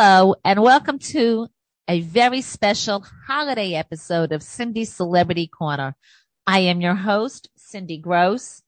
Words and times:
Hello, 0.00 0.36
and 0.44 0.62
welcome 0.62 1.00
to 1.00 1.48
a 1.88 2.02
very 2.02 2.40
special 2.40 3.04
holiday 3.26 3.74
episode 3.74 4.30
of 4.30 4.44
Cindy's 4.44 4.94
Celebrity 4.94 5.48
Corner. 5.48 5.96
I 6.46 6.60
am 6.60 6.80
your 6.80 6.94
host, 6.94 7.48
Cindy 7.56 7.98
Gross, 7.98 8.62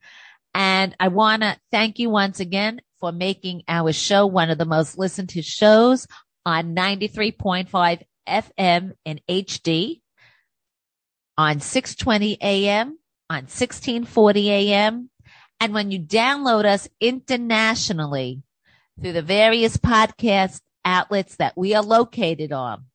and 0.55 0.97
I 0.99 1.07
want 1.07 1.43
to 1.43 1.57
thank 1.71 2.01
you 2.01 2.11
once 2.11 2.41
again 2.41 2.81
for 2.99 3.13
making 3.13 3.63
our 3.69 3.93
show 3.93 4.27
one 4.27 4.51
of 4.51 4.59
the 4.59 4.65
most 4.65 4.99
listened 4.99 5.29
to 5.29 5.41
shows 5.41 6.09
on 6.45 6.75
93.5 6.75 8.03
FM 8.29 8.93
in 9.05 9.21
HD, 9.29 10.01
on 11.39 11.61
620 11.61 12.39
AM, 12.43 12.99
on 13.31 13.43
1640 13.43 14.51
AM, 14.51 15.11
and 15.61 15.75
when 15.75 15.93
you 15.93 16.01
download 16.01 16.65
us 16.65 16.89
internationally 17.01 18.43
through 19.01 19.13
the 19.13 19.23
various 19.23 19.77
podcast 19.77 20.61
outlets 20.85 21.37
that 21.37 21.57
we 21.57 21.75
are 21.75 21.83
located 21.83 22.53
on. 22.53 22.87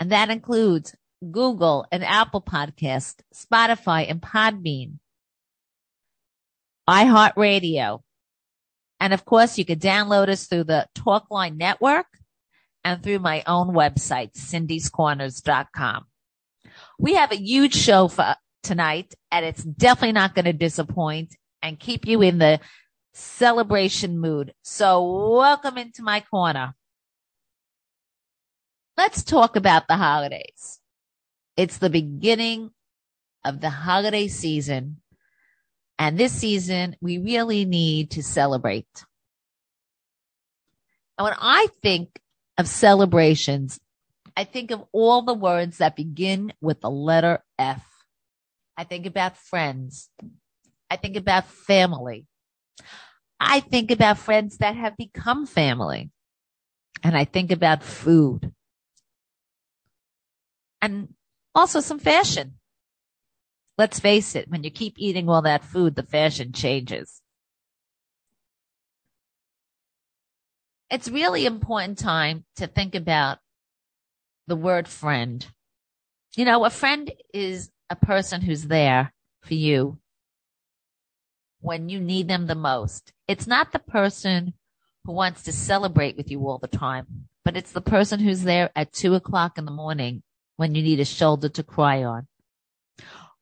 And 0.00 0.12
that 0.12 0.30
includes 0.30 0.94
Google 1.30 1.86
and 1.90 2.04
Apple 2.04 2.42
Podcast, 2.42 3.16
Spotify 3.34 4.10
and 4.10 4.20
Podbean, 4.20 4.98
iHeartRadio. 6.88 8.02
And 9.00 9.12
of 9.12 9.24
course, 9.24 9.58
you 9.58 9.64
can 9.64 9.78
download 9.78 10.28
us 10.28 10.46
through 10.46 10.64
the 10.64 10.88
Talkline 10.94 11.56
Network 11.56 12.06
and 12.84 13.02
through 13.02 13.18
my 13.18 13.42
own 13.46 13.68
website, 13.68 14.32
cindyscorners.com. 14.34 16.06
We 16.98 17.14
have 17.14 17.32
a 17.32 17.36
huge 17.36 17.74
show 17.74 18.08
for 18.08 18.36
tonight 18.62 19.14
and 19.30 19.44
it's 19.44 19.62
definitely 19.62 20.12
not 20.12 20.34
going 20.34 20.46
to 20.46 20.52
disappoint 20.52 21.36
and 21.62 21.78
keep 21.78 22.06
you 22.06 22.22
in 22.22 22.38
the 22.38 22.60
celebration 23.12 24.18
mood. 24.18 24.52
So 24.62 25.32
welcome 25.34 25.78
into 25.78 26.02
my 26.02 26.20
corner. 26.20 26.74
Let's 28.96 29.24
talk 29.24 29.56
about 29.56 29.88
the 29.88 29.96
holidays. 29.96 30.80
It's 31.56 31.78
the 31.78 31.90
beginning 31.90 32.70
of 33.44 33.60
the 33.60 33.70
holiday 33.70 34.28
season. 34.28 35.00
And 35.98 36.18
this 36.18 36.32
season, 36.32 36.96
we 37.00 37.18
really 37.18 37.64
need 37.64 38.12
to 38.12 38.22
celebrate. 38.22 39.04
And 41.18 41.24
when 41.24 41.34
I 41.38 41.68
think 41.82 42.20
of 42.56 42.68
celebrations, 42.68 43.80
I 44.36 44.44
think 44.44 44.70
of 44.70 44.84
all 44.92 45.22
the 45.22 45.34
words 45.34 45.78
that 45.78 45.96
begin 45.96 46.52
with 46.60 46.80
the 46.80 46.90
letter 46.90 47.42
F. 47.58 47.84
I 48.76 48.84
think 48.84 49.06
about 49.06 49.36
friends. 49.36 50.08
I 50.90 50.96
think 50.96 51.16
about 51.16 51.46
family. 51.46 52.26
I 53.40 53.60
think 53.60 53.90
about 53.90 54.18
friends 54.18 54.58
that 54.58 54.76
have 54.76 54.96
become 54.96 55.46
family. 55.46 56.10
And 57.02 57.16
I 57.16 57.24
think 57.24 57.52
about 57.52 57.82
food 57.82 58.53
and 60.84 61.08
also 61.54 61.80
some 61.80 61.98
fashion. 61.98 62.56
Let's 63.78 63.98
face 63.98 64.36
it, 64.36 64.50
when 64.50 64.64
you 64.64 64.70
keep 64.70 64.96
eating 64.98 65.30
all 65.30 65.40
that 65.40 65.64
food, 65.64 65.96
the 65.96 66.02
fashion 66.02 66.52
changes. 66.52 67.22
It's 70.90 71.08
really 71.08 71.46
important 71.46 71.96
time 71.98 72.44
to 72.56 72.66
think 72.66 72.94
about 72.94 73.38
the 74.46 74.56
word 74.56 74.86
friend. 74.86 75.46
You 76.36 76.44
know, 76.44 76.66
a 76.66 76.70
friend 76.70 77.10
is 77.32 77.70
a 77.88 77.96
person 77.96 78.42
who's 78.42 78.64
there 78.64 79.14
for 79.40 79.54
you 79.54 79.98
when 81.60 81.88
you 81.88 81.98
need 81.98 82.28
them 82.28 82.46
the 82.46 82.54
most. 82.54 83.14
It's 83.26 83.46
not 83.46 83.72
the 83.72 83.78
person 83.78 84.52
who 85.06 85.12
wants 85.12 85.44
to 85.44 85.52
celebrate 85.52 86.18
with 86.18 86.30
you 86.30 86.46
all 86.46 86.58
the 86.58 86.68
time, 86.68 87.30
but 87.42 87.56
it's 87.56 87.72
the 87.72 87.80
person 87.80 88.20
who's 88.20 88.42
there 88.42 88.70
at 88.76 88.92
two 88.92 89.14
o'clock 89.14 89.56
in 89.56 89.64
the 89.64 89.70
morning 89.70 90.22
when 90.56 90.74
you 90.74 90.82
need 90.82 91.00
a 91.00 91.04
shoulder 91.04 91.48
to 91.48 91.62
cry 91.62 92.04
on. 92.04 92.26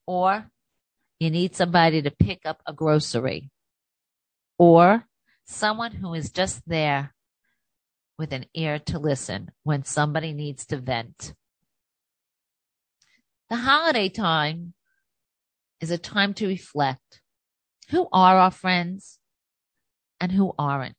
Or 0.06 0.50
you 1.18 1.30
need 1.30 1.54
somebody 1.54 2.02
to 2.02 2.10
pick 2.10 2.46
up 2.46 2.60
a 2.66 2.72
grocery. 2.72 3.50
Or 4.58 5.06
someone 5.44 5.92
who 5.92 6.14
is 6.14 6.30
just 6.30 6.62
there 6.66 7.14
with 8.18 8.32
an 8.32 8.46
ear 8.54 8.78
to 8.78 8.98
listen 8.98 9.50
when 9.62 9.84
somebody 9.84 10.32
needs 10.32 10.66
to 10.66 10.76
vent. 10.78 11.34
The 13.50 13.56
holiday 13.56 14.08
time 14.08 14.74
is 15.80 15.90
a 15.90 15.98
time 15.98 16.32
to 16.34 16.46
reflect. 16.46 17.20
Who 17.90 18.08
are 18.12 18.38
our 18.38 18.50
friends 18.50 19.18
and 20.20 20.32
who 20.32 20.54
aren't? 20.58 20.96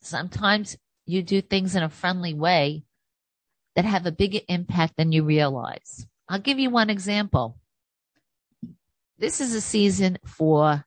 Sometimes 0.00 0.76
you 1.06 1.22
do 1.22 1.40
things 1.40 1.74
in 1.74 1.82
a 1.82 1.88
friendly 1.88 2.34
way 2.34 2.84
that 3.74 3.84
have 3.84 4.06
a 4.06 4.12
bigger 4.12 4.40
impact 4.48 4.94
than 4.96 5.12
you 5.12 5.24
realize. 5.24 6.06
I'll 6.28 6.38
give 6.38 6.58
you 6.58 6.70
one 6.70 6.90
example. 6.90 7.58
This 9.18 9.40
is 9.40 9.54
a 9.54 9.60
season 9.60 10.18
for 10.26 10.84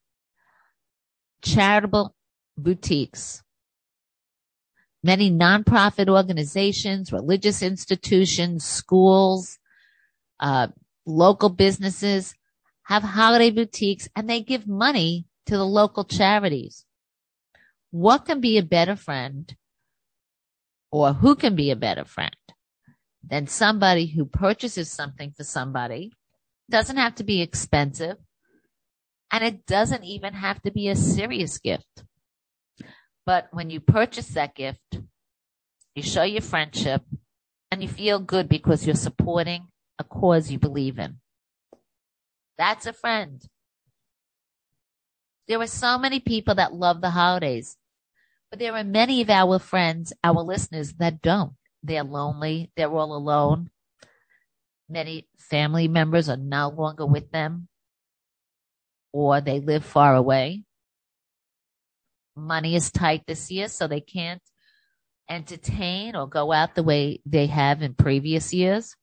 charitable 1.41 2.16
boutiques. 2.57 3.44
Many 5.03 5.31
nonprofit 5.31 6.09
organizations, 6.09 7.12
religious 7.12 7.62
institutions, 7.62 8.66
schools, 8.66 9.59
uh, 10.40 10.68
local 11.06 11.50
businesses 11.50 12.35
have 12.84 13.03
holiday 13.03 13.51
boutiques 13.51 14.09
and 14.16 14.29
they 14.29 14.41
give 14.41 14.68
money 14.68 15.25
to 15.45 15.57
the 15.57 15.66
local 15.66 16.03
charities. 16.03 16.85
What 17.91 18.25
can 18.25 18.41
be 18.41 18.57
a 18.57 18.63
better 18.63 18.95
friend 18.95 19.56
or 20.91 21.13
who 21.13 21.35
can 21.35 21.56
be 21.56 21.72
a 21.72 21.75
better 21.75 22.06
friend 22.06 22.35
than 23.30 23.47
somebody 23.47 24.08
who 24.08 24.25
purchases 24.25 24.91
something 24.91 25.34
for 25.36 25.44
somebody. 25.44 26.12
Doesn't 26.69 26.97
have 26.97 27.16
to 27.16 27.24
be 27.24 27.41
expensive. 27.41 28.18
And 29.31 29.44
it 29.44 29.66
doesn't 29.66 30.03
even 30.03 30.34
have 30.34 30.62
to 30.63 30.72
be 30.72 30.88
a 30.88 30.96
serious 30.96 31.58
gift. 31.58 32.03
But 33.25 33.47
when 33.52 33.69
you 33.69 33.80
purchase 33.80 34.28
that 34.30 34.56
gift, 34.56 35.00
you 35.96 36.03
show 36.03 36.24
your 36.24 36.41
friendship 36.41 37.02
and 37.72 37.81
you 37.81 37.88
feel 37.88 38.19
good 38.19 38.47
because 38.47 38.86
you're 38.86 38.96
supporting 38.96 39.68
a 39.97 40.03
cause 40.03 40.52
you 40.52 40.59
believe 40.59 41.00
in. 41.00 41.18
That's 42.57 42.86
a 42.86 42.94
friend. 42.94 43.42
There 45.47 45.59
are 45.59 45.68
so 45.68 45.97
many 45.97 46.19
people 46.19 46.56
that 46.56 46.74
love 46.74 47.02
the 47.02 47.12
holidays, 47.12 47.78
but 48.50 48.59
there 48.59 48.74
are 48.74 48.84
many 48.84 49.22
of 49.22 49.30
our 49.30 49.59
friends, 49.59 50.13
our 50.24 50.42
listeners 50.42 50.94
that 50.94 51.22
don't. 51.22 51.53
They're 51.85 52.03
lonely. 52.03 52.72
They're 52.75 52.90
all 52.90 53.16
alone. 53.16 53.69
Many 54.90 55.28
family 55.38 55.88
members 55.88 56.29
are 56.29 56.38
no 56.38 56.69
longer 56.69 57.06
with 57.06 57.31
them 57.31 57.68
or 59.12 59.40
they 59.40 59.59
live 59.59 59.85
far 59.85 60.16
away. 60.16 60.63
Money 62.35 62.75
is 62.75 62.91
tight 62.91 63.24
this 63.25 63.50
year, 63.50 63.69
so 63.69 63.88
they 63.88 64.01
can't 64.01 64.41
entertain 65.30 66.15
or 66.15 66.27
go 66.27 66.51
out 66.51 66.75
the 66.75 66.83
way 66.83 67.21
they 67.25 67.48
have 67.48 67.81
in 67.81 67.94
previous 67.94 68.54
years. 68.54 68.95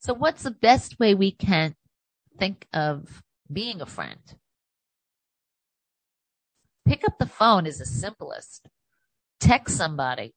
So 0.00 0.14
what's 0.14 0.42
the 0.42 0.50
best 0.50 0.98
way 0.98 1.14
we 1.14 1.30
can 1.30 1.74
think 2.38 2.66
of 2.72 3.22
being 3.52 3.80
a 3.80 3.86
friend? 3.86 4.20
Pick 6.86 7.04
up 7.04 7.18
the 7.18 7.26
phone 7.26 7.66
is 7.66 7.78
the 7.78 7.86
simplest. 7.86 8.68
Text 9.38 9.76
somebody. 9.76 10.34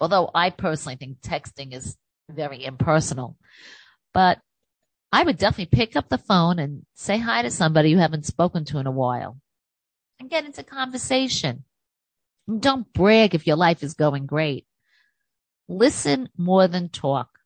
Although 0.00 0.30
I 0.34 0.50
personally 0.50 0.96
think 0.96 1.20
texting 1.20 1.72
is 1.72 1.96
very 2.28 2.64
impersonal, 2.64 3.36
but 4.12 4.40
I 5.12 5.22
would 5.22 5.38
definitely 5.38 5.76
pick 5.76 5.94
up 5.94 6.08
the 6.08 6.18
phone 6.18 6.58
and 6.58 6.84
say 6.94 7.18
hi 7.18 7.42
to 7.42 7.50
somebody 7.50 7.90
you 7.90 7.98
haven't 7.98 8.26
spoken 8.26 8.64
to 8.66 8.78
in 8.78 8.86
a 8.86 8.90
while 8.90 9.38
and 10.18 10.30
get 10.30 10.44
into 10.44 10.64
conversation. 10.64 11.64
Don't 12.58 12.92
brag 12.92 13.34
if 13.34 13.46
your 13.46 13.56
life 13.56 13.82
is 13.82 13.94
going 13.94 14.26
great. 14.26 14.66
Listen 15.68 16.28
more 16.36 16.66
than 16.66 16.88
talk. 16.88 17.38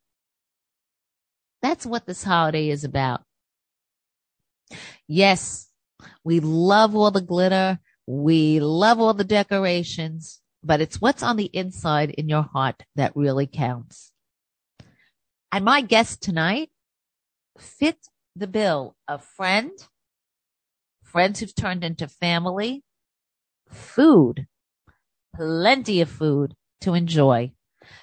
That's 1.63 1.87
what 1.87 2.07
this 2.07 2.25
holiday 2.25 2.71
is 2.71 2.85
about. 2.85 3.23
Yes, 5.07 5.69
we 6.25 6.41
love 6.41 6.95
all 6.95 7.11
the 7.11 7.21
glitter. 7.21 7.79
We 8.07 8.61
love 8.61 9.01
all 9.01 9.15
the 9.15 9.25
decorations 9.25 10.41
but 10.63 10.81
it's 10.81 11.01
what's 11.01 11.23
on 11.23 11.37
the 11.37 11.51
inside 11.53 12.11
in 12.11 12.29
your 12.29 12.43
heart 12.43 12.83
that 12.97 13.17
really 13.17 13.47
counts. 13.47 14.13
And 15.53 15.65
my 15.65 15.81
guest 15.81 16.23
tonight 16.23 16.71
fit 17.59 18.09
the 18.37 18.47
bill 18.47 18.97
of 19.07 19.25
friend, 19.25 19.71
friends 21.03 21.41
who've 21.41 21.55
turned 21.55 21.85
into 21.85 22.07
family, 22.07 22.85
food, 23.69 24.47
plenty 25.35 26.01
of 26.01 26.09
food 26.09 26.55
to 26.83 26.95
enjoy. 26.95 27.53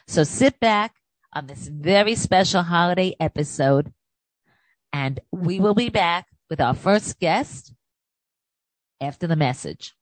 So 0.07 0.23
sit 0.23 0.59
back 0.59 0.95
on 1.33 1.47
this 1.47 1.67
very 1.67 2.15
special 2.15 2.63
holiday 2.63 3.15
episode 3.19 3.93
and 4.91 5.19
we 5.31 5.59
will 5.59 5.73
be 5.73 5.89
back 5.89 6.27
with 6.49 6.61
our 6.61 6.73
first 6.73 7.19
guest 7.19 7.73
after 9.01 9.27
the 9.27 9.35
message. 9.35 9.93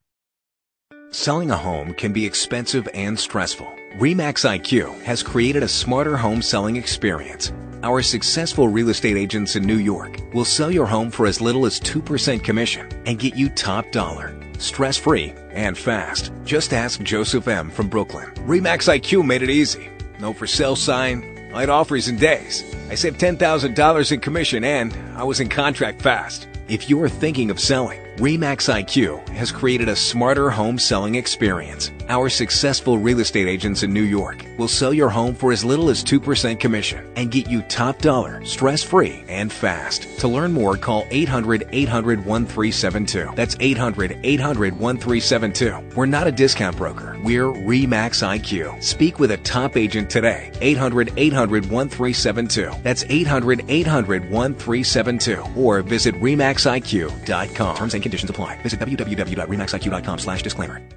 Selling 1.13 1.51
a 1.51 1.55
home 1.55 1.93
can 1.93 2.11
be 2.11 2.25
expensive 2.25 2.89
and 2.95 3.19
stressful. 3.19 3.71
REMAX 3.99 4.49
IQ 4.49 4.99
has 5.03 5.21
created 5.21 5.61
a 5.61 5.67
smarter 5.67 6.17
home 6.17 6.41
selling 6.41 6.75
experience. 6.75 7.53
Our 7.83 8.01
successful 8.01 8.67
real 8.67 8.89
estate 8.89 9.15
agents 9.15 9.55
in 9.55 9.61
New 9.61 9.77
York 9.77 10.19
will 10.33 10.43
sell 10.43 10.71
your 10.71 10.87
home 10.87 11.11
for 11.11 11.27
as 11.27 11.39
little 11.39 11.67
as 11.67 11.79
2% 11.79 12.43
commission 12.43 12.89
and 13.05 13.19
get 13.19 13.35
you 13.35 13.49
top 13.49 13.91
dollar. 13.91 14.35
Stress 14.57 14.97
free 14.97 15.35
and 15.51 15.77
fast. 15.77 16.31
Just 16.45 16.73
ask 16.73 16.99
Joseph 17.03 17.47
M. 17.47 17.69
from 17.69 17.89
Brooklyn. 17.89 18.31
REMAX 18.47 18.91
IQ 18.91 19.23
made 19.23 19.43
it 19.43 19.51
easy. 19.51 19.89
No 20.19 20.33
for 20.33 20.47
sale 20.47 20.75
sign, 20.75 21.51
light 21.53 21.69
offers 21.69 22.07
in 22.07 22.17
days. 22.17 22.63
I 22.89 22.95
saved 22.95 23.21
$10,000 23.21 24.11
in 24.11 24.19
commission 24.19 24.63
and 24.63 24.97
I 25.15 25.23
was 25.23 25.39
in 25.39 25.49
contract 25.49 26.01
fast. 26.01 26.47
If 26.67 26.89
you 26.89 26.99
are 27.03 27.09
thinking 27.09 27.51
of 27.51 27.59
selling, 27.59 28.02
REMAX 28.17 28.71
IQ 28.71 29.27
has 29.29 29.51
created 29.51 29.89
a 29.89 29.95
smarter 29.95 30.51
home 30.51 30.77
selling 30.77 31.15
experience. 31.15 31.89
Our 32.09 32.29
successful 32.29 32.99
real 32.99 33.21
estate 33.21 33.47
agents 33.47 33.81
in 33.81 33.91
New 33.91 34.03
York 34.03 34.45
will 34.55 34.67
sell 34.67 34.93
your 34.93 35.09
home 35.09 35.33
for 35.33 35.51
as 35.51 35.65
little 35.65 35.89
as 35.89 36.03
2% 36.03 36.59
commission 36.59 37.11
and 37.15 37.31
get 37.31 37.49
you 37.49 37.63
top 37.63 37.97
dollar, 37.97 38.45
stress 38.45 38.83
free, 38.83 39.23
and 39.27 39.51
fast. 39.51 40.19
To 40.19 40.27
learn 40.27 40.53
more, 40.53 40.77
call 40.77 41.07
800 41.09 41.67
800 41.71 42.23
1372. 42.23 43.31
That's 43.35 43.57
800 43.59 44.19
800 44.23 44.79
1372. 44.79 45.95
We're 45.95 46.05
not 46.05 46.27
a 46.27 46.31
discount 46.31 46.77
broker. 46.77 47.17
We're 47.23 47.51
REMAX 47.51 48.21
IQ. 48.21 48.83
Speak 48.83 49.17
with 49.17 49.31
a 49.31 49.37
top 49.37 49.75
agent 49.75 50.11
today. 50.11 50.51
800 50.61 51.13
800 51.17 51.71
1372. 51.71 52.71
That's 52.83 53.05
800 53.09 53.65
800 53.67 54.29
1372. 54.29 55.43
Or 55.55 55.81
visit 55.81 56.13
REMAXIQ.com. 56.21 57.75
Terms 57.75 57.93
and 57.95 58.03
conditions 58.13 58.29
apply. 58.29 58.61
Visit 58.61 58.79
www.remaxiq.com 58.79 60.19
slash 60.19 60.43
disclaimer. 60.43 60.87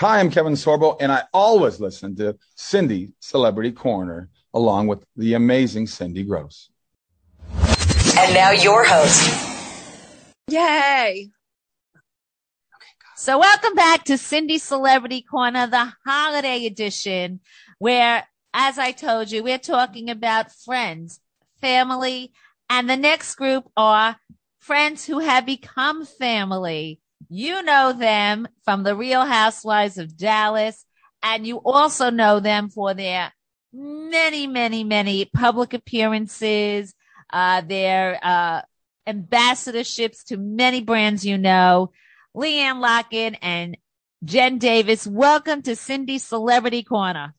Hi, 0.00 0.18
I'm 0.18 0.30
Kevin 0.30 0.54
Sorbo, 0.54 0.96
and 1.00 1.12
I 1.12 1.22
always 1.32 1.78
listen 1.78 2.16
to 2.16 2.36
Cindy 2.56 3.12
Celebrity 3.20 3.70
Corner 3.70 4.28
along 4.52 4.88
with 4.88 5.04
the 5.16 5.34
amazing 5.34 5.86
Cindy 5.86 6.24
Gross. 6.24 6.70
And 8.18 8.34
now 8.34 8.50
your 8.50 8.84
host. 8.84 9.30
Yay. 10.48 11.30
So 13.16 13.38
welcome 13.38 13.74
back 13.74 14.04
to 14.06 14.18
Cindy 14.18 14.58
Celebrity 14.58 15.22
Corner, 15.22 15.68
the 15.68 15.92
holiday 16.04 16.66
edition, 16.66 17.38
where, 17.78 18.26
as 18.52 18.78
I 18.78 18.90
told 18.90 19.30
you, 19.30 19.44
we're 19.44 19.58
talking 19.58 20.10
about 20.10 20.50
friends, 20.50 21.20
family, 21.60 22.32
and 22.68 22.90
the 22.90 22.96
next 22.96 23.36
group 23.36 23.70
are 23.76 24.16
friends 24.62 25.04
who 25.04 25.18
have 25.18 25.44
become 25.44 26.06
family. 26.06 27.00
You 27.28 27.62
know 27.62 27.92
them 27.92 28.46
from 28.64 28.84
the 28.84 28.94
Real 28.94 29.24
Housewives 29.24 29.98
of 29.98 30.16
Dallas, 30.16 30.84
and 31.22 31.46
you 31.46 31.60
also 31.64 32.10
know 32.10 32.38
them 32.38 32.70
for 32.70 32.94
their 32.94 33.32
many, 33.72 34.46
many, 34.46 34.84
many 34.84 35.24
public 35.24 35.74
appearances, 35.74 36.94
uh, 37.32 37.62
their, 37.62 38.18
uh, 38.22 38.62
ambassadorships 39.06 40.22
to 40.24 40.36
many 40.36 40.80
brands 40.80 41.26
you 41.26 41.38
know. 41.38 41.90
LeeAnne 42.36 42.80
Locken 42.80 43.36
and 43.42 43.76
Jen 44.24 44.58
Davis, 44.58 45.06
welcome 45.06 45.62
to 45.62 45.74
Cindy 45.74 46.18
Celebrity 46.18 46.84
Corner. 46.84 47.34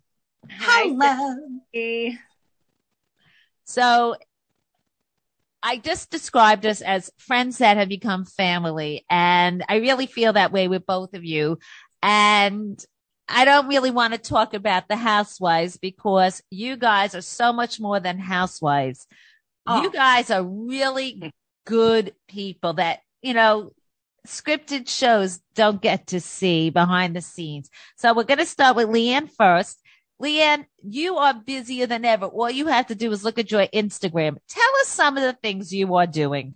Hello. 0.49 1.37
So 3.63 4.15
I 5.63 5.77
just 5.77 6.11
described 6.11 6.65
us 6.65 6.81
as 6.81 7.09
friends 7.17 7.59
that 7.59 7.77
have 7.77 7.87
become 7.87 8.25
family. 8.25 9.05
And 9.09 9.63
I 9.69 9.77
really 9.77 10.07
feel 10.07 10.33
that 10.33 10.51
way 10.51 10.67
with 10.67 10.85
both 10.85 11.13
of 11.13 11.23
you. 11.23 11.57
And 12.01 12.83
I 13.29 13.45
don't 13.45 13.69
really 13.69 13.89
want 13.89 14.13
to 14.13 14.19
talk 14.19 14.53
about 14.53 14.89
the 14.89 14.97
housewives 14.97 15.77
because 15.77 16.43
you 16.51 16.75
guys 16.75 17.15
are 17.15 17.21
so 17.21 17.53
much 17.53 17.79
more 17.79 18.01
than 18.01 18.19
housewives. 18.19 19.07
Oh. 19.65 19.81
You 19.81 19.91
guys 19.91 20.29
are 20.29 20.43
really 20.43 21.31
good 21.65 22.13
people 22.27 22.73
that, 22.73 22.99
you 23.21 23.33
know, 23.33 23.71
scripted 24.27 24.89
shows 24.89 25.39
don't 25.55 25.81
get 25.81 26.07
to 26.07 26.19
see 26.19 26.69
behind 26.69 27.15
the 27.15 27.21
scenes. 27.21 27.69
So 27.95 28.13
we're 28.13 28.23
going 28.23 28.39
to 28.39 28.45
start 28.45 28.75
with 28.75 28.89
LeeAnne 28.89 29.29
first. 29.31 29.79
LeeAnne, 30.23 30.65
you 30.83 31.17
are 31.17 31.33
busier 31.33 31.85
than 31.85 32.05
ever. 32.05 32.27
All 32.27 32.49
you 32.49 32.67
have 32.67 32.87
to 32.87 32.95
do 32.95 33.11
is 33.11 33.25
look 33.25 33.37
at 33.37 33.51
your 33.51 33.67
Instagram. 33.67 34.37
Tell 34.47 34.71
us 34.81 34.87
some 34.87 35.17
of 35.17 35.23
the 35.23 35.33
things 35.33 35.73
you 35.73 35.95
are 35.95 36.07
doing. 36.07 36.55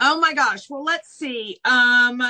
Oh 0.00 0.18
my 0.18 0.32
gosh. 0.32 0.70
Well, 0.70 0.82
let's 0.82 1.10
see. 1.10 1.58
Um, 1.64 2.22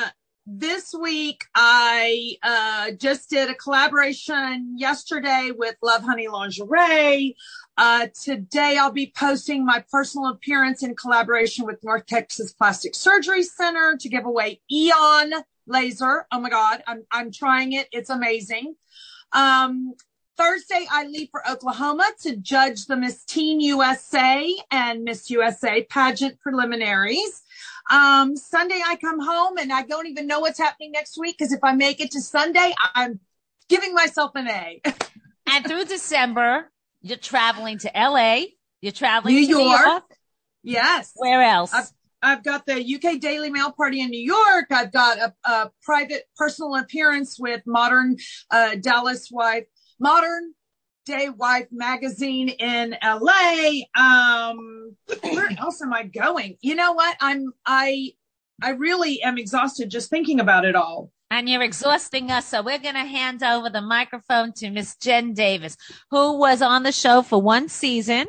this 0.44 0.92
week 0.92 1.44
I 1.54 2.36
uh, 2.42 2.90
just 2.98 3.30
did 3.30 3.48
a 3.48 3.54
collaboration 3.54 4.74
yesterday 4.76 5.52
with 5.56 5.76
Love 5.82 6.02
Honey 6.02 6.26
Lingerie. 6.26 7.36
Uh, 7.76 8.08
today 8.20 8.76
I'll 8.76 8.90
be 8.90 9.12
posting 9.16 9.64
my 9.64 9.84
personal 9.92 10.30
appearance 10.30 10.82
in 10.82 10.96
collaboration 10.96 11.64
with 11.64 11.84
North 11.84 12.06
Texas 12.06 12.52
Plastic 12.52 12.96
Surgery 12.96 13.44
Center 13.44 13.96
to 14.00 14.08
give 14.08 14.24
away 14.24 14.60
Eon 14.70 15.32
laser. 15.68 16.26
Oh 16.32 16.40
my 16.40 16.50
God. 16.50 16.82
I'm, 16.88 17.04
I'm 17.12 17.30
trying 17.30 17.72
it. 17.72 17.86
It's 17.92 18.10
amazing. 18.10 18.74
Um, 19.32 19.94
Thursday, 20.46 20.86
I 20.90 21.04
leave 21.06 21.28
for 21.30 21.48
Oklahoma 21.48 22.10
to 22.22 22.36
judge 22.36 22.86
the 22.86 22.96
Miss 22.96 23.24
Teen 23.24 23.60
USA 23.60 24.52
and 24.72 25.04
Miss 25.04 25.30
USA 25.30 25.84
pageant 25.84 26.40
preliminaries. 26.40 27.42
Um, 27.90 28.36
Sunday, 28.36 28.80
I 28.84 28.96
come 28.96 29.20
home 29.20 29.56
and 29.56 29.72
I 29.72 29.82
don't 29.82 30.08
even 30.08 30.26
know 30.26 30.40
what's 30.40 30.58
happening 30.58 30.90
next 30.90 31.16
week 31.16 31.38
because 31.38 31.52
if 31.52 31.60
I 31.62 31.72
make 31.74 32.00
it 32.00 32.10
to 32.12 32.20
Sunday, 32.20 32.74
I'm 32.94 33.20
giving 33.68 33.94
myself 33.94 34.32
an 34.34 34.48
A. 34.48 34.82
And 35.44 35.66
through 35.66 35.84
December, 35.86 36.70
you're 37.02 37.18
traveling 37.18 37.78
to 37.78 37.90
LA. 37.94 38.42
You're 38.80 38.92
traveling 38.92 39.34
New 39.34 39.46
to 39.46 39.52
New 39.54 39.64
York. 39.68 39.84
York. 39.86 40.02
yes. 40.62 41.12
Where 41.16 41.42
else? 41.42 41.72
I've- 41.72 41.88
I've 42.24 42.44
got 42.44 42.66
the 42.66 42.76
UK 42.80 43.18
Daily 43.20 43.50
Mail 43.50 43.72
party 43.72 44.00
in 44.00 44.08
New 44.10 44.20
York. 44.22 44.66
I've 44.70 44.92
got 44.92 45.18
a, 45.18 45.34
a 45.44 45.72
private 45.82 46.22
personal 46.36 46.76
appearance 46.76 47.36
with 47.36 47.62
Modern 47.66 48.16
uh, 48.48 48.76
Dallas 48.76 49.28
Wife, 49.32 49.64
Modern 50.06 50.52
Day 51.06 51.28
Wife 51.28 51.68
magazine 51.70 52.48
in 52.48 52.96
LA. 53.02 53.82
Um, 53.96 54.96
where 55.30 55.48
else 55.58 55.80
am 55.80 55.92
I 55.92 56.02
going? 56.02 56.56
You 56.60 56.74
know 56.74 56.92
what? 56.92 57.16
I'm 57.20 57.52
I 57.64 58.10
I 58.62 58.70
really 58.70 59.22
am 59.22 59.38
exhausted 59.38 59.90
just 59.90 60.10
thinking 60.10 60.40
about 60.40 60.64
it 60.64 60.74
all. 60.76 61.10
and 61.30 61.48
you're 61.48 61.62
exhausting 61.62 62.30
us. 62.30 62.46
So 62.48 62.62
we're 62.62 62.78
going 62.78 62.94
to 62.94 63.00
hand 63.04 63.42
over 63.42 63.70
the 63.70 63.80
microphone 63.80 64.52
to 64.54 64.70
Miss 64.70 64.96
Jen 64.96 65.32
Davis, 65.34 65.76
who 66.10 66.36
was 66.38 66.60
on 66.62 66.82
the 66.82 66.92
show 66.92 67.22
for 67.22 67.40
one 67.40 67.68
season, 67.68 68.26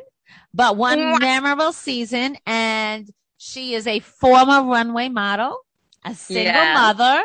but 0.54 0.76
one 0.76 0.98
Yes. 0.98 1.20
memorable 1.20 1.72
season. 1.72 2.36
And 2.46 3.10
she 3.36 3.74
is 3.74 3.86
a 3.86 3.98
former 4.00 4.62
runway 4.62 5.08
model, 5.10 5.58
a 6.04 6.14
single 6.14 6.64
Yes. 6.64 6.74
mother, 6.74 7.22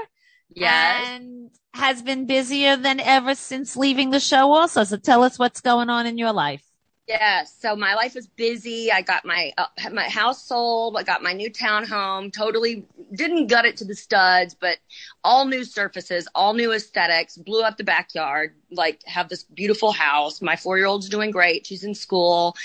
Yes. 0.54 1.08
and 1.08 1.50
has 1.80 2.02
been 2.02 2.26
busier 2.26 2.76
than 2.76 3.00
ever 3.00 3.36
since 3.36 3.76
leaving 3.76 4.12
the 4.12 4.20
show 4.20 4.52
also. 4.52 4.84
So 4.84 4.98
tell 4.98 5.24
us 5.24 5.40
what's 5.40 5.62
going 5.62 5.90
on 5.90 6.06
in 6.06 6.18
your 6.18 6.34
life. 6.34 6.64
Yeah, 7.10 7.46
So 7.46 7.76
my 7.76 7.96
life 7.96 8.16
is 8.16 8.28
busy. 8.28 8.92
I 8.92 9.02
got 9.02 9.26
my 9.26 9.52
uh, 9.58 9.66
my 9.92 10.08
house 10.08 10.46
sold. 10.46 10.96
I 10.96 11.02
got 11.02 11.24
my 11.24 11.34
new 11.34 11.50
townhome. 11.50 12.32
Totally 12.32 12.86
didn't 13.12 13.48
gut 13.48 13.66
it 13.66 13.78
to 13.78 13.86
the 13.86 13.96
studs, 13.96 14.54
but 14.54 14.78
all 15.24 15.46
new 15.46 15.64
surfaces, 15.64 16.28
all 16.36 16.54
new 16.54 16.72
aesthetics. 16.72 17.36
Blew 17.36 17.64
up 17.64 17.78
the 17.78 17.84
backyard. 17.84 18.54
Like 18.70 19.02
have 19.08 19.28
this 19.28 19.44
beautiful 19.44 19.92
house. 19.92 20.40
My 20.40 20.56
four 20.56 20.78
year 20.78 20.86
old's 20.86 21.10
doing 21.10 21.32
great. 21.32 21.66
She's 21.66 21.84
in 21.84 21.96
school. 21.96 22.56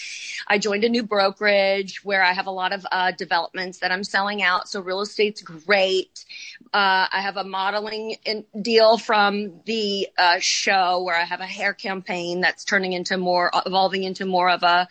I 0.47 0.59
joined 0.59 0.85
a 0.85 0.91
new 0.91 1.05
brokerage 1.05 2.05
where 2.05 2.23
I 2.23 2.35
have 2.35 2.47
a 2.47 2.51
lot 2.51 2.75
of 2.75 2.87
uh, 2.93 3.13
developments 3.13 3.79
that 3.79 3.93
I'm 3.93 4.05
selling 4.05 4.43
out. 4.43 4.69
So 4.69 4.83
real 4.83 5.01
estate's 5.01 5.41
great. 5.41 6.27
Uh, 6.75 7.07
I 7.13 7.21
have 7.21 7.37
a 7.37 7.45
modeling 7.45 8.17
in, 8.25 8.45
deal 8.61 8.99
from 8.99 9.61
the 9.65 10.09
uh, 10.19 10.41
show 10.41 11.05
where 11.05 11.15
I 11.15 11.23
have 11.23 11.41
a 11.41 11.47
hair 11.47 11.73
campaign 11.73 12.41
that's 12.41 12.65
turning 12.65 12.95
into 12.95 13.17
more, 13.17 13.53
evolving 13.65 14.03
into 14.03 14.27
more 14.27 14.51
of 14.51 14.65
a, 14.65 14.89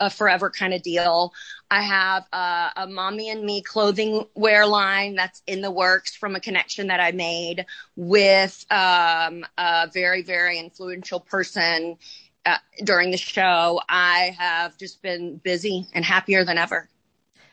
a 0.00 0.08
forever 0.08 0.48
kind 0.48 0.72
of 0.72 0.80
deal. 0.80 1.34
I 1.70 1.82
have 1.82 2.24
uh, 2.32 2.70
a 2.76 2.86
mommy 2.86 3.28
and 3.28 3.44
me 3.44 3.60
clothing 3.60 4.24
wear 4.34 4.66
line 4.66 5.14
that's 5.14 5.42
in 5.46 5.60
the 5.60 5.70
works 5.70 6.16
from 6.16 6.36
a 6.36 6.40
connection 6.40 6.86
that 6.86 7.00
I 7.00 7.12
made 7.12 7.66
with 7.96 8.64
um, 8.70 9.44
a 9.58 9.90
very, 9.92 10.22
very 10.22 10.58
influential 10.58 11.20
person 11.20 11.98
uh, 12.46 12.56
during 12.82 13.10
the 13.10 13.18
show. 13.18 13.78
I 13.86 14.34
have 14.38 14.78
just 14.78 15.02
been 15.02 15.36
busy 15.36 15.86
and 15.92 16.02
happier 16.02 16.46
than 16.46 16.56
ever. 16.56 16.88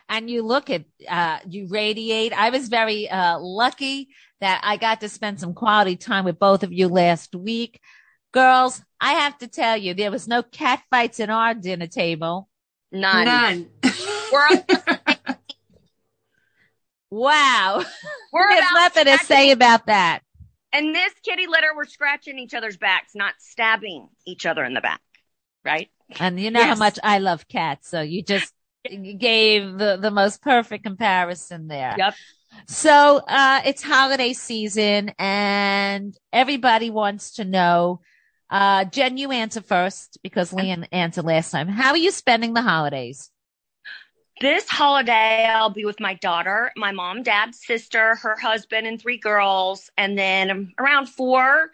And 0.10 0.30
you 0.30 0.42
look 0.44 0.70
at 0.70 0.84
uh 1.08 1.40
you 1.48 1.68
radiate 1.70 2.34
i 2.34 2.50
was 2.50 2.68
very 2.70 3.10
uh 3.10 3.38
lucky 3.40 4.10
that 4.42 4.62
i 4.64 4.78
got 4.78 5.02
to 5.02 5.10
spend 5.10 5.40
some 5.40 5.54
quality 5.54 5.96
time 5.96 6.26
with 6.26 6.40
both 6.40 6.64
of 6.64 6.72
you 6.72 6.88
last 6.88 7.36
week 7.36 7.80
girls 8.32 8.82
i 9.00 9.14
have 9.14 9.38
to 9.38 9.48
tell 9.48 9.78
you 9.78 9.94
there 9.94 10.12
was 10.12 10.28
no 10.28 10.44
cat 10.44 10.82
fights 10.90 11.20
in 11.20 11.30
our 11.30 11.54
dinner 11.54 11.88
table 11.88 12.50
None. 12.96 13.26
None. 13.26 13.70
We're, 14.32 14.50
wow 17.10 17.84
we're 18.32 18.50
there's 18.50 18.60
about 18.60 18.74
nothing 18.74 19.06
to 19.06 19.18
say 19.26 19.50
about 19.52 19.88
that 19.88 20.22
And 20.74 20.96
this 20.96 21.14
kitty 21.24 21.46
litter, 21.48 21.68
we're 21.76 21.86
scratching 21.86 22.40
each 22.40 22.56
other's 22.56 22.78
backs, 22.78 23.14
not 23.14 23.36
stabbing 23.38 24.10
each 24.26 24.48
other 24.48 24.64
in 24.64 24.74
the 24.74 24.82
back. 24.82 25.02
Right? 25.64 25.90
And 26.20 26.40
you 26.40 26.50
know 26.50 26.64
how 26.64 26.76
much 26.76 26.98
I 27.04 27.20
love 27.20 27.48
cats. 27.48 27.88
So 27.90 28.02
you 28.02 28.24
just 28.24 28.52
gave 28.84 29.78
the, 29.78 29.98
the 30.02 30.12
most 30.12 30.42
perfect 30.42 30.84
comparison 30.84 31.68
there. 31.68 31.96
Yep. 31.98 32.16
So, 32.68 33.18
uh, 33.28 33.62
it's 33.66 33.82
holiday 33.82 34.34
season 34.34 35.12
and 35.18 36.16
everybody 36.32 36.90
wants 36.90 37.34
to 37.36 37.46
know, 37.46 38.02
uh, 38.50 38.86
Jen, 38.86 39.18
you 39.18 39.32
answer 39.32 39.62
first 39.62 40.20
because 40.22 40.52
LeeAnne 40.52 40.88
answered 40.92 41.26
last 41.26 41.50
time. 41.50 41.68
How 41.68 41.92
are 41.92 41.98
you 41.98 42.12
spending 42.12 42.54
the 42.54 42.62
holidays? 42.62 43.32
This 44.42 44.68
holiday, 44.68 45.46
I'll 45.46 45.70
be 45.70 45.86
with 45.86 46.00
my 46.00 46.16
daughter, 46.16 46.72
my 46.76 46.92
mom, 46.92 47.24
dad, 47.24 47.56
sister, 47.56 48.16
her 48.16 48.36
husband, 48.36 48.86
and 48.86 49.02
three 49.02 49.18
girls. 49.18 49.90
And 49.98 50.18
then 50.18 50.74
around 50.78 51.08
four, 51.08 51.72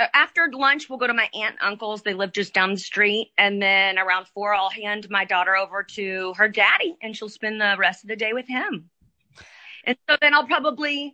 Uh, 0.00 0.06
after 0.14 0.48
lunch, 0.50 0.88
we'll 0.88 0.98
go 0.98 1.06
to 1.06 1.12
my 1.12 1.28
aunt 1.34 1.56
and 1.60 1.72
uncle's. 1.72 2.00
They 2.00 2.14
live 2.14 2.32
just 2.32 2.54
down 2.54 2.70
the 2.70 2.78
street. 2.78 3.32
And 3.36 3.60
then 3.60 3.98
around 3.98 4.28
four, 4.28 4.54
I'll 4.54 4.70
hand 4.70 5.06
my 5.10 5.26
daughter 5.26 5.54
over 5.54 5.82
to 5.82 6.32
her 6.38 6.48
daddy 6.48 6.96
and 7.02 7.14
she'll 7.14 7.28
spend 7.28 7.60
the 7.60 7.76
rest 7.78 8.02
of 8.02 8.08
the 8.08 8.16
day 8.16 8.32
with 8.32 8.48
him. 8.48 8.88
And 9.84 9.98
so 10.08 10.16
then 10.18 10.32
I'll 10.32 10.46
probably, 10.46 11.12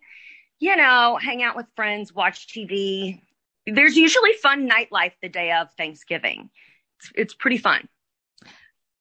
you 0.60 0.76
know, 0.76 1.18
hang 1.20 1.42
out 1.42 1.56
with 1.56 1.66
friends, 1.74 2.14
watch 2.14 2.46
TV. 2.46 3.20
There's 3.66 3.96
usually 3.96 4.34
fun 4.34 4.68
nightlife 4.68 5.14
the 5.20 5.28
day 5.28 5.50
of 5.50 5.72
Thanksgiving. 5.76 6.50
It's, 7.00 7.12
it's 7.16 7.34
pretty 7.34 7.58
fun. 7.58 7.88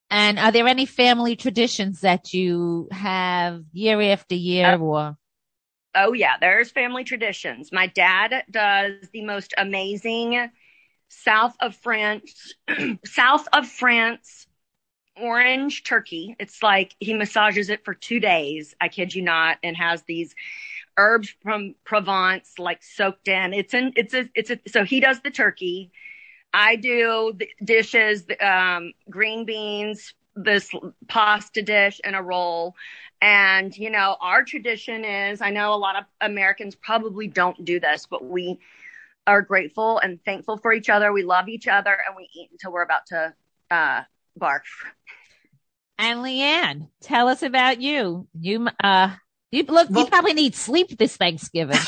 And 0.10 0.39
are 0.39 0.51
there 0.51 0.68
any 0.68 0.88
family 0.88 1.36
traditions 1.36 2.01
that 2.01 2.34
you 2.34 2.88
have 2.92 3.63
year 3.72 4.01
after 4.01 4.34
year 4.34 4.74
uh, 4.74 4.77
or? 4.77 5.18
Oh 5.96 6.14
yeah, 6.14 6.36
there's 6.40 6.72
family 6.72 7.04
traditions. 7.04 7.72
My 7.72 7.88
dad 7.88 8.44
does 8.52 9.10
the 9.14 9.24
most 9.24 9.54
amazing 9.58 10.52
south 11.10 11.56
of 11.62 11.75
France, 11.75 12.54
south 13.06 13.48
of 13.54 13.68
France 13.68 14.48
orange 15.18 15.84
turkey. 15.84 16.36
It's 16.40 16.64
like 16.64 16.96
he 17.00 17.14
massages 17.14 17.70
it 17.70 17.86
for 17.86 17.94
two 17.94 18.20
days. 18.20 18.75
I 18.82 18.90
kid 18.90 19.16
you 19.16 19.22
not, 19.24 19.58
and 19.64 19.78
has 19.78 20.04
these 20.04 20.36
herbs 20.98 21.34
from 21.44 21.75
Provence 21.86 22.60
like 22.60 22.84
soaked 22.84 23.28
in. 23.28 23.54
It's 23.54 23.74
in. 23.74 23.94
It's 23.96 24.14
a. 24.14 24.30
It's 24.36 24.52
a. 24.52 24.60
So 24.68 24.84
he 24.86 25.00
does 25.00 25.22
the 25.22 25.32
turkey. 25.32 25.92
I 26.54 26.78
do 26.78 27.34
the 27.38 27.50
dishes, 27.64 28.25
um, 28.42 28.94
green 29.10 29.46
beans, 29.46 30.14
this 30.36 30.70
pasta 31.08 31.62
dish, 31.62 32.01
and 32.04 32.15
a 32.15 32.22
roll. 32.22 32.75
And, 33.22 33.75
you 33.75 33.89
know, 33.89 34.18
our 34.20 34.44
tradition 34.44 35.06
is 35.06 35.42
I 35.42 35.50
know 35.50 35.74
a 35.74 35.77
lot 35.77 35.96
of 35.96 36.04
Americans 36.22 36.75
probably 36.75 37.27
don't 37.27 37.63
do 37.63 37.80
this, 37.80 38.06
but 38.10 38.24
we 38.24 38.60
are 39.27 39.42
grateful 39.42 39.98
and 40.00 40.24
thankful 40.24 40.58
for 40.58 40.74
each 40.74 40.89
other. 40.89 41.12
We 41.12 41.24
love 41.24 41.48
each 41.48 41.68
other 41.68 41.98
and 42.08 42.15
we 42.15 42.30
eat 42.34 42.50
until 42.51 42.72
we're 42.72 42.84
about 42.84 43.08
to 43.08 43.34
uh, 43.72 44.01
barf. 44.39 44.62
And 45.98 46.20
LeeAnne, 46.20 46.89
tell 47.01 47.30
us 47.30 47.42
about 47.42 47.82
you. 47.82 48.27
You, 48.39 48.68
uh, 48.84 49.15
you 49.51 49.63
look, 49.63 49.89
you 49.89 50.06
probably 50.06 50.34
need 50.34 50.56
sleep 50.56 50.98
this 50.98 51.15
Thanksgiving. 51.15 51.80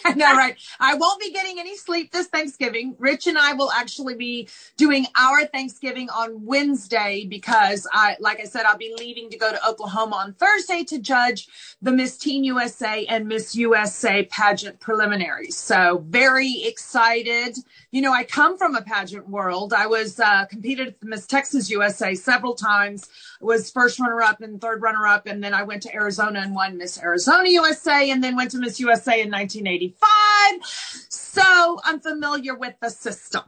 I 0.04 0.14
know, 0.14 0.32
right? 0.34 0.56
I 0.78 0.94
won't 0.94 1.20
be 1.20 1.32
getting 1.32 1.58
any 1.58 1.76
sleep 1.76 2.12
this 2.12 2.26
Thanksgiving. 2.28 2.96
Rich 2.98 3.26
and 3.26 3.38
I 3.38 3.52
will 3.54 3.70
actually 3.72 4.14
be 4.14 4.48
doing 4.76 5.06
our 5.16 5.46
Thanksgiving 5.46 6.08
on 6.10 6.44
Wednesday 6.44 7.26
because 7.28 7.86
I, 7.92 8.16
like 8.20 8.40
I 8.40 8.44
said, 8.44 8.64
I'll 8.64 8.78
be 8.78 8.94
leaving 8.98 9.30
to 9.30 9.38
go 9.38 9.50
to 9.50 9.68
Oklahoma 9.68 10.16
on 10.16 10.34
Thursday 10.34 10.84
to 10.84 10.98
judge 10.98 11.48
the 11.82 11.92
Miss 11.92 12.16
Teen 12.16 12.44
USA 12.44 13.06
and 13.06 13.26
Miss 13.28 13.54
USA 13.56 14.24
pageant 14.24 14.80
preliminaries. 14.80 15.56
So 15.56 16.04
very 16.08 16.62
excited. 16.64 17.58
You 17.90 18.02
know, 18.02 18.12
I 18.12 18.24
come 18.24 18.56
from 18.56 18.74
a 18.74 18.82
pageant 18.82 19.28
world. 19.28 19.72
I 19.72 19.86
was, 19.86 20.20
uh, 20.20 20.46
competed 20.46 20.88
at 20.88 21.00
the 21.00 21.06
Miss 21.06 21.26
Texas 21.26 21.70
USA 21.70 22.14
several 22.14 22.54
times, 22.54 23.08
was 23.40 23.70
first 23.70 23.98
runner 23.98 24.22
up 24.22 24.40
and 24.40 24.60
third 24.60 24.82
runner 24.82 25.06
up. 25.06 25.26
And 25.26 25.42
then 25.42 25.54
I 25.54 25.64
went 25.64 25.82
to 25.82 25.94
Arizona 25.94 26.40
and 26.40 26.54
won 26.54 26.78
Miss 26.78 27.02
Arizona 27.02 27.48
USA 27.48 28.10
and 28.10 28.22
then 28.22 28.36
went 28.36 28.52
to 28.52 28.58
Miss 28.58 28.78
USA 28.80 29.20
in 29.20 29.30
1985. 29.30 30.60
So 31.08 31.80
I'm 31.84 32.00
familiar 32.00 32.54
with 32.54 32.74
the 32.80 32.90
system. 32.90 33.42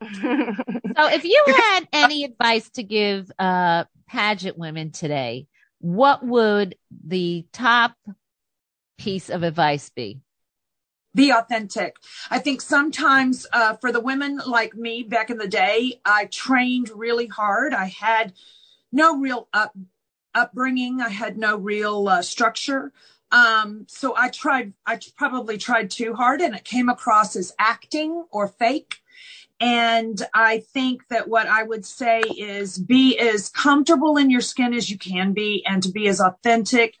So 0.98 1.06
if 1.06 1.22
you 1.22 1.44
had 1.46 1.86
any 1.92 2.24
advice 2.24 2.68
to 2.70 2.82
give, 2.82 3.30
uh, 3.38 3.84
pageant 4.08 4.58
women 4.58 4.90
today, 4.90 5.46
what 5.80 6.24
would 6.24 6.76
the 7.06 7.46
top 7.52 7.94
piece 8.98 9.30
of 9.30 9.42
advice 9.42 9.90
be? 9.90 10.20
Be 11.18 11.32
authentic. 11.32 11.96
I 12.30 12.38
think 12.38 12.60
sometimes 12.60 13.44
uh, 13.52 13.74
for 13.74 13.90
the 13.90 13.98
women 13.98 14.40
like 14.46 14.74
me 14.74 15.02
back 15.02 15.30
in 15.30 15.38
the 15.38 15.48
day, 15.48 16.00
I 16.04 16.26
trained 16.26 16.90
really 16.94 17.26
hard. 17.26 17.74
I 17.74 17.86
had 17.86 18.34
no 18.92 19.18
real 19.18 19.48
up, 19.52 19.76
upbringing. 20.32 21.00
I 21.00 21.08
had 21.08 21.36
no 21.36 21.56
real 21.56 22.08
uh, 22.08 22.22
structure. 22.22 22.92
Um, 23.32 23.84
so 23.88 24.14
I 24.16 24.28
tried, 24.28 24.74
I 24.86 25.00
probably 25.16 25.58
tried 25.58 25.90
too 25.90 26.14
hard 26.14 26.40
and 26.40 26.54
it 26.54 26.64
came 26.64 26.88
across 26.88 27.34
as 27.34 27.52
acting 27.58 28.24
or 28.30 28.46
fake. 28.46 28.98
And 29.58 30.24
I 30.32 30.60
think 30.60 31.08
that 31.08 31.28
what 31.28 31.48
I 31.48 31.64
would 31.64 31.84
say 31.84 32.20
is 32.20 32.78
be 32.78 33.18
as 33.18 33.48
comfortable 33.48 34.16
in 34.16 34.30
your 34.30 34.40
skin 34.40 34.72
as 34.72 34.88
you 34.88 34.96
can 34.96 35.32
be 35.32 35.66
and 35.66 35.82
to 35.82 35.90
be 35.90 36.06
as 36.06 36.20
authentic 36.20 36.96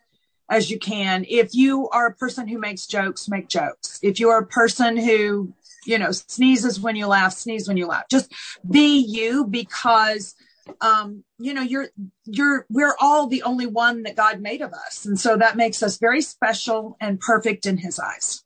as 0.50 0.70
you 0.70 0.78
can. 0.78 1.24
If 1.28 1.54
you 1.54 1.88
are 1.90 2.06
a 2.06 2.14
person 2.14 2.48
who 2.48 2.58
makes 2.58 2.86
jokes, 2.86 3.28
make 3.28 3.48
jokes. 3.48 3.98
If 4.02 4.20
you 4.20 4.30
are 4.30 4.38
a 4.38 4.46
person 4.46 4.96
who, 4.96 5.52
you 5.86 5.98
know, 5.98 6.12
sneezes 6.12 6.80
when 6.80 6.96
you 6.96 7.06
laugh, 7.06 7.32
sneeze 7.32 7.68
when 7.68 7.76
you 7.76 7.86
laugh. 7.86 8.04
Just 8.10 8.32
be 8.68 8.98
you 8.98 9.46
because 9.46 10.34
um, 10.80 11.24
you 11.38 11.54
know, 11.54 11.62
you're 11.62 11.88
you're 12.24 12.66
we're 12.68 12.94
all 13.00 13.26
the 13.26 13.42
only 13.42 13.66
one 13.66 14.02
that 14.02 14.16
God 14.16 14.40
made 14.40 14.60
of 14.60 14.72
us. 14.72 15.06
And 15.06 15.18
so 15.18 15.36
that 15.36 15.56
makes 15.56 15.82
us 15.82 15.98
very 15.98 16.20
special 16.20 16.96
and 17.00 17.20
perfect 17.20 17.66
in 17.66 17.78
his 17.78 17.98
eyes. 17.98 18.44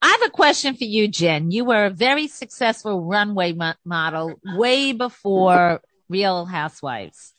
I 0.00 0.08
have 0.08 0.22
a 0.28 0.30
question 0.30 0.74
for 0.74 0.84
you, 0.84 1.06
Jen. 1.06 1.52
You 1.52 1.64
were 1.64 1.86
a 1.86 1.90
very 1.90 2.26
successful 2.26 3.04
runway 3.04 3.52
mo- 3.52 3.74
model 3.84 4.34
way 4.44 4.92
before 4.92 5.80
Real 6.08 6.44
Housewives. 6.44 7.34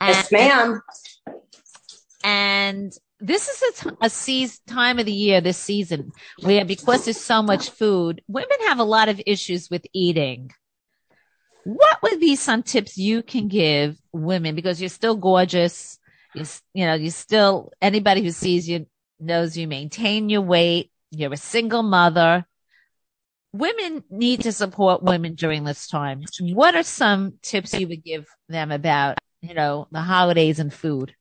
yes, 0.00 0.32
ma'am. 0.32 0.80
And 2.22 2.92
this 3.18 3.48
is 3.48 3.86
a, 4.00 4.10
season, 4.10 4.58
time 4.66 4.98
of 4.98 5.06
the 5.06 5.12
year 5.12 5.40
this 5.40 5.58
season 5.58 6.12
where 6.40 6.64
because 6.64 7.04
there's 7.04 7.20
so 7.20 7.42
much 7.42 7.70
food, 7.70 8.22
women 8.28 8.58
have 8.66 8.78
a 8.78 8.84
lot 8.84 9.08
of 9.08 9.20
issues 9.26 9.68
with 9.70 9.86
eating. 9.92 10.50
What 11.64 12.02
would 12.02 12.20
be 12.20 12.36
some 12.36 12.62
tips 12.62 12.96
you 12.96 13.22
can 13.22 13.48
give 13.48 13.98
women 14.12 14.54
because 14.54 14.80
you're 14.80 14.88
still 14.88 15.16
gorgeous? 15.16 15.98
You, 16.34 16.44
you 16.72 16.86
know, 16.86 16.94
you 16.94 17.10
still, 17.10 17.72
anybody 17.82 18.22
who 18.22 18.30
sees 18.30 18.68
you 18.68 18.86
knows 19.18 19.56
you 19.56 19.68
maintain 19.68 20.30
your 20.30 20.42
weight. 20.42 20.90
You're 21.10 21.32
a 21.32 21.36
single 21.36 21.82
mother. 21.82 22.46
Women 23.52 24.04
need 24.10 24.42
to 24.42 24.52
support 24.52 25.02
women 25.02 25.34
during 25.34 25.64
this 25.64 25.88
time. 25.88 26.22
What 26.40 26.76
are 26.76 26.84
some 26.84 27.34
tips 27.42 27.74
you 27.74 27.88
would 27.88 28.04
give 28.04 28.26
them 28.48 28.70
about, 28.70 29.18
you 29.42 29.54
know, 29.54 29.88
the 29.90 30.00
holidays 30.00 30.60
and 30.60 30.72
food? 30.72 31.14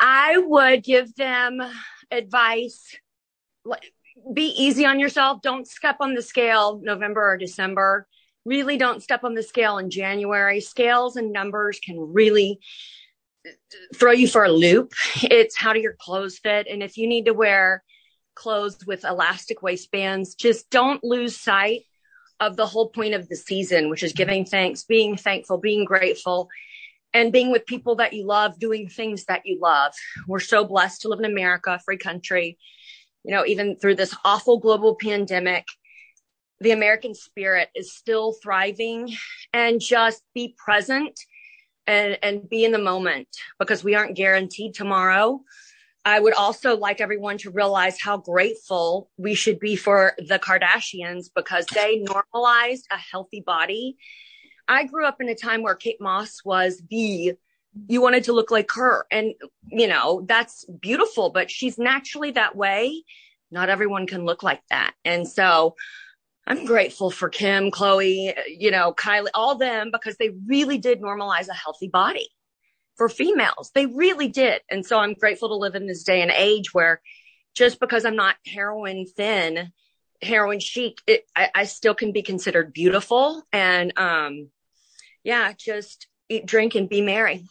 I 0.00 0.38
would 0.38 0.82
give 0.82 1.14
them 1.14 1.60
advice. 2.10 2.96
Be 4.32 4.46
easy 4.46 4.84
on 4.84 5.00
yourself. 5.00 5.42
Don't 5.42 5.66
step 5.66 5.96
on 6.00 6.14
the 6.14 6.22
scale 6.22 6.80
November 6.82 7.32
or 7.32 7.36
December. 7.36 8.06
Really 8.44 8.76
don't 8.76 9.02
step 9.02 9.24
on 9.24 9.34
the 9.34 9.42
scale 9.42 9.78
in 9.78 9.90
January. 9.90 10.60
Scales 10.60 11.16
and 11.16 11.32
numbers 11.32 11.80
can 11.80 11.98
really 11.98 12.60
throw 13.94 14.12
you 14.12 14.28
for 14.28 14.44
a 14.44 14.52
loop. 14.52 14.92
It's 15.22 15.56
how 15.56 15.72
do 15.72 15.80
your 15.80 15.96
clothes 15.98 16.38
fit? 16.38 16.66
And 16.68 16.82
if 16.82 16.96
you 16.96 17.06
need 17.06 17.26
to 17.26 17.34
wear 17.34 17.82
clothes 18.34 18.84
with 18.86 19.04
elastic 19.04 19.62
waistbands, 19.62 20.34
just 20.34 20.68
don't 20.70 21.02
lose 21.04 21.36
sight 21.36 21.82
of 22.40 22.56
the 22.56 22.66
whole 22.66 22.88
point 22.88 23.14
of 23.14 23.28
the 23.28 23.36
season, 23.36 23.88
which 23.90 24.02
is 24.02 24.12
giving 24.12 24.44
thanks, 24.44 24.84
being 24.84 25.16
thankful, 25.16 25.58
being 25.58 25.84
grateful, 25.84 26.48
and 27.14 27.32
being 27.32 27.52
with 27.52 27.64
people 27.64 27.94
that 27.96 28.12
you 28.12 28.26
love, 28.26 28.58
doing 28.58 28.88
things 28.88 29.24
that 29.26 29.42
you 29.46 29.58
love. 29.62 29.94
We're 30.26 30.40
so 30.40 30.64
blessed 30.64 31.02
to 31.02 31.08
live 31.08 31.20
in 31.20 31.24
America, 31.24 31.80
free 31.84 31.96
country. 31.96 32.58
You 33.22 33.34
know, 33.34 33.46
even 33.46 33.78
through 33.78 33.94
this 33.94 34.14
awful 34.24 34.58
global 34.58 34.96
pandemic, 35.00 35.64
the 36.60 36.72
American 36.72 37.14
spirit 37.14 37.68
is 37.74 37.94
still 37.94 38.34
thriving 38.42 39.14
and 39.52 39.80
just 39.80 40.22
be 40.34 40.54
present 40.58 41.18
and, 41.86 42.18
and 42.22 42.48
be 42.48 42.64
in 42.64 42.72
the 42.72 42.78
moment 42.78 43.28
because 43.58 43.84
we 43.84 43.94
aren't 43.94 44.16
guaranteed 44.16 44.74
tomorrow. 44.74 45.40
I 46.04 46.20
would 46.20 46.34
also 46.34 46.76
like 46.76 47.00
everyone 47.00 47.38
to 47.38 47.50
realize 47.50 47.98
how 47.98 48.18
grateful 48.18 49.10
we 49.16 49.34
should 49.34 49.58
be 49.58 49.74
for 49.74 50.12
the 50.18 50.38
Kardashians 50.38 51.30
because 51.34 51.64
they 51.66 51.98
normalized 51.98 52.86
a 52.90 52.98
healthy 52.98 53.40
body. 53.40 53.96
I 54.68 54.84
grew 54.84 55.06
up 55.06 55.20
in 55.20 55.28
a 55.28 55.34
time 55.34 55.62
where 55.62 55.74
Kate 55.74 56.00
Moss 56.00 56.44
was 56.44 56.82
the, 56.90 57.34
you 57.88 58.00
wanted 58.00 58.24
to 58.24 58.32
look 58.32 58.50
like 58.50 58.70
her. 58.72 59.06
And, 59.10 59.34
you 59.68 59.86
know, 59.86 60.24
that's 60.26 60.64
beautiful, 60.64 61.30
but 61.30 61.50
she's 61.50 61.78
naturally 61.78 62.32
that 62.32 62.56
way. 62.56 63.02
Not 63.50 63.68
everyone 63.68 64.06
can 64.06 64.24
look 64.24 64.42
like 64.42 64.62
that. 64.70 64.94
And 65.04 65.28
so 65.28 65.74
I'm 66.46 66.64
grateful 66.64 67.10
for 67.10 67.28
Kim, 67.28 67.70
Khloé, 67.70 68.34
you 68.48 68.70
know, 68.70 68.92
Kylie, 68.92 69.28
all 69.34 69.54
them 69.54 69.90
because 69.92 70.16
they 70.16 70.30
really 70.46 70.78
did 70.78 71.00
normalize 71.00 71.48
a 71.48 71.54
healthy 71.54 71.88
body 71.88 72.28
for 72.96 73.08
females. 73.08 73.70
They 73.74 73.86
really 73.86 74.28
did. 74.28 74.60
And 74.70 74.84
so 74.84 74.98
I'm 74.98 75.14
grateful 75.14 75.48
to 75.48 75.54
live 75.56 75.74
in 75.74 75.86
this 75.86 76.04
day 76.04 76.22
and 76.22 76.30
age 76.30 76.72
where 76.72 77.00
just 77.54 77.80
because 77.80 78.04
I'm 78.04 78.16
not 78.16 78.36
heroin 78.46 79.06
thin, 79.06 79.72
heroin 80.22 80.60
chic, 80.60 80.98
it, 81.06 81.24
I, 81.34 81.50
I 81.54 81.64
still 81.64 81.94
can 81.94 82.12
be 82.12 82.22
considered 82.22 82.72
beautiful. 82.72 83.42
And, 83.52 83.92
um, 83.96 84.50
yeah, 85.24 85.52
just 85.58 86.06
eat, 86.28 86.46
drink 86.46 86.74
and 86.74 86.88
be 86.88 87.00
merry. 87.00 87.44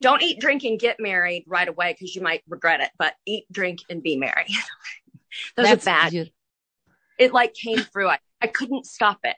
Don't 0.00 0.22
eat, 0.22 0.40
drink 0.40 0.64
and 0.64 0.78
get 0.78 1.00
married 1.00 1.44
right 1.46 1.68
away 1.68 1.92
because 1.92 2.14
you 2.14 2.22
might 2.22 2.42
regret 2.48 2.80
it, 2.80 2.90
but 2.98 3.14
eat, 3.26 3.44
drink 3.50 3.80
and 3.90 4.02
be 4.02 4.16
merry. 4.16 4.46
Those 5.56 5.66
That's 5.66 5.86
are 5.86 5.90
bad. 5.90 6.10
Beautiful. 6.10 6.34
It 7.18 7.32
like 7.32 7.54
came 7.54 7.78
through. 7.78 8.08
I, 8.08 8.18
I 8.40 8.46
couldn't 8.46 8.86
stop 8.86 9.18
it. 9.24 9.36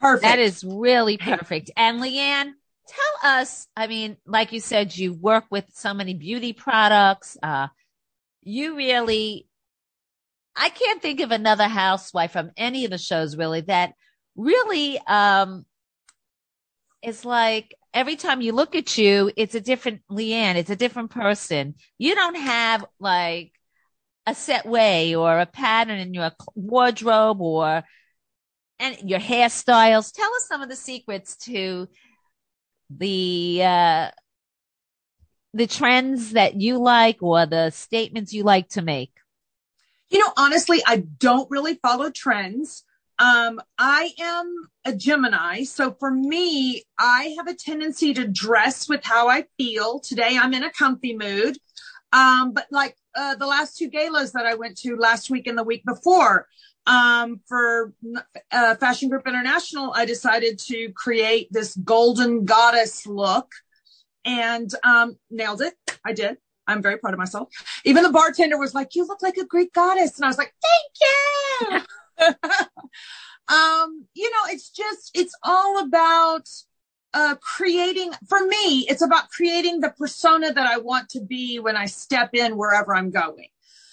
Perfect. 0.00 0.22
That 0.22 0.38
is 0.38 0.64
really 0.64 1.16
perfect. 1.16 1.70
And 1.76 2.00
LeeAnne, 2.00 2.52
tell 2.88 3.30
us, 3.30 3.68
I 3.76 3.86
mean, 3.86 4.16
like 4.26 4.52
you 4.52 4.60
said, 4.60 4.96
you 4.96 5.12
work 5.12 5.44
with 5.50 5.64
so 5.74 5.94
many 5.94 6.14
beauty 6.14 6.52
products. 6.52 7.36
Uh, 7.40 7.68
you 8.42 8.76
really, 8.76 9.46
I 10.56 10.70
can't 10.70 11.00
think 11.00 11.20
of 11.20 11.30
another 11.30 11.68
housewife 11.68 12.32
from 12.32 12.50
any 12.56 12.84
of 12.84 12.90
the 12.90 12.98
shows 12.98 13.36
really 13.36 13.60
that 13.62 13.94
really, 14.34 14.98
um, 15.06 15.64
is 17.02 17.24
like 17.24 17.74
every 17.94 18.16
time 18.16 18.40
you 18.40 18.52
look 18.52 18.74
at 18.74 18.96
you, 18.96 19.30
it's 19.36 19.54
a 19.54 19.60
different 19.60 20.02
LeeAnne. 20.10 20.56
It's 20.56 20.70
a 20.70 20.76
different 20.76 21.10
person. 21.10 21.74
You 21.98 22.14
don't 22.14 22.36
have 22.36 22.84
like 22.98 23.52
a 24.26 24.34
set 24.34 24.66
way 24.66 25.14
or 25.14 25.38
a 25.40 25.46
pattern 25.46 25.98
in 25.98 26.14
your 26.14 26.30
wardrobe 26.54 27.40
or 27.40 27.82
and 28.78 28.98
your 29.08 29.20
hairstyles. 29.20 30.12
Tell 30.12 30.34
us 30.34 30.46
some 30.48 30.62
of 30.62 30.68
the 30.68 30.76
secrets 30.76 31.36
to 31.44 31.88
the 32.90 33.62
uh, 33.62 34.10
the 35.54 35.66
trends 35.66 36.32
that 36.32 36.60
you 36.60 36.78
like 36.78 37.22
or 37.22 37.46
the 37.46 37.70
statements 37.70 38.32
you 38.32 38.42
like 38.42 38.68
to 38.70 38.82
make. 38.82 39.12
You 40.10 40.18
know, 40.18 40.32
honestly, 40.36 40.82
I 40.86 40.98
don't 41.18 41.50
really 41.50 41.74
follow 41.76 42.10
trends. 42.10 42.84
Um, 43.22 43.60
I 43.78 44.10
am 44.18 44.68
a 44.84 44.92
Gemini. 44.92 45.62
So 45.62 45.92
for 45.92 46.10
me, 46.10 46.82
I 46.98 47.36
have 47.38 47.46
a 47.46 47.54
tendency 47.54 48.12
to 48.14 48.26
dress 48.26 48.88
with 48.88 49.04
how 49.04 49.28
I 49.28 49.44
feel. 49.56 50.00
Today 50.00 50.36
I'm 50.36 50.52
in 50.52 50.64
a 50.64 50.72
comfy 50.72 51.16
mood. 51.16 51.56
Um, 52.12 52.52
but 52.52 52.66
like, 52.72 52.96
uh, 53.14 53.36
the 53.36 53.46
last 53.46 53.78
two 53.78 53.88
galas 53.88 54.32
that 54.32 54.44
I 54.44 54.54
went 54.54 54.76
to 54.78 54.96
last 54.96 55.30
week 55.30 55.46
and 55.46 55.56
the 55.56 55.62
week 55.62 55.84
before, 55.86 56.48
um, 56.88 57.40
for 57.46 57.94
uh, 58.50 58.74
Fashion 58.74 59.08
Group 59.08 59.28
International, 59.28 59.92
I 59.94 60.04
decided 60.04 60.58
to 60.66 60.90
create 60.96 61.46
this 61.52 61.76
golden 61.76 62.44
goddess 62.44 63.06
look 63.06 63.52
and 64.24 64.68
um, 64.82 65.16
nailed 65.30 65.62
it. 65.62 65.74
I 66.04 66.12
did. 66.12 66.38
I'm 66.66 66.82
very 66.82 66.98
proud 66.98 67.14
of 67.14 67.20
myself. 67.20 67.50
Even 67.84 68.02
the 68.02 68.10
bartender 68.10 68.58
was 68.58 68.74
like, 68.74 68.94
"You 68.94 69.06
look 69.06 69.22
like 69.22 69.36
a 69.36 69.44
Greek 69.44 69.72
goddess," 69.72 70.16
and 70.16 70.24
I 70.24 70.28
was 70.28 70.38
like, 70.38 70.54
"Thank 70.62 71.80
you." 71.80 71.86
um, 73.48 74.06
you 74.14 74.30
know, 74.30 74.50
it's 74.50 74.70
just 74.70 75.10
it's 75.14 75.34
all 75.42 75.84
about 75.84 76.48
uh, 77.14 77.36
creating. 77.40 78.12
For 78.28 78.46
me, 78.46 78.86
it's 78.88 79.02
about 79.02 79.30
creating 79.30 79.80
the 79.80 79.90
persona 79.90 80.52
that 80.52 80.66
I 80.66 80.78
want 80.78 81.08
to 81.10 81.20
be 81.20 81.58
when 81.58 81.76
I 81.76 81.86
step 81.86 82.30
in 82.34 82.56
wherever 82.56 82.94
I'm 82.94 83.10
going. 83.10 83.48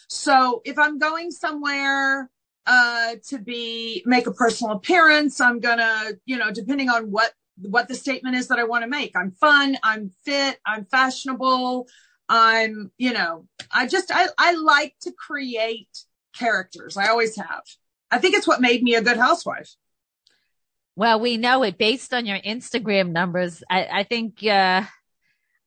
So 0.07 0.61
if 0.65 0.79
I'm 0.79 0.97
going 0.97 1.31
somewhere 1.31 2.29
uh, 2.69 3.15
to 3.27 3.39
be 3.39 4.03
make 4.05 4.27
a 4.27 4.31
personal 4.31 4.75
appearance. 4.75 5.41
I'm 5.41 5.59
gonna, 5.59 6.11
you 6.25 6.37
know, 6.37 6.51
depending 6.51 6.87
on 6.87 7.11
what 7.11 7.33
what 7.57 7.87
the 7.87 7.95
statement 7.95 8.35
is 8.35 8.47
that 8.47 8.59
I 8.59 8.63
want 8.63 8.83
to 8.83 8.89
make. 8.89 9.15
I'm 9.15 9.31
fun. 9.31 9.77
I'm 9.83 10.11
fit. 10.23 10.59
I'm 10.65 10.85
fashionable. 10.85 11.87
I'm, 12.29 12.91
you 12.97 13.11
know, 13.11 13.47
I 13.71 13.87
just 13.87 14.11
I 14.13 14.27
I 14.37 14.53
like 14.53 14.93
to 15.01 15.11
create 15.11 15.89
characters. 16.37 16.95
I 16.95 17.07
always 17.07 17.35
have. 17.37 17.63
I 18.11 18.17
think 18.17 18.35
it's 18.35 18.47
what 18.47 18.61
made 18.61 18.81
me 18.83 18.95
a 18.95 19.01
good 19.01 19.17
housewife. 19.17 19.75
Well, 20.95 21.19
we 21.19 21.37
know 21.37 21.63
it 21.63 21.77
based 21.77 22.13
on 22.13 22.25
your 22.25 22.39
Instagram 22.39 23.11
numbers. 23.11 23.63
I, 23.69 23.87
I 23.91 24.03
think 24.03 24.43
uh, 24.45 24.83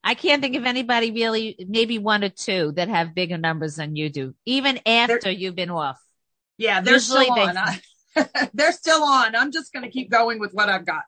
I 0.05 0.15
can't 0.15 0.43
think 0.43 0.57
of 0.57 0.67
anybody 0.67 1.11
really, 1.11 1.57
maybe 1.67 1.99
one 1.99 2.25
or 2.25 2.29
two 2.29 2.73
that 2.73 2.89
have 2.89 3.15
bigger 3.15 3.39
numbers 3.39 3.77
than 3.77 3.97
you 3.97 4.11
do, 4.11 4.35
even 4.45 4.81
after 4.85 5.19
They're, 5.23 5.33
you've 5.33 5.55
been 5.55 5.71
off. 5.71 5.99
Yeah, 6.59 6.81
they're 6.81 6.95
Usually 6.95 7.25
still 7.25 7.39
on. 7.39 7.57
I, 7.57 7.81
they're 8.55 8.73
still 8.73 9.03
on. 9.03 9.35
I'm 9.35 9.53
just 9.53 9.73
going 9.73 9.85
to 9.85 9.91
keep 9.91 10.11
going 10.11 10.39
with 10.39 10.53
what 10.53 10.69
I've 10.69 10.85
got. 10.85 11.05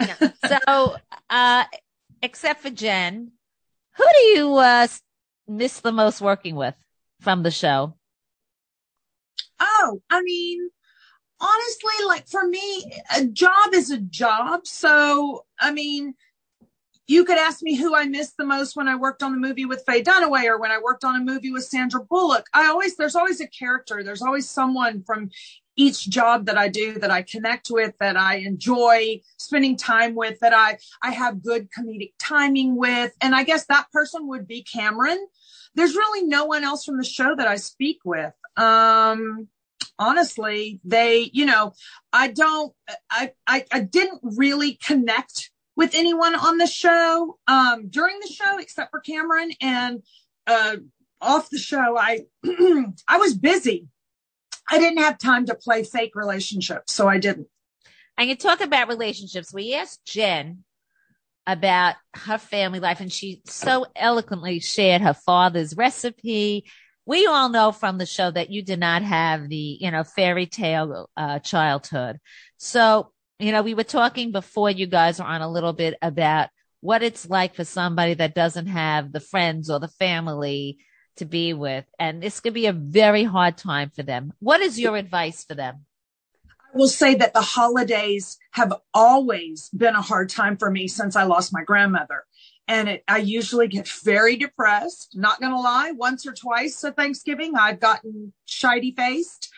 yeah. 0.00 0.30
So, 0.46 0.96
uh, 1.28 1.64
except 2.22 2.62
for 2.62 2.70
Jen, 2.70 3.32
who 3.96 4.04
do 4.04 4.18
you 4.18 4.54
uh, 4.54 4.86
miss 5.46 5.80
the 5.80 5.92
most 5.92 6.20
working 6.20 6.54
with 6.54 6.74
from 7.20 7.42
the 7.42 7.50
show? 7.50 7.97
Oh, 9.60 10.02
I 10.10 10.22
mean, 10.22 10.70
honestly, 11.40 12.06
like 12.06 12.28
for 12.28 12.46
me, 12.46 12.90
a 13.16 13.24
job 13.24 13.74
is 13.74 13.90
a 13.90 13.98
job. 13.98 14.66
So, 14.66 15.44
I 15.60 15.72
mean, 15.72 16.14
you 17.08 17.24
could 17.24 17.38
ask 17.38 17.62
me 17.62 17.74
who 17.74 17.96
I 17.96 18.04
missed 18.04 18.36
the 18.36 18.44
most 18.44 18.76
when 18.76 18.86
I 18.86 18.94
worked 18.94 19.22
on 19.22 19.32
the 19.32 19.38
movie 19.38 19.64
with 19.64 19.82
Faye 19.86 20.02
Dunaway 20.02 20.44
or 20.44 20.60
when 20.60 20.70
I 20.70 20.78
worked 20.78 21.04
on 21.04 21.16
a 21.16 21.24
movie 21.24 21.50
with 21.50 21.64
Sandra 21.64 22.04
Bullock. 22.04 22.46
I 22.52 22.66
always, 22.66 22.96
there's 22.96 23.16
always 23.16 23.40
a 23.40 23.48
character. 23.48 24.02
There's 24.02 24.20
always 24.20 24.48
someone 24.48 25.02
from 25.04 25.30
each 25.74 26.10
job 26.10 26.44
that 26.46 26.58
I 26.58 26.68
do 26.68 26.98
that 26.98 27.10
I 27.10 27.22
connect 27.22 27.68
with, 27.70 27.96
that 27.98 28.16
I 28.18 28.36
enjoy 28.36 29.22
spending 29.38 29.76
time 29.76 30.14
with, 30.14 30.38
that 30.40 30.52
I, 30.52 30.76
I 31.02 31.12
have 31.12 31.42
good 31.42 31.68
comedic 31.70 32.12
timing 32.18 32.76
with. 32.76 33.12
And 33.22 33.34
I 33.34 33.42
guess 33.42 33.64
that 33.66 33.90
person 33.90 34.28
would 34.28 34.46
be 34.46 34.62
Cameron. 34.62 35.28
There's 35.76 35.94
really 35.94 36.26
no 36.26 36.44
one 36.44 36.64
else 36.64 36.84
from 36.84 36.98
the 36.98 37.04
show 37.04 37.34
that 37.36 37.48
I 37.48 37.56
speak 37.56 38.00
with. 38.04 38.34
Um, 38.58 39.48
honestly, 39.98 40.80
they, 40.84 41.30
you 41.32 41.46
know, 41.46 41.72
I 42.12 42.28
don't, 42.28 42.72
I, 43.10 43.32
I, 43.46 43.64
I 43.72 43.80
didn't 43.80 44.20
really 44.22 44.74
connect 44.74 45.50
with 45.76 45.94
anyone 45.94 46.34
on 46.34 46.58
the 46.58 46.66
show 46.66 47.38
um, 47.46 47.88
during 47.88 48.18
the 48.20 48.26
show 48.26 48.58
except 48.58 48.90
for 48.90 49.00
Cameron 49.00 49.52
and 49.60 50.02
uh, 50.46 50.76
off 51.20 51.50
the 51.50 51.58
show 51.58 51.96
I 51.96 52.20
I 53.08 53.16
was 53.18 53.34
busy. 53.34 53.86
I 54.70 54.78
didn't 54.78 54.98
have 54.98 55.18
time 55.18 55.46
to 55.46 55.54
play 55.54 55.84
fake 55.84 56.14
relationships, 56.14 56.92
so 56.92 57.08
I 57.08 57.18
didn't. 57.18 57.46
I 58.18 58.26
can 58.26 58.36
talk 58.36 58.60
about 58.60 58.88
relationships. 58.88 59.54
We 59.54 59.74
asked 59.74 60.04
Jen 60.04 60.64
about 61.46 61.94
her 62.14 62.38
family 62.38 62.80
life, 62.80 63.00
and 63.00 63.12
she 63.12 63.42
so 63.46 63.86
eloquently 63.96 64.60
shared 64.60 65.02
her 65.02 65.14
father's 65.14 65.76
recipe. 65.76 66.64
We 67.08 67.26
all 67.26 67.48
know 67.48 67.72
from 67.72 67.98
the 67.98 68.06
show 68.06 68.30
that 68.30 68.50
you 68.50 68.62
did 68.62 68.78
not 68.78 69.02
have 69.02 69.48
the, 69.48 69.78
you 69.80 69.90
know, 69.90 70.04
fairy 70.04 70.46
tale 70.46 71.08
uh, 71.16 71.40
childhood. 71.40 72.18
So 72.58 73.12
you 73.38 73.52
know, 73.52 73.62
we 73.62 73.74
were 73.74 73.84
talking 73.84 74.32
before 74.32 74.70
you 74.70 74.86
guys 74.86 75.18
were 75.18 75.26
on 75.26 75.42
a 75.42 75.50
little 75.50 75.72
bit 75.72 75.96
about 76.02 76.48
what 76.80 77.02
it's 77.02 77.28
like 77.28 77.54
for 77.54 77.64
somebody 77.64 78.14
that 78.14 78.34
doesn't 78.34 78.66
have 78.66 79.12
the 79.12 79.20
friends 79.20 79.70
or 79.70 79.78
the 79.78 79.88
family 79.88 80.78
to 81.16 81.24
be 81.24 81.52
with. 81.52 81.84
And 81.98 82.22
this 82.22 82.40
could 82.40 82.54
be 82.54 82.66
a 82.66 82.72
very 82.72 83.24
hard 83.24 83.56
time 83.56 83.90
for 83.94 84.02
them. 84.02 84.32
What 84.40 84.60
is 84.60 84.78
your 84.78 84.96
advice 84.96 85.44
for 85.44 85.54
them? 85.54 85.84
I 86.44 86.76
will 86.76 86.88
say 86.88 87.14
that 87.14 87.32
the 87.32 87.40
holidays 87.40 88.38
have 88.52 88.74
always 88.92 89.70
been 89.70 89.94
a 89.94 90.02
hard 90.02 90.28
time 90.30 90.56
for 90.56 90.70
me 90.70 90.86
since 90.86 91.16
I 91.16 91.24
lost 91.24 91.52
my 91.52 91.62
grandmother. 91.62 92.24
And 92.68 92.88
it, 92.88 93.04
I 93.08 93.18
usually 93.18 93.66
get 93.66 93.88
very 93.88 94.36
depressed. 94.36 95.12
Not 95.14 95.40
to 95.40 95.58
lie, 95.58 95.92
once 95.92 96.26
or 96.26 96.32
twice 96.32 96.84
at 96.84 96.96
Thanksgiving, 96.96 97.56
I've 97.56 97.80
gotten 97.80 98.34
shiny 98.44 98.92
faced. 98.92 99.50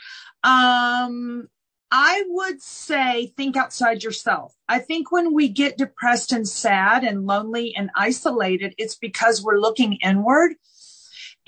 Um, 0.44 1.48
I 1.90 2.22
would 2.28 2.62
say 2.62 3.32
think 3.36 3.56
outside 3.56 4.04
yourself. 4.04 4.54
I 4.68 4.78
think 4.78 5.10
when 5.10 5.34
we 5.34 5.48
get 5.48 5.76
depressed 5.76 6.30
and 6.30 6.46
sad 6.48 7.02
and 7.02 7.26
lonely 7.26 7.74
and 7.76 7.90
isolated, 7.96 8.74
it's 8.78 8.94
because 8.94 9.42
we're 9.42 9.58
looking 9.58 9.94
inward. 9.94 10.54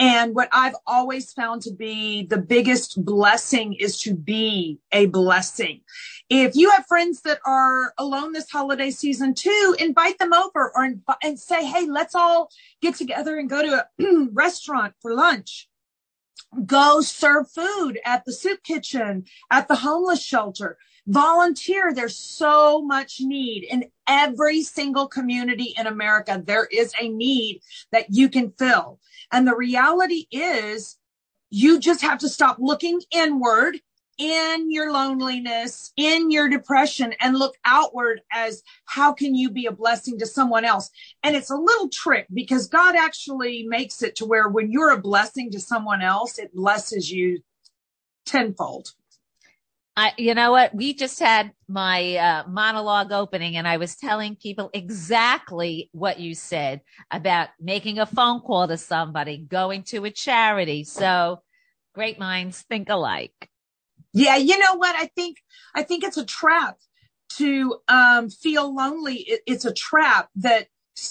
And 0.02 0.34
what 0.34 0.48
I've 0.50 0.74
always 0.84 1.32
found 1.32 1.62
to 1.62 1.72
be 1.72 2.26
the 2.26 2.36
biggest 2.36 3.04
blessing 3.04 3.74
is 3.74 3.96
to 3.98 4.16
be 4.16 4.80
a 4.90 5.06
blessing. 5.06 5.82
If 6.28 6.56
you 6.56 6.70
have 6.72 6.86
friends 6.86 7.20
that 7.20 7.38
are 7.46 7.94
alone 7.98 8.32
this 8.32 8.50
holiday 8.50 8.90
season 8.90 9.32
too, 9.32 9.76
invite 9.78 10.18
them 10.18 10.32
over 10.32 10.72
or 10.74 10.94
and 11.22 11.38
say, 11.38 11.64
Hey, 11.64 11.86
let's 11.86 12.16
all 12.16 12.50
get 12.80 12.96
together 12.96 13.38
and 13.38 13.48
go 13.48 13.62
to 13.62 13.86
a 14.00 14.26
restaurant 14.32 14.94
for 15.00 15.14
lunch 15.14 15.68
go 16.66 17.00
serve 17.00 17.50
food 17.50 17.98
at 18.04 18.26
the 18.26 18.32
soup 18.32 18.62
kitchen, 18.62 19.24
at 19.50 19.68
the 19.68 19.76
homeless 19.76 20.22
shelter, 20.22 20.76
volunteer. 21.06 21.92
There's 21.92 22.16
so 22.16 22.82
much 22.82 23.20
need 23.20 23.64
in 23.64 23.90
every 24.08 24.62
single 24.62 25.08
community 25.08 25.74
in 25.76 25.86
America. 25.86 26.42
There 26.44 26.68
is 26.70 26.92
a 27.00 27.08
need 27.08 27.60
that 27.90 28.06
you 28.10 28.28
can 28.28 28.52
fill. 28.58 29.00
And 29.30 29.46
the 29.46 29.56
reality 29.56 30.26
is 30.30 30.98
you 31.50 31.78
just 31.78 32.02
have 32.02 32.18
to 32.18 32.28
stop 32.28 32.56
looking 32.58 33.00
inward 33.10 33.80
in 34.18 34.70
your 34.70 34.92
loneliness, 34.92 35.92
in 35.96 36.30
your 36.30 36.48
depression, 36.48 37.14
and 37.20 37.36
look 37.36 37.56
outward 37.64 38.20
as 38.30 38.62
how 38.84 39.12
can 39.12 39.34
you 39.34 39.50
be 39.50 39.66
a 39.66 39.72
blessing 39.72 40.18
to 40.18 40.26
someone 40.26 40.64
else? 40.64 40.90
And 41.22 41.34
it's 41.34 41.50
a 41.50 41.56
little 41.56 41.88
trick 41.88 42.26
because 42.32 42.68
God 42.68 42.94
actually 42.94 43.64
makes 43.66 44.02
it 44.02 44.14
to 44.16 44.26
where 44.26 44.48
when 44.48 44.70
you're 44.70 44.90
a 44.90 45.00
blessing 45.00 45.50
to 45.52 45.60
someone 45.60 46.02
else, 46.02 46.38
it 46.38 46.54
blesses 46.54 47.10
you 47.10 47.40
tenfold. 48.24 48.92
I, 49.94 50.12
you 50.16 50.34
know 50.34 50.52
what? 50.52 50.74
We 50.74 50.94
just 50.94 51.18
had 51.18 51.52
my 51.68 52.16
uh, 52.16 52.44
monologue 52.48 53.12
opening 53.12 53.56
and 53.56 53.68
I 53.68 53.76
was 53.76 53.94
telling 53.96 54.36
people 54.36 54.70
exactly 54.72 55.90
what 55.92 56.18
you 56.18 56.34
said 56.34 56.80
about 57.10 57.50
making 57.60 57.98
a 57.98 58.06
phone 58.06 58.40
call 58.40 58.68
to 58.68 58.78
somebody, 58.78 59.36
going 59.36 59.82
to 59.84 60.04
a 60.04 60.10
charity. 60.10 60.84
So 60.84 61.42
great 61.94 62.18
minds 62.18 62.62
think 62.62 62.88
alike. 62.88 63.50
Yeah, 64.14 64.36
you 64.36 64.58
know 64.58 64.76
what? 64.76 64.96
I 64.96 65.06
think 65.06 65.38
I 65.74 65.82
think 65.82 66.04
it's 66.04 66.16
a 66.16 66.24
trap 66.24 66.78
to 67.36 67.76
um, 67.88 68.30
feel 68.30 68.74
lonely. 68.74 69.16
It, 69.16 69.40
it's 69.46 69.64
a 69.64 69.72
trap 69.72 70.28
that 70.36 70.68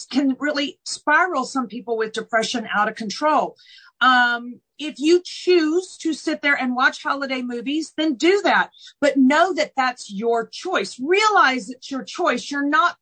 can 0.10 0.36
really 0.40 0.80
spiral 0.86 1.46
some 1.46 1.68
people 1.68 1.98
with 1.98 2.14
depression 2.14 2.68
out 2.74 2.90
of 2.90 2.96
control. 2.96 3.56
Um, 4.02 4.60
if 4.80 5.00
you 5.00 5.22
choose 5.24 5.96
to 5.98 6.14
sit 6.14 6.42
there 6.42 6.56
and 6.56 6.76
watch 6.76 7.04
holiday 7.04 7.42
movies, 7.42 7.94
then 7.96 8.16
do 8.16 8.42
that. 8.44 8.72
But 9.00 9.18
know 9.18 9.54
that 9.54 9.74
that's 9.78 10.12
your 10.12 10.48
choice. 10.48 11.00
Realize 11.00 11.70
it's 11.70 11.92
your 11.92 12.04
choice. 12.04 12.50
You're 12.50 12.68
not 12.68 12.98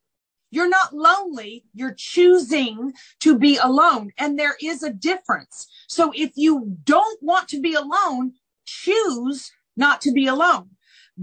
you're 0.50 0.68
not 0.68 0.92
lonely. 0.92 1.64
You're 1.74 1.94
choosing 1.96 2.92
to 3.20 3.38
be 3.38 3.56
alone. 3.56 4.10
And 4.18 4.38
there 4.38 4.56
is 4.60 4.82
a 4.82 4.92
difference. 4.92 5.68
So 5.88 6.12
if 6.14 6.32
you 6.34 6.76
don't 6.84 7.22
want 7.22 7.48
to 7.50 7.60
be 7.60 7.74
alone, 7.74 8.32
choose 8.64 9.52
not 9.76 10.00
to 10.02 10.12
be 10.12 10.26
alone. 10.26 10.70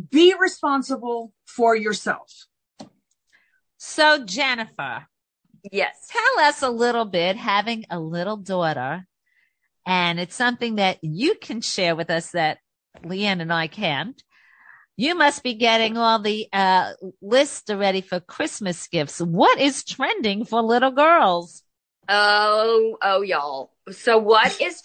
Be 0.10 0.34
responsible 0.40 1.34
for 1.46 1.76
yourself. 1.76 2.48
So, 3.78 4.24
Jennifer. 4.24 5.08
Yes. 5.72 6.08
Tell 6.10 6.46
us 6.46 6.62
a 6.62 6.70
little 6.70 7.06
bit, 7.06 7.36
having 7.36 7.86
a 7.90 8.00
little 8.00 8.38
daughter, 8.38 9.08
and 9.88 10.20
it's 10.20 10.36
something 10.36 10.76
that 10.76 10.98
you 11.02 11.36
can 11.36 11.62
share 11.62 11.96
with 11.96 12.10
us 12.10 12.32
that 12.32 12.58
LeeAnne 13.04 13.42
and 13.42 13.54
I 13.54 13.68
can't. 13.68 14.22
You 14.98 15.16
must 15.16 15.44
be 15.44 15.54
getting 15.54 15.96
all 15.98 16.20
the 16.20 16.48
uh, 16.52 16.94
lists 17.22 17.70
already 17.70 18.02
for 18.02 18.20
Christmas 18.20 18.88
gifts. 18.88 19.22
What 19.22 19.60
is 19.60 19.86
trending 19.86 20.44
for 20.44 20.62
little 20.62 20.92
girls? 20.92 21.64
Oh, 22.10 22.98
oh, 23.02 23.22
y'all. 23.22 23.72
So 23.92 24.18
what 24.18 24.60
is 24.60 24.82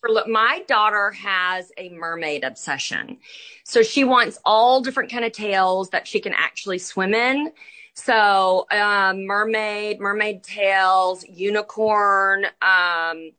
for 0.00 0.10
my 0.28 0.62
daughter 0.68 1.10
has 1.12 1.72
a 1.76 1.88
mermaid 1.88 2.44
obsession. 2.44 3.18
So 3.64 3.82
she 3.82 4.04
wants 4.04 4.38
all 4.44 4.80
different 4.80 5.10
kind 5.10 5.24
of 5.24 5.32
tails 5.32 5.90
that 5.90 6.06
she 6.06 6.20
can 6.20 6.34
actually 6.34 6.78
swim 6.78 7.14
in. 7.14 7.50
So, 7.94 8.66
um, 8.70 9.24
mermaid, 9.24 10.00
mermaid 10.00 10.42
tails, 10.42 11.24
unicorn. 11.26 12.44
Um, 12.60 13.30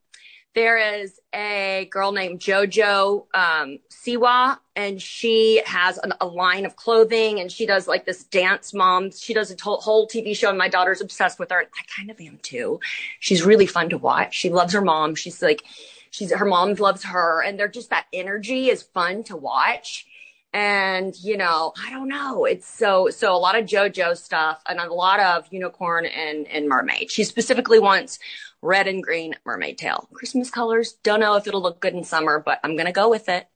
there 0.54 1.00
is 1.00 1.20
a 1.34 1.88
girl 1.90 2.12
named 2.12 2.40
Jojo 2.40 3.26
um, 3.34 3.78
Siwa, 3.90 4.58
and 4.74 5.00
she 5.00 5.62
has 5.66 5.98
an, 5.98 6.14
a 6.20 6.26
line 6.26 6.66
of 6.66 6.74
clothing, 6.76 7.38
and 7.40 7.52
she 7.52 7.66
does 7.66 7.86
like 7.86 8.06
this 8.06 8.24
dance 8.24 8.74
mom. 8.74 9.10
She 9.10 9.34
does 9.34 9.50
a 9.50 9.56
to- 9.56 9.76
whole 9.76 10.08
TV 10.08 10.36
show, 10.36 10.48
and 10.48 10.58
my 10.58 10.68
daughter's 10.68 11.00
obsessed 11.00 11.38
with 11.38 11.50
her. 11.50 11.60
I 11.60 11.82
kind 11.96 12.10
of 12.10 12.20
am 12.20 12.38
too. 12.42 12.80
She's 13.20 13.42
really 13.44 13.66
fun 13.66 13.90
to 13.90 13.98
watch. 13.98 14.34
She 14.34 14.50
loves 14.50 14.72
her 14.72 14.80
mom. 14.80 15.14
She's 15.14 15.42
like 15.42 15.62
she's 16.10 16.32
her 16.32 16.44
mom 16.44 16.74
loves 16.74 17.04
her 17.04 17.42
and 17.42 17.58
they're 17.58 17.68
just 17.68 17.90
that 17.90 18.06
energy 18.12 18.70
is 18.70 18.82
fun 18.82 19.22
to 19.24 19.36
watch 19.36 20.06
and 20.52 21.14
you 21.22 21.36
know 21.36 21.72
i 21.84 21.90
don't 21.90 22.08
know 22.08 22.44
it's 22.44 22.66
so 22.66 23.08
so 23.10 23.34
a 23.34 23.36
lot 23.36 23.58
of 23.58 23.66
jojo 23.66 24.16
stuff 24.16 24.62
and 24.66 24.78
a 24.80 24.92
lot 24.92 25.20
of 25.20 25.46
unicorn 25.50 26.06
and 26.06 26.46
and 26.48 26.68
mermaid 26.68 27.10
she 27.10 27.22
specifically 27.22 27.78
wants 27.78 28.18
red 28.62 28.86
and 28.86 29.02
green 29.02 29.34
mermaid 29.44 29.78
tail 29.78 30.08
christmas 30.12 30.50
colors 30.50 30.94
don't 31.02 31.20
know 31.20 31.36
if 31.36 31.46
it'll 31.46 31.62
look 31.62 31.80
good 31.80 31.94
in 31.94 32.04
summer 32.04 32.42
but 32.44 32.58
i'm 32.64 32.76
gonna 32.76 32.92
go 32.92 33.08
with 33.08 33.28
it 33.28 33.46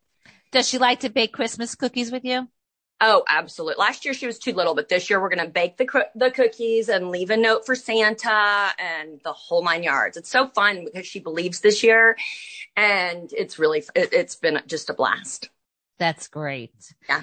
does 0.50 0.68
she 0.68 0.78
like 0.78 1.00
to 1.00 1.08
bake 1.08 1.32
christmas 1.32 1.74
cookies 1.74 2.12
with 2.12 2.24
you 2.24 2.48
Oh, 3.04 3.24
absolutely. 3.28 3.80
Last 3.80 4.04
year 4.04 4.14
she 4.14 4.26
was 4.26 4.38
too 4.38 4.52
little, 4.52 4.76
but 4.76 4.88
this 4.88 5.10
year 5.10 5.20
we're 5.20 5.28
going 5.28 5.44
to 5.44 5.52
bake 5.52 5.76
the 5.76 6.06
the 6.14 6.30
cookies 6.30 6.88
and 6.88 7.10
leave 7.10 7.30
a 7.30 7.36
note 7.36 7.66
for 7.66 7.74
Santa 7.74 8.70
and 8.78 9.20
the 9.24 9.32
whole 9.32 9.64
nine 9.64 9.82
yards. 9.82 10.16
It's 10.16 10.30
so 10.30 10.46
fun 10.46 10.84
because 10.84 11.04
she 11.04 11.18
believes 11.18 11.58
this 11.60 11.82
year, 11.82 12.16
and 12.76 13.28
it's 13.32 13.58
really 13.58 13.82
it, 13.96 14.14
has 14.14 14.36
been 14.36 14.60
just 14.68 14.88
a 14.88 14.94
blast. 14.94 15.50
That's 15.98 16.28
great. 16.28 16.94
Yeah. 17.08 17.22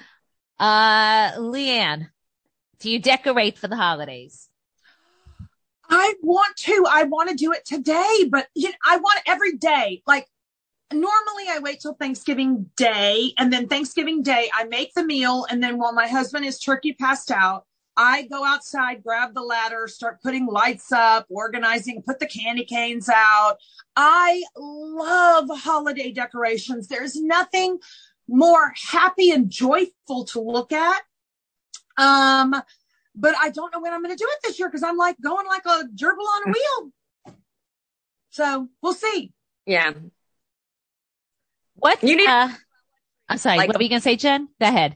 Uh, 0.60 1.40
LeeAnne, 1.40 2.10
do 2.80 2.92
you 2.92 3.00
decorate 3.00 3.58
for 3.58 3.70
the 3.70 3.78
holidays? 3.78 4.49
I 5.90 6.14
want 6.22 6.56
to. 6.58 6.86
I 6.90 7.04
want 7.04 7.30
to 7.30 7.36
do 7.36 7.52
it 7.52 7.66
today, 7.66 8.30
but 8.30 8.48
you 8.56 8.70
know, 8.70 8.76
I 8.86 8.98
want 8.98 9.20
every 9.26 9.58
day. 9.58 10.04
Like 10.06 10.28
normally 10.92 11.46
I 11.50 11.60
wait 11.62 11.82
till 11.82 11.94
Thanksgiving 11.94 12.70
Day 12.76 13.34
and 13.38 13.52
then 13.52 13.68
Thanksgiving 13.68 14.24
Day 14.24 14.50
I 14.54 14.66
make 14.66 14.94
the 14.94 15.04
meal 15.04 15.46
and 15.50 15.64
then 15.64 15.78
while 15.78 15.94
my 15.94 16.08
husband 16.08 16.46
is 16.46 16.60
turkey 16.60 16.94
passed 16.94 17.32
out, 17.32 17.66
I 17.98 18.24
go 18.24 18.46
outside, 18.46 19.04
grab 19.04 19.34
the 19.34 19.42
ladder, 19.42 19.88
start 19.88 20.22
putting 20.22 20.46
lights 20.46 20.92
up, 20.92 21.26
organizing, 21.30 22.02
put 22.02 22.20
the 22.20 22.28
candy 22.28 22.64
canes 22.64 23.10
out. 23.14 23.58
I 23.96 24.44
love 24.56 25.50
holiday 25.52 26.12
decorations. 26.12 26.88
There's 26.88 27.18
nothing 27.22 27.80
more 28.28 28.74
happy 28.90 29.32
and 29.32 29.50
joyful 29.50 30.24
to 30.26 30.40
look 30.40 30.72
at. 30.72 31.02
Um, 31.98 32.56
but 33.20 33.36
I 33.40 33.50
don't 33.50 33.74
know 33.74 33.82
when 33.82 33.94
I'm 33.94 34.02
going 34.02 34.16
to 34.16 34.22
do 34.22 34.28
it 34.30 34.40
this 34.44 34.58
year 34.60 34.70
because 34.70 34.84
I'm 34.84 34.98
like 34.98 35.18
going 35.22 35.46
like 35.46 35.66
a 35.66 35.86
gerbil 35.96 36.22
on 36.22 36.50
a 36.50 36.52
wheel. 36.54 36.92
So 38.30 38.70
we'll 38.82 38.94
see. 38.94 39.34
Yeah. 39.66 39.94
What? 41.76 42.02
You 42.04 42.16
need. 42.16 42.28
Uh, 42.28 42.50
I'm 43.28 43.38
sorry. 43.38 43.58
Like, 43.58 43.68
what 43.68 43.78
were 43.78 43.84
you 43.84 43.90
gonna 43.90 44.02
say, 44.02 44.16
Jen? 44.16 44.50
Go 44.60 44.68
ahead. 44.68 44.96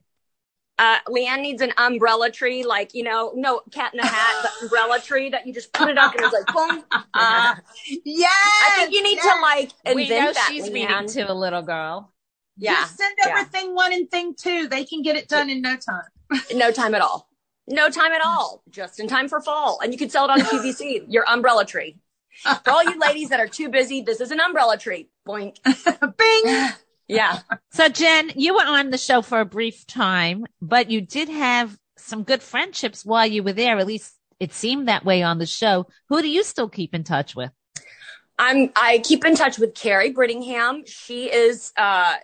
Uh, 0.79 0.97
LeeAnne 1.07 1.41
needs 1.41 1.61
an 1.61 1.71
umbrella 1.77 2.31
tree, 2.31 2.63
like 2.63 2.93
you 2.93 3.03
know, 3.03 3.31
no 3.35 3.61
cat 3.71 3.93
in 3.93 3.99
a 3.99 4.05
hat, 4.05 4.35
but 4.41 4.51
umbrella 4.63 4.99
tree 4.99 5.29
that 5.29 5.45
you 5.45 5.53
just 5.53 5.71
put 5.71 5.87
it 5.87 5.97
up 5.97 6.15
and 6.15 6.25
it's 6.25 6.33
like 6.33 6.47
boom. 6.47 6.83
Uh, 7.15 7.53
yes, 8.05 8.33
I 8.33 8.75
think 8.75 8.91
you 8.91 9.03
need 9.03 9.17
yes. 9.17 9.35
to 9.35 9.41
like 9.41 9.71
invent 9.85 9.95
we 9.95 10.09
know 10.09 10.33
that. 10.33 10.47
She's 10.49 10.67
LeeAnne. 10.67 10.73
reading 10.73 11.07
to 11.09 11.31
a 11.31 11.33
little 11.33 11.61
girl. 11.61 12.11
Yeah, 12.57 12.73
just 12.73 12.97
send 12.97 13.15
over 13.25 13.37
yeah. 13.37 13.43
thing 13.43 13.75
one 13.75 13.93
and 13.93 14.09
thing 14.09 14.33
two. 14.35 14.67
They 14.67 14.83
can 14.83 15.03
get 15.03 15.15
it 15.15 15.27
done 15.29 15.51
in 15.51 15.61
no 15.61 15.77
time. 15.77 16.03
no 16.55 16.71
time 16.71 16.95
at 16.95 17.01
all. 17.01 17.29
No 17.67 17.89
time 17.89 18.11
at 18.11 18.21
all. 18.23 18.61
Just 18.69 18.99
in 18.99 19.07
time 19.07 19.29
for 19.29 19.41
fall, 19.41 19.79
and 19.81 19.93
you 19.93 19.97
can 19.97 20.09
sell 20.09 20.25
it 20.25 20.31
on 20.31 20.39
QVC. 20.41 21.05
Your 21.07 21.27
umbrella 21.29 21.65
tree. 21.65 21.97
For 22.43 22.71
all 22.71 22.83
you 22.83 22.99
ladies 22.99 23.29
that 23.29 23.39
are 23.39 23.47
too 23.47 23.69
busy, 23.69 24.01
this 24.01 24.19
is 24.19 24.31
an 24.31 24.39
umbrella 24.39 24.77
tree. 24.77 25.09
Boink. 25.27 25.57
Bing. 26.17 26.69
Yeah. 27.07 27.39
So 27.71 27.89
Jen, 27.89 28.31
you 28.35 28.55
were 28.55 28.65
on 28.65 28.89
the 28.89 28.97
show 28.97 29.21
for 29.21 29.39
a 29.39 29.45
brief 29.45 29.85
time, 29.85 30.45
but 30.61 30.89
you 30.89 31.01
did 31.01 31.29
have 31.29 31.77
some 31.97 32.23
good 32.23 32.41
friendships 32.41 33.05
while 33.05 33.27
you 33.27 33.43
were 33.43 33.53
there. 33.53 33.77
At 33.77 33.87
least 33.87 34.13
it 34.39 34.51
seemed 34.53 34.87
that 34.87 35.05
way 35.05 35.21
on 35.21 35.37
the 35.37 35.45
show. 35.45 35.87
Who 36.09 36.21
do 36.21 36.29
you 36.29 36.43
still 36.43 36.69
keep 36.69 36.93
in 36.93 37.03
touch 37.03 37.35
with? 37.35 37.51
I'm 38.39 38.71
I 38.75 38.99
keep 39.03 39.25
in 39.25 39.35
touch 39.35 39.59
with 39.59 39.75
Kary 39.75 40.11
Brittingham. 40.11 40.87
She 40.87 41.31
is 41.31 41.71
uh, 41.77 42.15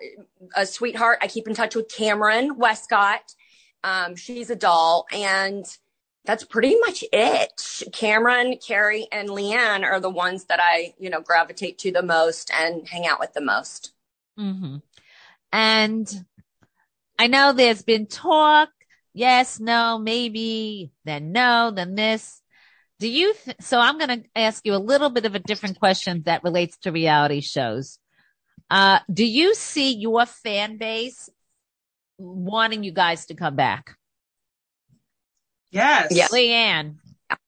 a 0.55 0.65
sweetheart. 0.65 1.19
I 1.21 1.27
keep 1.27 1.47
in 1.47 1.53
touch 1.53 1.75
with 1.75 1.93
Cameron 1.93 2.57
Westcott. 2.57 3.21
Um, 3.83 4.15
she's 4.15 4.49
a 4.49 4.55
doll, 4.55 5.05
and 5.11 5.65
that's 6.25 6.43
pretty 6.43 6.75
much 6.79 7.03
it. 7.11 7.89
Cameron, 7.93 8.57
Kary, 8.57 9.07
and 9.11 9.29
LeeAnne 9.29 9.83
are 9.83 9.99
the 9.99 10.09
ones 10.09 10.45
that 10.45 10.59
I, 10.61 10.93
you 10.99 11.09
know, 11.09 11.21
gravitate 11.21 11.79
to 11.79 11.91
the 11.91 12.03
most 12.03 12.51
and 12.53 12.87
hang 12.87 13.07
out 13.07 13.19
with 13.19 13.33
the 13.33 13.41
most. 13.41 13.93
Mm-hmm. 14.37 14.77
And 15.51 16.25
I 17.17 17.27
know 17.27 17.53
there's 17.53 17.81
been 17.81 18.05
talk. 18.05 18.69
Yes, 19.13 19.59
no, 19.59 19.97
maybe, 19.97 20.91
then 21.03 21.31
no, 21.31 21.71
then 21.71 21.95
this. 21.95 22.41
Do 22.99 23.07
you, 23.07 23.33
th- 23.33 23.57
so 23.61 23.79
I'm 23.79 23.97
going 23.97 24.21
to 24.21 24.29
ask 24.35 24.65
you 24.65 24.75
a 24.75 24.77
little 24.77 25.09
bit 25.09 25.25
of 25.25 25.33
a 25.33 25.39
different 25.39 25.79
question 25.79 26.23
that 26.25 26.43
relates 26.43 26.77
to 26.79 26.91
reality 26.91 27.41
shows. 27.41 27.97
Uh, 28.69 28.99
do 29.11 29.25
you 29.25 29.55
see 29.55 29.95
your 29.95 30.25
fan 30.25 30.77
base 30.77 31.29
wanting 32.19 32.83
you 32.83 32.91
guys 32.91 33.25
to 33.27 33.33
come 33.33 33.55
back? 33.55 33.95
Yes. 35.71 36.09
Yeah. 36.11 36.27
LeeAnne. 36.27 36.95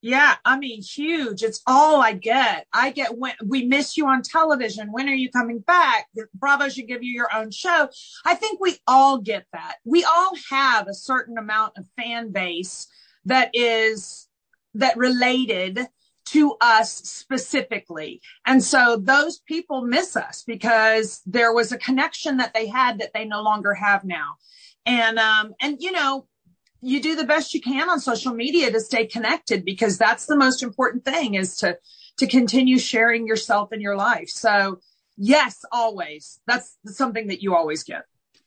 Yeah, 0.02 0.36
I 0.46 0.58
mean, 0.58 0.82
huge. 0.82 1.42
It's 1.42 1.62
all 1.66 2.02
I 2.02 2.14
get. 2.14 2.68
I 2.72 2.92
get 2.92 3.18
when 3.18 3.34
we 3.44 3.66
miss 3.66 3.98
you 3.98 4.08
on 4.08 4.22
television. 4.22 4.92
When 4.92 5.10
are 5.10 5.14
you 5.14 5.32
coming 5.32 5.60
back? 5.60 6.08
Bravo 6.36 6.70
should 6.70 6.88
give 6.88 7.04
you 7.04 7.12
your 7.12 7.34
own 7.34 7.50
show. 7.50 7.90
I 8.26 8.36
think 8.36 8.60
we 8.60 8.78
all 8.88 9.18
get 9.18 9.46
that. 9.54 9.78
We 9.84 10.04
all 10.04 10.34
have 10.52 10.88
a 10.88 10.94
certain 10.94 11.38
amount 11.38 11.78
of 11.78 11.88
fan 11.98 12.32
base 12.32 12.88
that 13.26 13.50
is 13.54 14.28
that 14.76 14.98
related 14.98 15.88
to 16.32 16.56
us 16.62 16.94
specifically. 16.94 18.22
And 18.46 18.64
so 18.64 18.98
those 18.98 19.40
people 19.40 19.82
miss 19.82 20.16
us 20.16 20.44
because 20.46 21.22
there 21.26 21.54
was 21.54 21.72
a 21.72 21.78
connection 21.78 22.38
that 22.38 22.54
they 22.54 22.68
had 22.68 23.00
that 23.00 23.12
they 23.14 23.26
no 23.26 23.42
longer 23.42 23.74
have 23.74 24.04
now. 24.04 24.36
And, 24.86 25.20
um, 25.20 25.54
and, 25.62 25.78
you 25.80 25.92
know, 25.92 26.28
you 26.82 27.02
do 27.02 27.16
the 27.16 27.26
best 27.26 27.54
you 27.54 27.62
can 27.62 27.90
on 27.90 28.00
social 28.00 28.34
media 28.34 28.72
to 28.72 28.80
stay 28.80 29.06
connected 29.06 29.66
because 29.66 29.98
that's 29.98 30.26
the 30.26 30.38
most 30.38 30.64
important 30.64 31.06
thing 31.06 31.36
is 31.36 31.58
to, 31.58 31.78
to 32.18 32.28
continue 32.28 32.80
sharing 32.80 33.28
yourself 33.28 33.72
and 33.72 33.82
your 33.82 33.96
life. 33.96 34.30
So 34.30 34.80
yes, 35.18 35.64
always. 35.72 36.40
That's 36.48 36.78
something 36.86 37.28
that 37.28 37.42
you 37.44 37.56
always 37.56 37.84
get. 37.84 38.04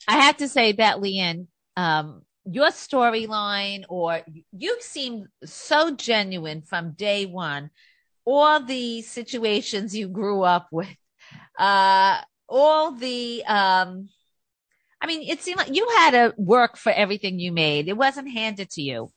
I 0.08 0.22
have 0.22 0.38
to 0.38 0.48
say 0.48 0.72
that, 0.72 0.96
LeeAnne, 0.96 1.46
um, 1.76 2.22
your 2.44 2.68
storyline 2.68 3.84
or 3.88 4.20
you 4.52 4.76
seem 4.80 5.28
so 5.44 5.94
genuine 5.94 6.62
from 6.62 6.92
day 6.92 7.26
one. 7.26 7.70
All 8.24 8.60
the 8.60 9.02
situations 9.02 9.94
you 9.94 10.08
grew 10.08 10.42
up 10.42 10.68
with, 10.72 10.88
uh, 11.58 12.20
all 12.48 12.92
the, 12.92 13.44
um, 13.46 14.08
I 15.00 15.06
mean, 15.06 15.28
it 15.28 15.42
seemed 15.42 15.58
like 15.58 15.74
you 15.74 15.86
had 15.98 16.12
to 16.12 16.34
work 16.38 16.76
for 16.78 16.90
everything 16.90 17.38
you 17.38 17.52
made. 17.52 17.88
It 17.88 17.96
wasn't 17.96 18.32
handed 18.32 18.70
to 18.70 18.82
you. 18.82 19.10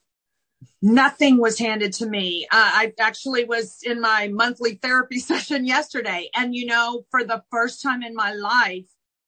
Nothing 0.81 1.37
was 1.37 1.59
handed 1.59 1.93
to 1.93 2.05
me. 2.05 2.47
Uh, 2.51 2.71
I 2.73 2.93
actually 2.99 3.45
was 3.45 3.79
in 3.83 4.01
my 4.01 4.27
monthly 4.27 4.75
therapy 4.75 5.19
session 5.31 5.65
yesterday. 5.65 6.29
And, 6.35 6.55
you 6.55 6.65
know, 6.65 7.05
for 7.11 7.23
the 7.23 7.43
first 7.51 7.81
time 7.81 8.03
in 8.03 8.13
my 8.13 8.33
life, 8.33 8.85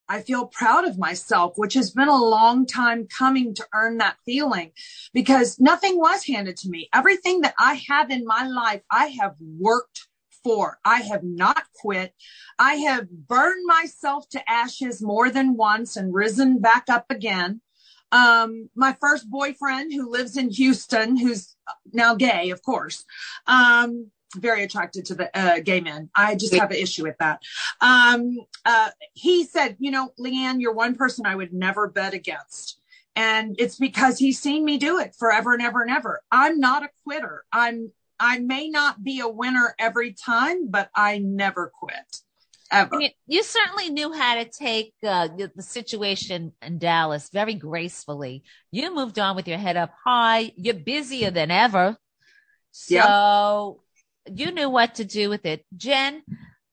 I 0.10 0.22
feel 0.22 0.48
proud 0.48 0.86
of 0.86 0.98
myself, 0.98 1.54
which 1.56 1.76
has 1.76 1.92
been 1.92 2.08
a 2.08 2.18
long 2.18 2.66
time 2.66 3.08
coming 3.08 3.54
to 3.54 3.68
earn 3.74 3.98
that 4.00 4.18
feeling 4.26 4.72
because 5.14 5.60
nothing 5.60 6.00
was 6.00 6.26
handed 6.26 6.58
to 6.58 6.70
me. 6.70 6.90
Everything 6.94 7.42
that 7.42 7.54
I 7.60 7.76
have 7.88 8.10
in 8.10 8.26
my 8.26 8.48
life, 8.48 8.82
I 8.92 9.06
have 9.22 9.36
worked 9.40 10.08
for. 10.44 10.80
I 10.84 11.02
have 11.02 11.24
not 11.24 11.64
quit. 11.76 12.14
I 12.58 12.76
have 12.76 13.10
burned 13.10 13.66
myself 13.66 14.28
to 14.30 14.50
ashes 14.50 15.02
more 15.02 15.30
than 15.30 15.56
once 15.56 15.96
and 15.96 16.14
risen 16.14 16.60
back 16.60 16.86
up 16.90 17.06
again. 17.12 17.62
Um, 18.12 18.70
my 18.76 18.98
first 19.00 19.30
boyfriend 19.30 19.94
who 19.94 20.10
lives 20.10 20.38
in 20.38 20.50
Houston, 20.50 21.18
who's 21.18 21.56
now 21.94 22.16
gay, 22.16 22.50
of 22.50 22.64
course. 22.64 23.06
Um, 23.46 24.10
very 24.36 24.64
attracted 24.64 25.06
to 25.06 25.16
the 25.16 25.38
uh, 25.38 25.60
gay 25.60 25.82
men. 25.82 26.10
I 26.16 26.36
just 26.36 26.54
have 26.56 26.72
an 26.72 26.78
issue 26.78 27.04
with 27.04 27.18
that. 27.20 27.42
Um, 27.82 28.38
uh, 28.66 28.90
he 29.14 29.44
said, 29.44 29.78
you 29.80 29.92
know, 29.92 30.14
LeeAnne, 30.20 30.62
you're 30.62 30.74
one 30.74 30.96
person 30.96 31.26
I 31.26 31.36
would 31.36 31.54
never 31.54 31.88
bet 31.88 32.14
against. 32.14 32.80
And 33.16 33.56
it's 33.60 33.78
because 33.78 34.20
he's 34.20 34.40
seen 34.40 34.64
me 34.64 34.78
do 34.78 35.00
it 35.00 35.16
forever 35.18 35.54
and 35.54 35.62
ever 35.62 35.82
and 35.82 35.92
ever. 35.92 36.22
I'm 36.32 36.60
not 36.60 36.84
a 36.84 36.90
quitter. 37.04 37.44
I'm, 37.52 37.92
I 38.20 38.40
may 38.40 38.70
not 38.70 39.04
be 39.04 39.20
a 39.20 39.28
winner 39.28 39.76
every 39.80 40.14
time, 40.14 40.70
but 40.70 40.90
I 40.96 41.18
never 41.18 41.72
quit. 41.74 42.22
Ever. 42.72 42.96
I 42.96 42.98
mean, 43.00 43.12
you 43.26 43.42
certainly 43.42 43.90
knew 43.90 44.14
how 44.14 44.36
to 44.36 44.46
take 44.46 44.94
uh, 45.04 45.28
the, 45.36 45.52
the 45.56 45.64
situation 45.64 46.54
in 46.62 46.78
Dallas 46.78 47.30
very 47.34 47.56
gracefully. 47.56 48.44
You 48.70 48.94
moved 48.94 49.18
on 49.18 49.36
with 49.36 49.48
your 49.48 49.58
head 49.58 49.76
up 49.76 49.92
high. 50.06 50.52
You're 50.56 50.76
busier 50.76 51.32
than 51.32 51.50
ever. 51.50 51.98
So 52.72 53.82
you 54.34 54.52
knew 54.52 54.70
what 54.70 54.96
to 54.96 55.06
do 55.06 55.30
with 55.30 55.46
it. 55.46 55.66
Jen, 55.76 56.24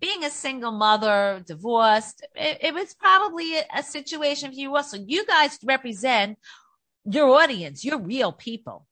being 0.00 0.24
a 0.24 0.30
single 0.30 0.72
mother, 0.72 1.42
divorced, 1.46 2.26
it, 2.34 2.58
it 2.60 2.74
was 2.74 2.94
probably 2.94 3.56
a, 3.56 3.64
a, 3.76 3.82
situation 3.82 4.50
for 4.50 4.56
you 4.56 4.76
also. 4.76 4.98
You 4.98 5.24
guys 5.26 5.58
represent 5.64 6.38
your 7.04 7.28
audience, 7.28 7.84
your 7.84 8.00
real 8.00 8.32
people. 8.32 8.86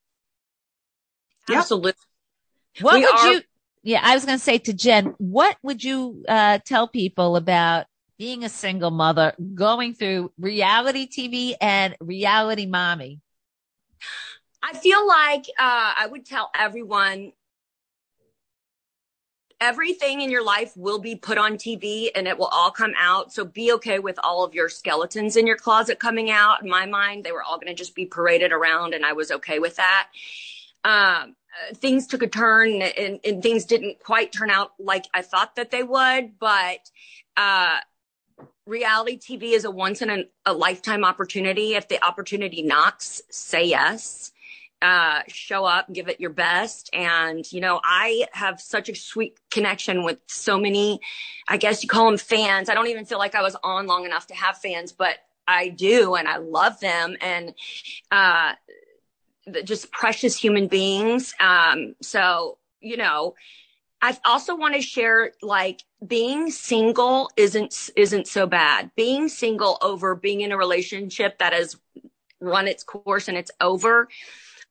Absolutely. 1.49 1.93
What 2.81 2.95
we 2.95 3.01
would 3.01 3.15
are- 3.15 3.33
you, 3.33 3.41
yeah, 3.83 4.01
I 4.03 4.15
was 4.15 4.25
going 4.25 4.37
to 4.37 4.43
say 4.43 4.57
to 4.57 4.73
Jen, 4.73 5.13
what 5.17 5.57
would 5.61 5.83
you 5.83 6.23
uh, 6.27 6.59
tell 6.65 6.87
people 6.87 7.35
about 7.35 7.85
being 8.17 8.43
a 8.43 8.49
single 8.49 8.91
mother, 8.91 9.33
going 9.53 9.93
through 9.93 10.31
reality 10.37 11.07
TV 11.07 11.55
and 11.61 11.95
reality 11.99 12.65
mommy? 12.65 13.21
I 14.63 14.73
feel 14.73 15.07
like 15.07 15.45
uh, 15.59 15.93
I 15.97 16.07
would 16.09 16.25
tell 16.25 16.49
everyone 16.57 17.33
everything 19.61 20.21
in 20.21 20.29
your 20.29 20.43
life 20.43 20.75
will 20.75 20.99
be 20.99 21.15
put 21.15 21.37
on 21.37 21.53
TV 21.53 22.09
and 22.15 22.27
it 22.27 22.37
will 22.37 22.47
all 22.47 22.71
come 22.71 22.93
out. 22.97 23.33
So 23.33 23.45
be 23.45 23.71
okay 23.73 23.99
with 23.99 24.19
all 24.23 24.43
of 24.43 24.53
your 24.53 24.69
skeletons 24.69 25.35
in 25.35 25.47
your 25.47 25.57
closet 25.57 25.99
coming 25.99 26.29
out. 26.29 26.63
In 26.63 26.69
my 26.69 26.85
mind, 26.85 27.23
they 27.23 27.31
were 27.31 27.43
all 27.43 27.57
going 27.57 27.67
to 27.67 27.73
just 27.73 27.95
be 27.95 28.05
paraded 28.05 28.51
around 28.51 28.93
and 28.93 29.05
I 29.05 29.13
was 29.13 29.31
okay 29.31 29.59
with 29.59 29.77
that. 29.77 30.07
Um, 30.83 31.35
uh, 31.71 31.73
things 31.75 32.05
took 32.05 32.21
a 32.21 32.27
turn 32.27 32.81
and, 32.81 33.19
and, 33.23 33.41
things 33.41 33.65
didn't 33.65 33.99
quite 34.03 34.31
turn 34.31 34.49
out 34.49 34.73
like 34.77 35.05
I 35.13 35.21
thought 35.21 35.55
that 35.55 35.71
they 35.71 35.83
would, 35.83 36.37
but, 36.37 36.91
uh, 37.37 37.77
reality 38.67 39.17
TV 39.17 39.53
is 39.53 39.63
a 39.63 39.71
once 39.71 40.01
in 40.01 40.09
a, 40.09 40.25
a 40.45 40.53
lifetime 40.53 41.05
opportunity. 41.05 41.75
If 41.75 41.87
the 41.87 42.03
opportunity 42.05 42.61
knocks, 42.61 43.21
say 43.29 43.65
yes 43.65 44.33
uh, 44.85 45.23
show 45.27 45.65
up, 45.65 45.91
give 45.91 46.07
it 46.09 46.19
your 46.19 46.29
best. 46.29 46.91
And, 46.93 47.51
you 47.51 47.59
know, 47.59 47.81
I 47.83 48.27
have 48.33 48.61
such 48.61 48.87
a 48.87 48.93
sweet 48.93 49.39
connection 49.49 50.03
with 50.03 50.19
so 50.27 50.59
many, 50.59 50.99
I 51.49 51.57
guess 51.57 51.81
you 51.81 51.89
call 51.89 52.05
them 52.05 52.19
fans. 52.19 52.69
I 52.69 52.75
don't 52.75 52.85
even 52.85 53.03
feel 53.03 53.17
like 53.17 53.33
I 53.33 53.41
was 53.41 53.55
on 53.63 53.87
long 53.87 54.05
enough 54.05 54.27
to 54.27 54.35
have 54.35 54.59
fans, 54.59 54.91
but 54.91 55.15
I 55.47 55.69
do. 55.69 56.13
And 56.13 56.27
I 56.27 56.37
love 56.37 56.79
them. 56.81 57.17
And, 57.19 57.55
uh, 58.11 58.53
just 59.63 59.91
precious 59.91 60.37
human 60.37 60.67
beings. 60.67 61.33
Um, 61.39 61.95
so, 62.03 62.59
you 62.79 62.97
know, 62.97 63.33
I 64.03 64.15
also 64.23 64.55
want 64.55 64.75
to 64.75 64.81
share 64.81 65.31
like 65.41 65.81
being 66.05 66.51
single 66.51 67.31
isn't 67.37 67.89
isn't 67.95 68.27
so 68.27 68.45
bad. 68.45 68.91
Being 68.95 69.29
single 69.29 69.79
over 69.81 70.13
being 70.13 70.41
in 70.41 70.51
a 70.51 70.57
relationship 70.57 71.39
that 71.39 71.53
has 71.53 71.75
run 72.39 72.67
its 72.67 72.83
course 72.83 73.27
and 73.27 73.37
it's 73.37 73.51
over 73.59 74.09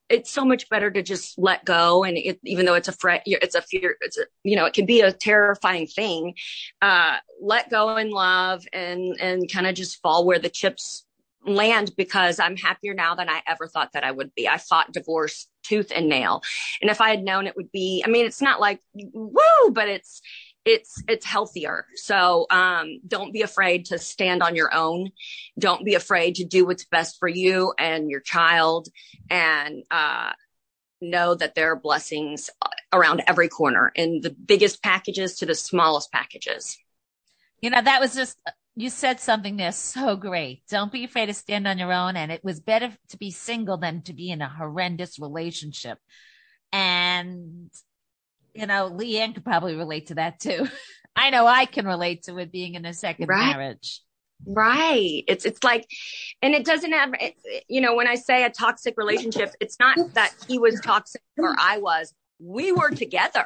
it's 0.09 0.31
so 0.31 0.45
much 0.45 0.69
better 0.69 0.91
to 0.91 1.01
just 1.01 1.37
let 1.37 1.65
go. 1.65 2.03
And 2.03 2.17
it, 2.17 2.39
even 2.43 2.65
though 2.65 2.75
it's 2.75 2.87
a 2.87 2.91
fret, 2.91 3.23
it's 3.25 3.55
a 3.55 3.61
fear, 3.61 3.97
it's 4.01 4.17
a, 4.17 4.25
you 4.43 4.55
know, 4.55 4.65
it 4.65 4.73
can 4.73 4.85
be 4.85 5.01
a 5.01 5.11
terrifying 5.11 5.87
thing. 5.87 6.35
Uh, 6.81 7.17
let 7.41 7.69
go 7.69 7.97
in 7.97 8.11
love 8.11 8.65
and, 8.71 9.19
and 9.19 9.51
kind 9.51 9.67
of 9.67 9.75
just 9.75 10.01
fall 10.01 10.25
where 10.25 10.39
the 10.39 10.49
chips 10.49 11.05
land 11.45 11.91
because 11.95 12.39
I'm 12.39 12.57
happier 12.57 12.93
now 12.93 13.15
than 13.15 13.29
I 13.29 13.41
ever 13.47 13.67
thought 13.67 13.91
that 13.93 14.03
I 14.03 14.11
would 14.11 14.33
be. 14.35 14.47
I 14.47 14.57
fought 14.57 14.91
divorce 14.91 15.47
tooth 15.63 15.91
and 15.95 16.09
nail. 16.09 16.41
And 16.81 16.89
if 16.89 17.01
I 17.01 17.09
had 17.09 17.23
known 17.23 17.47
it 17.47 17.55
would 17.55 17.71
be, 17.71 18.03
I 18.05 18.09
mean, 18.09 18.25
it's 18.25 18.41
not 18.41 18.59
like 18.59 18.81
woo, 18.93 19.71
but 19.71 19.87
it's, 19.87 20.21
it's 20.65 21.01
it's 21.07 21.25
healthier. 21.25 21.85
So 21.95 22.47
um, 22.49 22.99
don't 23.07 23.31
be 23.31 23.43
afraid 23.43 23.85
to 23.85 23.99
stand 23.99 24.41
on 24.41 24.55
your 24.55 24.73
own. 24.73 25.11
Don't 25.57 25.85
be 25.85 25.93
afraid 25.93 26.35
to 26.35 26.45
do 26.45 26.65
what's 26.65 26.85
best 26.85 27.17
for 27.19 27.27
you 27.27 27.73
and 27.77 28.09
your 28.09 28.21
child, 28.21 28.87
and 29.29 29.83
uh, 29.91 30.31
know 31.01 31.35
that 31.35 31.55
there 31.55 31.71
are 31.71 31.79
blessings 31.79 32.49
around 32.91 33.23
every 33.27 33.47
corner, 33.47 33.91
in 33.95 34.21
the 34.21 34.31
biggest 34.31 34.81
packages 34.81 35.37
to 35.37 35.45
the 35.45 35.55
smallest 35.55 36.11
packages. 36.11 36.77
You 37.61 37.69
know, 37.69 37.81
that 37.81 38.01
was 38.01 38.15
just 38.15 38.37
you 38.75 38.89
said 38.89 39.19
something 39.19 39.55
there 39.55 39.71
so 39.71 40.15
great. 40.17 40.63
Don't 40.69 40.91
be 40.91 41.05
afraid 41.05 41.27
to 41.27 41.33
stand 41.33 41.67
on 41.67 41.77
your 41.77 41.93
own. 41.93 42.17
And 42.17 42.31
it 42.31 42.43
was 42.43 42.59
better 42.59 42.91
to 43.09 43.17
be 43.17 43.31
single 43.31 43.77
than 43.77 44.01
to 44.03 44.13
be 44.13 44.29
in 44.29 44.41
a 44.41 44.49
horrendous 44.49 45.17
relationship. 45.17 45.97
And 46.73 47.71
you 48.55 48.65
know, 48.65 48.89
LeeAnne 48.89 49.33
could 49.33 49.43
probably 49.43 49.75
relate 49.75 50.07
to 50.07 50.15
that 50.15 50.39
too. 50.39 50.67
I 51.15 51.29
know 51.29 51.45
I 51.47 51.65
can 51.65 51.85
relate 51.85 52.23
to 52.23 52.37
it 52.39 52.51
being 52.51 52.75
in 52.75 52.85
a 52.85 52.93
second 52.93 53.27
right. 53.27 53.55
marriage. 53.55 54.01
Right. 54.45 55.23
It's, 55.27 55.45
it's 55.45 55.63
like, 55.63 55.87
and 56.41 56.53
it 56.53 56.65
doesn't 56.65 56.91
have, 56.91 57.13
it, 57.19 57.35
you 57.69 57.79
know, 57.79 57.95
when 57.95 58.07
I 58.07 58.15
say 58.15 58.43
a 58.43 58.49
toxic 58.49 58.95
relationship, 58.97 59.53
it's 59.61 59.79
not 59.79 59.97
that 60.13 60.33
he 60.47 60.59
was 60.59 60.81
toxic 60.81 61.21
or 61.37 61.55
I 61.57 61.77
was. 61.77 62.13
We 62.39 62.71
were 62.73 62.89
together. 62.89 63.45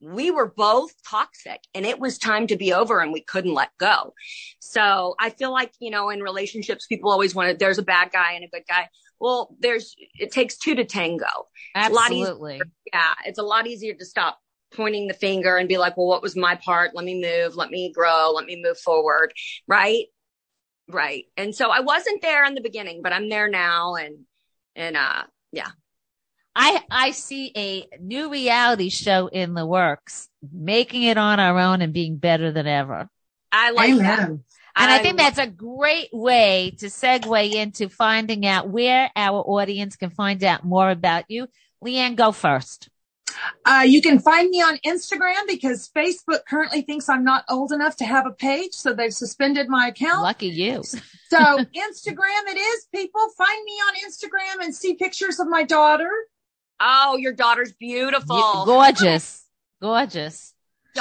We 0.00 0.30
were 0.30 0.52
both 0.56 0.92
toxic 1.08 1.60
and 1.74 1.84
it 1.84 1.98
was 1.98 2.18
time 2.18 2.46
to 2.48 2.56
be 2.56 2.72
over 2.72 3.00
and 3.00 3.12
we 3.12 3.20
couldn't 3.20 3.54
let 3.54 3.70
go. 3.78 4.14
So 4.60 5.14
I 5.18 5.30
feel 5.30 5.52
like, 5.52 5.72
you 5.80 5.90
know, 5.90 6.10
in 6.10 6.20
relationships, 6.20 6.86
people 6.86 7.10
always 7.10 7.34
want 7.34 7.50
to, 7.50 7.56
there's 7.56 7.78
a 7.78 7.84
bad 7.84 8.12
guy 8.12 8.32
and 8.32 8.44
a 8.44 8.48
good 8.48 8.64
guy. 8.68 8.88
Well, 9.22 9.54
there's, 9.60 9.94
it 10.18 10.32
takes 10.32 10.58
two 10.58 10.74
to 10.74 10.84
tango. 10.84 11.28
Absolutely. 11.76 12.56
It's 12.56 12.70
yeah. 12.92 13.14
It's 13.24 13.38
a 13.38 13.44
lot 13.44 13.68
easier 13.68 13.94
to 13.94 14.04
stop 14.04 14.40
pointing 14.74 15.06
the 15.06 15.14
finger 15.14 15.56
and 15.58 15.68
be 15.68 15.78
like, 15.78 15.96
well, 15.96 16.08
what 16.08 16.22
was 16.22 16.34
my 16.34 16.56
part? 16.56 16.90
Let 16.92 17.04
me 17.04 17.20
move. 17.20 17.54
Let 17.54 17.70
me 17.70 17.92
grow. 17.92 18.32
Let 18.34 18.46
me 18.46 18.60
move 18.60 18.78
forward. 18.78 19.32
Right. 19.68 20.06
Right. 20.88 21.26
And 21.36 21.54
so 21.54 21.70
I 21.70 21.80
wasn't 21.80 22.20
there 22.20 22.44
in 22.44 22.56
the 22.56 22.60
beginning, 22.60 23.00
but 23.00 23.12
I'm 23.12 23.28
there 23.28 23.48
now. 23.48 23.94
And, 23.94 24.24
and, 24.74 24.96
uh, 24.96 25.22
yeah. 25.52 25.70
I, 26.56 26.82
I 26.90 27.12
see 27.12 27.52
a 27.56 27.86
new 28.00 28.28
reality 28.28 28.88
show 28.88 29.28
in 29.28 29.54
the 29.54 29.64
works, 29.64 30.28
making 30.52 31.04
it 31.04 31.16
on 31.16 31.38
our 31.38 31.58
own 31.60 31.80
and 31.80 31.92
being 31.92 32.16
better 32.16 32.50
than 32.50 32.66
ever. 32.66 33.08
I 33.52 33.70
like 33.70 33.90
Amen. 33.90 34.02
that. 34.04 34.30
And 34.74 34.90
I, 34.90 34.96
I 34.96 35.02
think 35.02 35.18
that's 35.18 35.38
a 35.38 35.46
great 35.46 36.08
way 36.12 36.74
to 36.78 36.86
segue 36.86 37.52
into 37.52 37.88
finding 37.88 38.46
out 38.46 38.68
where 38.68 39.10
our 39.14 39.40
audience 39.40 39.96
can 39.96 40.10
find 40.10 40.42
out 40.42 40.64
more 40.64 40.90
about 40.90 41.24
you. 41.28 41.48
LeeAnne, 41.84 42.16
go 42.16 42.32
first. 42.32 42.88
Uh, 43.64 43.84
you 43.86 44.02
can 44.02 44.18
find 44.18 44.50
me 44.50 44.60
on 44.60 44.78
Instagram 44.86 45.46
because 45.46 45.90
Facebook 45.94 46.44
currently 46.48 46.82
thinks 46.82 47.08
I'm 47.08 47.24
not 47.24 47.44
old 47.48 47.72
enough 47.72 47.96
to 47.96 48.04
have 48.04 48.26
a 48.26 48.30
page, 48.30 48.72
so 48.72 48.92
they've 48.92 49.12
suspended 49.12 49.68
my 49.68 49.88
account. 49.88 50.22
Lucky 50.22 50.48
you. 50.48 50.82
so 50.82 51.38
Instagram 51.38 52.42
it 52.48 52.58
is, 52.58 52.86
people. 52.94 53.20
Find 53.36 53.64
me 53.64 53.72
on 53.72 53.94
Instagram 54.06 54.64
and 54.64 54.74
see 54.74 54.94
pictures 54.94 55.40
of 55.40 55.48
my 55.48 55.64
daughter. 55.64 56.10
Oh, 56.80 57.16
your 57.16 57.32
daughter's 57.32 57.72
beautiful. 57.72 58.64
gorgeous. 58.64 59.44
Gorgeous. 59.80 60.54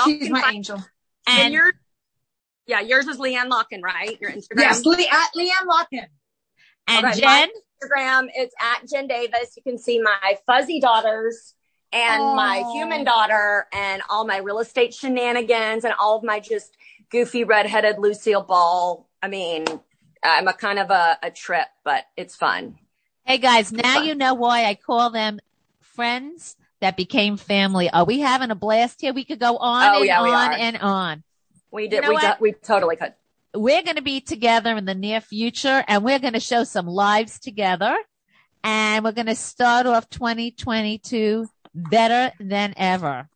She's 0.06 0.30
my 0.30 0.52
angel. 0.54 0.78
And, 1.28 1.40
And- 1.40 1.54
your 1.54 1.74
yeah, 2.72 2.80
yours 2.80 3.06
is 3.08 3.18
LeeAnne 3.18 3.50
Locken, 3.50 3.82
right? 3.84 4.18
Your 4.22 4.32
Instagram. 4.32 4.60
Yes, 4.60 4.86
Le- 4.86 4.96
at 4.96 5.30
LeeAnne 5.38 5.68
Locken. 5.68 6.06
And 6.88 7.06
Okay, 7.06 7.20
Jen, 7.20 7.50
Instagram. 7.84 8.30
It's 8.34 8.56
at 8.62 8.88
Jen 8.90 9.08
Davis. 9.08 9.54
You 9.58 9.64
can 9.64 9.78
see 9.78 10.00
my 10.02 10.38
fuzzy 10.48 10.80
daughters 10.80 11.54
and 11.92 12.24
my 12.38 12.64
human 12.74 13.04
daughter 13.04 13.68
and 13.74 14.02
all 14.10 14.26
my 14.26 14.38
real 14.38 14.60
estate 14.60 14.94
shenanigans 14.94 15.84
and 15.84 15.94
all 16.00 16.18
of 16.18 16.24
my 16.24 16.40
just 16.40 16.78
goofy 17.10 17.44
redheaded 17.44 18.00
Lucille 18.00 18.42
Ball. 18.44 19.06
I 19.22 19.28
mean, 19.28 19.66
I'm 20.24 20.48
a 20.48 20.54
kind 20.54 20.80
of 20.80 20.90
a, 20.92 21.18
a 21.22 21.30
trip, 21.30 21.68
but 21.84 22.06
it's 22.16 22.36
fun. 22.38 22.76
hey 23.26 23.38
guys, 23.38 23.74
now 23.74 23.96
fun. 23.96 24.06
you 24.06 24.16
know 24.16 24.34
why 24.34 24.64
I 24.66 24.76
call 24.76 25.10
them 25.10 25.40
friends 25.82 26.56
that 26.80 26.96
became 26.98 27.36
family. 27.38 27.90
Are 27.90 28.06
we 28.06 28.22
having 28.22 28.50
a 28.50 28.56
blast 28.56 29.02
here? 29.02 29.14
We 29.14 29.26
could 29.26 29.40
go 29.40 29.58
on 29.58 29.84
Oh, 29.94 29.98
and 30.00 30.06
yeah, 30.08 30.22
on 30.22 30.54
and 30.54 30.78
on. 30.78 31.24
We 31.72 31.88
did. 31.88 32.04
know 32.04 32.10
we, 32.10 32.16
what? 32.16 32.38
do, 32.38 32.42
we 32.42 32.52
totally 32.54 32.96
could. 32.96 33.14
we're 33.54 33.84
going 33.84 33.96
to 33.96 34.02
be 34.02 34.22
together 34.22 34.76
in 34.76 34.86
the 34.86 34.96
near 34.96 35.22
future 35.22 35.84
and 35.88 36.04
we're 36.04 36.20
going 36.20 36.34
to 36.34 36.40
show 36.40 36.64
some 36.64 36.88
lives 36.88 37.40
together 37.40 37.96
and 38.64 39.04
we're 39.04 39.12
going 39.12 39.28
to 39.28 39.36
start 39.36 39.86
off 39.86 40.10
2022 40.10 41.48
better 41.74 42.32
than 42.40 42.74
ever. 42.78 43.28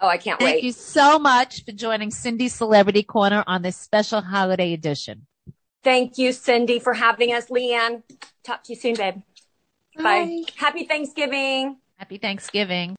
Oh, 0.00 0.08
I 0.08 0.16
can't 0.16 0.38
Thank 0.38 0.46
wait. 0.46 0.52
Thank 0.54 0.64
you 0.64 0.72
so 0.72 1.18
much 1.18 1.64
for 1.64 1.72
joining 1.72 2.10
Cindy 2.10 2.48
Celebrity 2.48 3.02
Corner 3.02 3.44
on 3.46 3.62
this 3.62 3.76
special 3.76 4.20
holiday 4.20 4.72
edition. 4.72 5.26
Thank 5.82 6.18
you, 6.18 6.32
Cindy, 6.32 6.78
for 6.78 6.94
having 6.94 7.32
us. 7.32 7.46
LeeAnne, 7.48 8.02
talk 8.42 8.64
to 8.64 8.72
you 8.72 8.78
soon, 8.78 8.96
babe. 8.96 9.22
Bye. 9.96 10.42
Happy 10.56 10.84
Thanksgiving. 10.84 11.76
Happy 11.96 12.18
Thanksgiving. 12.18 12.96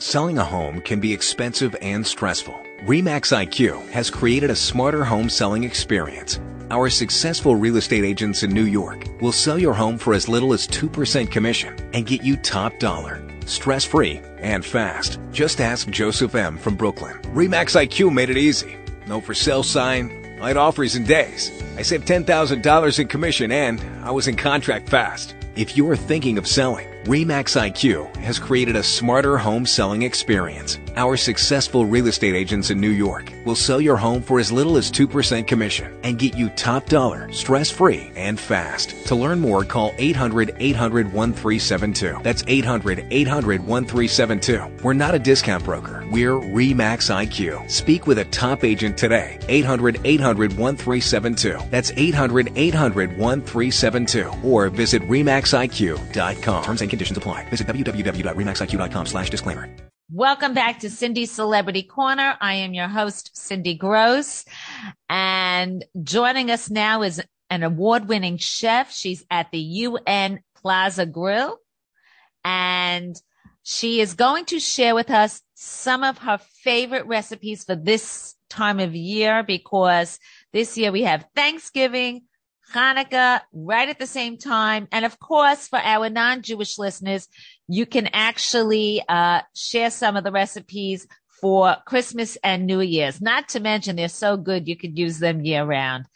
Selling 0.00 0.38
a 0.38 0.44
home 0.44 0.80
can 0.80 1.00
be 1.00 1.12
expensive 1.12 1.74
and 1.82 2.06
stressful. 2.06 2.54
REMAX 2.86 3.34
IQ 3.36 3.88
has 3.88 4.10
created 4.10 4.48
a 4.48 4.54
smarter 4.54 5.04
home 5.04 5.28
selling 5.28 5.64
experience. 5.64 6.38
Our 6.70 6.88
successful 6.88 7.56
real 7.56 7.78
estate 7.78 8.04
agents 8.04 8.44
in 8.44 8.52
New 8.52 8.66
York 8.66 9.08
will 9.20 9.32
sell 9.32 9.58
your 9.58 9.74
home 9.74 9.98
for 9.98 10.14
as 10.14 10.28
little 10.28 10.52
as 10.52 10.68
2% 10.68 11.32
commission 11.32 11.74
and 11.92 12.06
get 12.06 12.22
you 12.22 12.36
top 12.36 12.78
dollar. 12.78 13.20
Stress 13.44 13.84
free 13.84 14.20
and 14.38 14.64
fast. 14.64 15.18
Just 15.32 15.60
ask 15.60 15.90
Joseph 15.90 16.36
M. 16.36 16.58
from 16.58 16.76
Brooklyn. 16.76 17.18
REMAX 17.34 17.74
IQ 17.74 18.12
made 18.12 18.30
it 18.30 18.36
easy. 18.36 18.76
No 19.08 19.20
for 19.20 19.34
sale 19.34 19.64
sign, 19.64 20.38
light 20.38 20.56
offers 20.56 20.94
in 20.94 21.02
days. 21.02 21.50
I 21.76 21.82
saved 21.82 22.06
$10,000 22.06 22.98
in 23.00 23.08
commission 23.08 23.50
and 23.50 23.80
I 24.04 24.12
was 24.12 24.28
in 24.28 24.36
contract 24.36 24.88
fast. 24.88 25.34
If 25.56 25.76
you 25.76 25.90
are 25.90 25.96
thinking 25.96 26.38
of 26.38 26.46
selling, 26.46 26.86
REMAX 27.08 27.56
IQ 27.58 28.14
has 28.16 28.38
created 28.38 28.76
a 28.76 28.82
smarter 28.82 29.38
home 29.38 29.64
selling 29.64 30.02
experience. 30.02 30.78
Our 30.98 31.16
successful 31.16 31.86
real 31.86 32.08
estate 32.08 32.34
agents 32.34 32.70
in 32.70 32.80
New 32.80 32.90
York 32.90 33.32
will 33.44 33.54
sell 33.54 33.80
your 33.80 33.96
home 33.96 34.20
for 34.20 34.40
as 34.40 34.50
little 34.50 34.76
as 34.76 34.90
2% 34.90 35.46
commission 35.46 35.96
and 36.02 36.18
get 36.18 36.36
you 36.36 36.48
top 36.48 36.86
dollar, 36.86 37.32
stress 37.32 37.70
free, 37.70 38.10
and 38.16 38.38
fast. 38.38 39.06
To 39.06 39.14
learn 39.14 39.38
more, 39.38 39.64
call 39.64 39.94
800 39.96 40.56
800 40.58 41.12
1372. 41.12 42.18
That's 42.24 42.42
800 42.48 43.06
800 43.12 43.64
1372. 43.64 44.82
We're 44.82 44.92
not 44.92 45.14
a 45.14 45.20
discount 45.20 45.62
broker. 45.62 46.04
We're 46.10 46.32
REMAX 46.32 47.14
IQ. 47.14 47.70
Speak 47.70 48.08
with 48.08 48.18
a 48.18 48.24
top 48.24 48.64
agent 48.64 48.98
today. 48.98 49.38
800 49.46 50.00
800 50.02 50.58
1372. 50.58 51.70
That's 51.70 51.92
800 51.96 52.50
800 52.56 53.16
1372. 53.16 54.32
Or 54.42 54.68
visit 54.68 55.02
REMAXIQ.com. 55.02 56.64
Terms 56.64 56.80
and 56.80 56.90
conditions 56.90 57.16
apply. 57.16 57.48
Visit 57.50 57.68
www.remaxiq.com 57.68 59.06
slash 59.06 59.30
disclaimer. 59.30 59.68
Welcome 60.10 60.54
back 60.54 60.80
to 60.80 60.88
Cindy's 60.88 61.32
Celebrity 61.32 61.82
Corner. 61.82 62.34
I 62.40 62.54
am 62.54 62.72
your 62.72 62.88
host, 62.88 63.30
Cindy 63.34 63.74
Gross. 63.74 64.46
And 65.10 65.84
joining 66.02 66.50
us 66.50 66.70
now 66.70 67.02
is 67.02 67.20
an 67.50 67.62
award 67.62 68.08
winning 68.08 68.38
chef. 68.38 68.90
She's 68.90 69.26
at 69.30 69.50
the 69.50 69.58
UN 69.58 70.40
Plaza 70.56 71.04
Grill 71.04 71.58
and 72.42 73.20
she 73.62 74.00
is 74.00 74.14
going 74.14 74.46
to 74.46 74.58
share 74.58 74.94
with 74.94 75.10
us 75.10 75.42
some 75.52 76.02
of 76.02 76.16
her 76.16 76.38
favorite 76.38 77.04
recipes 77.04 77.64
for 77.64 77.76
this 77.76 78.34
time 78.48 78.80
of 78.80 78.94
year 78.94 79.42
because 79.42 80.18
this 80.54 80.78
year 80.78 80.90
we 80.90 81.02
have 81.02 81.26
Thanksgiving, 81.36 82.22
Hanukkah 82.72 83.40
right 83.52 83.88
at 83.88 83.98
the 83.98 84.06
same 84.06 84.36
time. 84.36 84.88
And 84.92 85.04
of 85.04 85.18
course, 85.18 85.68
for 85.68 85.78
our 85.78 86.10
non-Jewish 86.10 86.78
listeners, 86.78 87.28
you 87.66 87.86
can 87.86 88.08
actually 88.12 89.02
uh, 89.08 89.42
share 89.54 89.90
some 89.90 90.16
of 90.16 90.24
the 90.24 90.32
recipes 90.32 91.06
for 91.40 91.76
Christmas 91.86 92.36
and 92.42 92.66
New 92.66 92.80
Year's. 92.80 93.20
Not 93.20 93.50
to 93.50 93.60
mention 93.60 93.96
they're 93.96 94.08
so 94.08 94.36
good 94.36 94.68
you 94.68 94.76
could 94.76 94.98
use 94.98 95.18
them 95.18 95.44
year 95.44 95.64
round. 95.64 96.06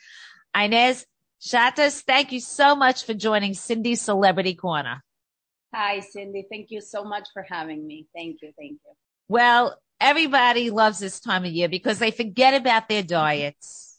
Inez 0.55 1.07
Shatas, 1.41 2.03
thank 2.03 2.31
you 2.33 2.41
so 2.41 2.77
much 2.77 3.05
for 3.05 3.15
joining 3.15 3.55
Cindy's 3.55 4.01
Celebrity 4.01 4.55
Corner. 4.55 5.03
Hi, 5.75 6.01
Cindy. 6.01 6.47
Thank 6.51 6.71
you 6.71 6.81
so 6.81 7.03
much 7.03 7.29
for 7.33 7.43
having 7.49 7.87
me. 7.87 8.07
Thank 8.15 8.43
you. 8.43 8.53
Thank 8.59 8.73
you. 8.73 8.93
Well, 9.29 9.77
everybody 10.01 10.71
loves 10.71 10.99
this 10.99 11.19
time 11.19 11.45
of 11.45 11.51
year 11.51 11.69
because 11.69 11.99
they 11.99 12.11
forget 12.11 12.55
about 12.55 12.89
their 12.89 13.03
diets. 13.03 13.92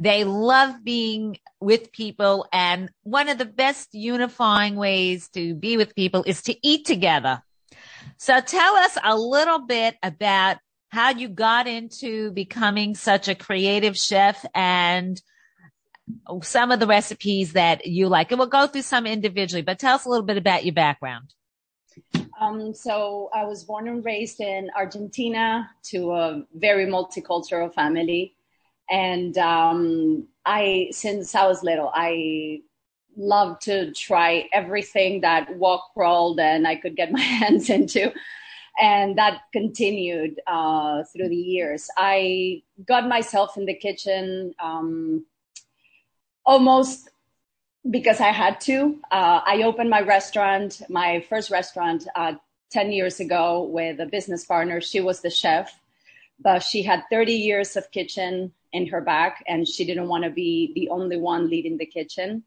They 0.00 0.24
love 0.24 0.82
being 0.82 1.36
with 1.60 1.92
people. 1.92 2.46
And 2.52 2.90
one 3.02 3.28
of 3.28 3.36
the 3.36 3.44
best 3.44 3.90
unifying 3.92 4.76
ways 4.76 5.28
to 5.34 5.54
be 5.54 5.76
with 5.76 5.94
people 5.94 6.24
is 6.26 6.42
to 6.44 6.56
eat 6.66 6.86
together. 6.86 7.42
So 8.16 8.40
tell 8.40 8.76
us 8.76 8.96
a 9.04 9.16
little 9.16 9.66
bit 9.66 9.96
about 10.02 10.56
how 10.88 11.10
you 11.10 11.28
got 11.28 11.66
into 11.66 12.32
becoming 12.32 12.94
such 12.94 13.28
a 13.28 13.34
creative 13.34 13.96
chef 13.96 14.44
and 14.54 15.20
some 16.42 16.72
of 16.72 16.80
the 16.80 16.86
recipes 16.86 17.52
that 17.52 17.86
you 17.86 18.08
like. 18.08 18.32
And 18.32 18.38
we'll 18.38 18.48
go 18.48 18.66
through 18.66 18.82
some 18.82 19.06
individually, 19.06 19.62
but 19.62 19.78
tell 19.78 19.94
us 19.94 20.06
a 20.06 20.08
little 20.08 20.26
bit 20.26 20.38
about 20.38 20.64
your 20.64 20.74
background. 20.74 21.34
Um, 22.40 22.72
so 22.74 23.28
I 23.34 23.44
was 23.44 23.64
born 23.64 23.86
and 23.86 24.02
raised 24.02 24.40
in 24.40 24.70
Argentina 24.74 25.70
to 25.90 26.12
a 26.12 26.42
very 26.54 26.86
multicultural 26.86 27.72
family. 27.72 28.34
And 28.90 29.36
um, 29.38 30.26
I, 30.44 30.88
since 30.90 31.34
I 31.34 31.46
was 31.46 31.62
little, 31.62 31.90
I 31.94 32.62
loved 33.16 33.62
to 33.62 33.92
try 33.92 34.48
everything 34.52 35.20
that 35.20 35.56
walk, 35.56 35.92
crawled, 35.94 36.40
and 36.40 36.66
I 36.66 36.76
could 36.76 36.96
get 36.96 37.12
my 37.12 37.20
hands 37.42 37.70
into. 37.70 38.12
And 38.80 39.18
that 39.18 39.42
continued 39.52 40.40
uh, 40.46 41.04
through 41.04 41.28
the 41.28 41.36
years. 41.36 41.88
I 41.96 42.62
got 42.86 43.08
myself 43.08 43.56
in 43.56 43.66
the 43.66 43.74
kitchen 43.74 44.54
um, 44.62 45.26
almost 46.44 47.10
because 47.88 48.20
I 48.20 48.28
had 48.28 48.60
to. 48.62 48.98
Uh, 49.10 49.40
I 49.44 49.62
opened 49.62 49.90
my 49.90 50.00
restaurant, 50.00 50.82
my 50.88 51.24
first 51.28 51.50
restaurant, 51.50 52.06
uh, 52.14 52.34
10 52.70 52.92
years 52.92 53.20
ago 53.20 53.62
with 53.62 54.00
a 54.00 54.06
business 54.06 54.44
partner. 54.44 54.80
She 54.80 55.00
was 55.00 55.20
the 55.20 55.30
chef, 55.30 55.79
but 56.42 56.62
she 56.62 56.82
had 56.82 57.02
30 57.10 57.32
years 57.32 57.76
of 57.76 57.90
kitchen 57.90 58.52
in 58.72 58.86
her 58.86 59.00
back, 59.00 59.42
and 59.48 59.66
she 59.66 59.84
didn't 59.84 60.08
want 60.08 60.24
to 60.24 60.30
be 60.30 60.72
the 60.74 60.88
only 60.90 61.16
one 61.16 61.48
leading 61.48 61.76
the 61.76 61.86
kitchen. 61.86 62.44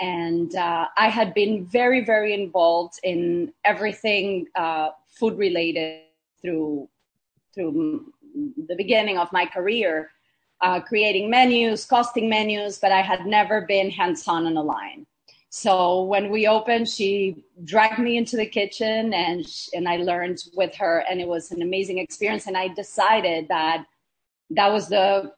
And 0.00 0.54
uh, 0.54 0.88
I 0.96 1.08
had 1.08 1.34
been 1.34 1.66
very, 1.66 2.04
very 2.04 2.34
involved 2.34 2.98
in 3.02 3.52
everything 3.64 4.46
uh, 4.54 4.90
food 5.08 5.38
related 5.38 6.02
through 6.40 6.88
through 7.54 8.12
the 8.66 8.74
beginning 8.74 9.16
of 9.16 9.32
my 9.32 9.46
career 9.46 10.10
uh, 10.60 10.80
creating 10.80 11.30
menus, 11.30 11.84
costing 11.84 12.28
menus, 12.28 12.78
but 12.78 12.90
I 12.92 13.02
had 13.02 13.26
never 13.26 13.62
been 13.62 13.90
hands 13.90 14.26
on 14.26 14.46
on 14.46 14.56
a 14.56 14.62
line. 14.62 15.06
So 15.56 16.02
when 16.02 16.32
we 16.32 16.48
opened, 16.48 16.88
she 16.88 17.44
dragged 17.62 18.00
me 18.00 18.16
into 18.16 18.36
the 18.36 18.44
kitchen 18.44 19.14
and, 19.14 19.46
and 19.72 19.88
I 19.88 19.98
learned 19.98 20.42
with 20.56 20.74
her 20.74 21.04
and 21.08 21.20
it 21.20 21.28
was 21.28 21.52
an 21.52 21.62
amazing 21.62 21.98
experience. 21.98 22.48
And 22.48 22.56
I 22.56 22.66
decided 22.66 23.46
that 23.46 23.86
that 24.50 24.72
was 24.72 24.88
the, 24.88 25.32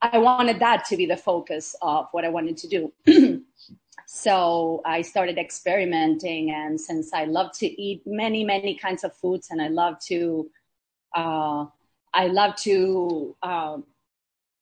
I 0.00 0.18
wanted 0.18 0.60
that 0.60 0.84
to 0.84 0.96
be 0.96 1.04
the 1.04 1.16
focus 1.16 1.74
of 1.82 2.06
what 2.12 2.24
I 2.24 2.28
wanted 2.28 2.58
to 2.58 2.68
do. 2.68 3.42
so 4.06 4.82
I 4.86 5.02
started 5.02 5.36
experimenting. 5.36 6.52
And 6.52 6.80
since 6.80 7.12
I 7.12 7.24
love 7.24 7.50
to 7.54 7.66
eat 7.66 8.02
many, 8.06 8.44
many 8.44 8.76
kinds 8.76 9.02
of 9.02 9.16
foods 9.16 9.48
and 9.50 9.60
I 9.60 9.66
love 9.66 9.98
to, 10.10 10.48
uh, 11.16 11.66
I 12.14 12.28
love 12.28 12.54
to, 12.58 13.34
uh, 13.42 13.78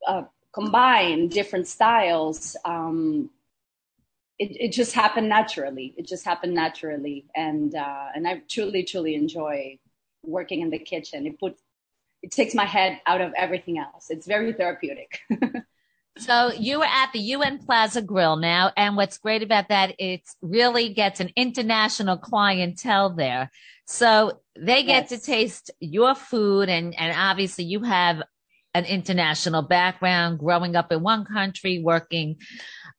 uh, 0.06 0.22
combine 0.54 1.28
different 1.28 1.68
styles. 1.68 2.56
Um, 2.64 3.28
it, 4.38 4.56
it 4.68 4.72
just 4.72 4.92
happened 4.92 5.28
naturally. 5.28 5.94
It 5.96 6.06
just 6.06 6.24
happened 6.24 6.54
naturally, 6.54 7.26
and 7.34 7.74
uh, 7.74 8.06
and 8.14 8.26
I 8.26 8.42
truly, 8.48 8.84
truly 8.84 9.14
enjoy 9.14 9.78
working 10.22 10.60
in 10.60 10.70
the 10.70 10.78
kitchen. 10.78 11.26
It 11.26 11.38
puts 11.38 11.62
it 12.22 12.30
takes 12.30 12.54
my 12.54 12.64
head 12.64 13.00
out 13.06 13.20
of 13.20 13.32
everything 13.36 13.78
else. 13.78 14.10
It's 14.10 14.26
very 14.26 14.52
therapeutic. 14.52 15.20
So 16.18 16.50
you 16.52 16.80
were 16.80 16.84
at 16.84 17.12
the 17.12 17.20
UN 17.20 17.58
Plaza 17.58 18.02
Grill 18.02 18.36
now, 18.36 18.72
and 18.76 18.96
what's 18.96 19.18
great 19.18 19.44
about 19.44 19.68
that, 19.68 19.94
it 20.00 20.22
really 20.42 20.92
gets 20.92 21.20
an 21.20 21.30
international 21.36 22.16
clientele 22.16 23.10
there. 23.10 23.50
So 23.86 24.40
they 24.56 24.82
get 24.82 25.10
yes. 25.10 25.20
to 25.20 25.24
taste 25.24 25.70
your 25.78 26.16
food, 26.16 26.68
and 26.68 26.92
and 26.98 27.16
obviously 27.16 27.64
you 27.64 27.84
have 27.84 28.22
an 28.74 28.84
international 28.84 29.62
background, 29.62 30.40
growing 30.40 30.76
up 30.76 30.90
in 30.92 31.02
one 31.02 31.24
country, 31.24 31.80
working 31.82 32.36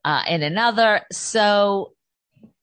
uh, 0.03 0.23
in 0.27 0.43
another. 0.43 1.01
So, 1.11 1.93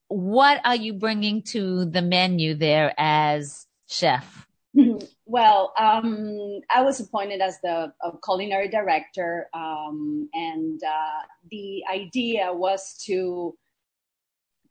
what 0.08 0.60
are 0.64 0.76
you 0.76 0.94
bringing 0.94 1.42
to 1.42 1.84
the 1.86 2.02
menu 2.02 2.54
there 2.54 2.94
as 2.96 3.66
chef? 3.88 4.46
Well, 5.28 5.72
um, 5.76 6.60
I 6.70 6.82
was 6.82 7.00
appointed 7.00 7.40
as 7.40 7.58
the 7.60 7.92
culinary 8.24 8.68
director, 8.68 9.48
um, 9.52 10.28
and 10.32 10.80
uh, 10.84 11.26
the 11.50 11.82
idea 11.92 12.52
was 12.52 12.96
to 13.06 13.56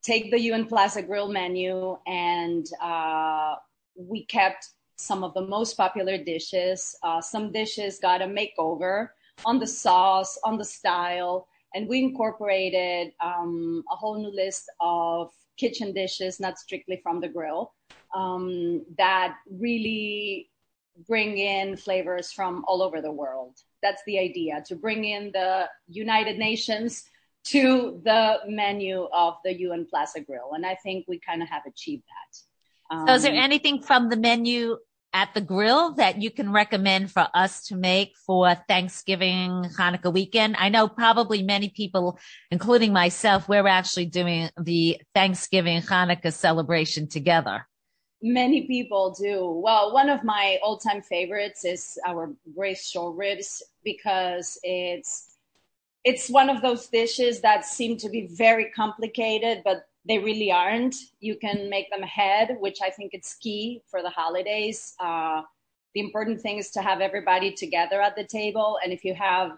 take 0.02 0.32
the 0.32 0.40
UN 0.40 0.66
Plaza 0.66 1.02
Grill 1.02 1.28
menu, 1.28 1.98
and 2.08 2.66
uh, 2.82 3.56
we 3.96 4.24
kept 4.26 4.70
some 4.96 5.26
of 5.26 5.34
the 5.34 5.42
most 5.42 5.76
popular 5.76 6.18
dishes. 6.18 6.96
Uh, 7.04 7.20
some 7.20 7.52
dishes 7.52 8.00
got 8.00 8.22
a 8.22 8.26
makeover 8.26 9.10
on 9.44 9.60
the 9.60 9.68
sauce, 9.68 10.40
on 10.46 10.58
the 10.58 10.64
style, 10.64 11.50
and 11.76 11.90
we 11.90 12.00
incorporated 12.00 13.12
um, 13.22 13.84
a 13.92 13.96
whole 13.96 14.18
new 14.18 14.34
list 14.34 14.72
of 14.80 15.32
kitchen 15.58 15.94
dishes, 15.94 16.40
not 16.40 16.58
strictly 16.58 17.00
from 17.04 17.20
the 17.20 17.28
grill, 17.28 17.74
um, 18.16 18.84
that 18.98 19.36
really 19.52 20.50
bring 21.08 21.38
in 21.38 21.76
flavors 21.76 22.32
from 22.32 22.64
all 22.68 22.82
over 22.82 23.02
the 23.02 23.12
world. 23.12 23.58
That's 23.84 24.02
the 24.08 24.18
idea 24.18 24.64
to 24.68 24.76
bring 24.76 25.04
in 25.04 25.32
the 25.34 25.68
United 25.88 26.38
Nations 26.38 27.04
to 27.48 28.02
the 28.06 28.38
menu 28.48 29.08
of 29.14 29.36
the 29.44 29.54
UN 29.60 29.86
Plaza 29.86 30.22
Grill. 30.22 30.54
And 30.54 30.66
I 30.66 30.76
think 30.76 31.06
we 31.08 31.20
kind 31.20 31.44
of 31.44 31.50
have 31.50 31.64
achieved 31.68 32.04
that. 32.08 32.96
Um, 32.96 33.08
so 33.08 33.14
is 33.16 33.24
there 33.24 33.34
um, 33.34 33.40
anything 33.40 33.82
from 33.82 34.10
the 34.10 34.18
menu 34.18 34.78
at 35.16 35.34
the 35.34 35.40
grill 35.40 35.94
that 35.94 36.22
you 36.22 36.30
can 36.30 36.52
recommend 36.52 37.10
for 37.10 37.26
us 37.34 37.66
to 37.68 37.76
make 37.76 38.18
for 38.18 38.54
Thanksgiving, 38.68 39.50
Hanukkah 39.80 40.14
weekend? 40.14 40.58
I 40.60 40.68
know 40.68 40.90
probably 40.90 41.42
many 41.42 41.70
people, 41.70 42.20
including 42.52 42.92
myself, 42.92 43.48
we're 43.48 43.66
actually 43.66 44.08
doing 44.08 44.50
the 44.60 45.00
Thanksgiving 45.16 45.82
Hanukkah 45.82 46.34
celebration 46.34 47.08
together. 47.08 47.66
Many 48.22 48.68
people 48.68 49.16
do. 49.18 49.50
Well, 49.64 49.94
one 49.94 50.10
of 50.10 50.26
my 50.26 50.60
all 50.62 50.78
time 50.80 51.02
favorites 51.02 51.64
is 51.64 51.98
our 52.06 52.34
braised 52.46 52.86
short 52.86 53.16
ribs 53.16 53.64
because 53.86 54.60
it's 54.64 55.38
it's 56.04 56.30
one 56.30 56.50
of 56.50 56.62
those 56.62 56.88
dishes 56.88 57.40
that 57.42 57.66
seem 57.66 57.98
to 57.98 58.10
be 58.10 58.28
very 58.28 58.66
complicated, 58.66 59.62
but 59.64 59.88
they 60.08 60.20
really 60.20 60.52
aren't. 60.52 60.96
You 61.20 61.36
can 61.36 61.70
make 61.70 61.90
them 61.90 62.04
ahead, 62.04 62.58
which 62.60 62.80
I 62.82 62.90
think 62.90 63.12
it's 63.14 63.34
key 63.36 63.82
for 63.90 64.02
the 64.02 64.10
holidays. 64.10 64.94
Uh, 65.00 65.42
the 65.94 66.02
important 66.02 66.42
thing 66.42 66.58
is 66.58 66.70
to 66.72 66.82
have 66.82 67.02
everybody 67.02 67.52
together 67.52 68.02
at 68.02 68.16
the 68.16 68.24
table. 68.26 68.78
And 68.84 68.94
if 68.94 69.04
you 69.04 69.16
have 69.16 69.58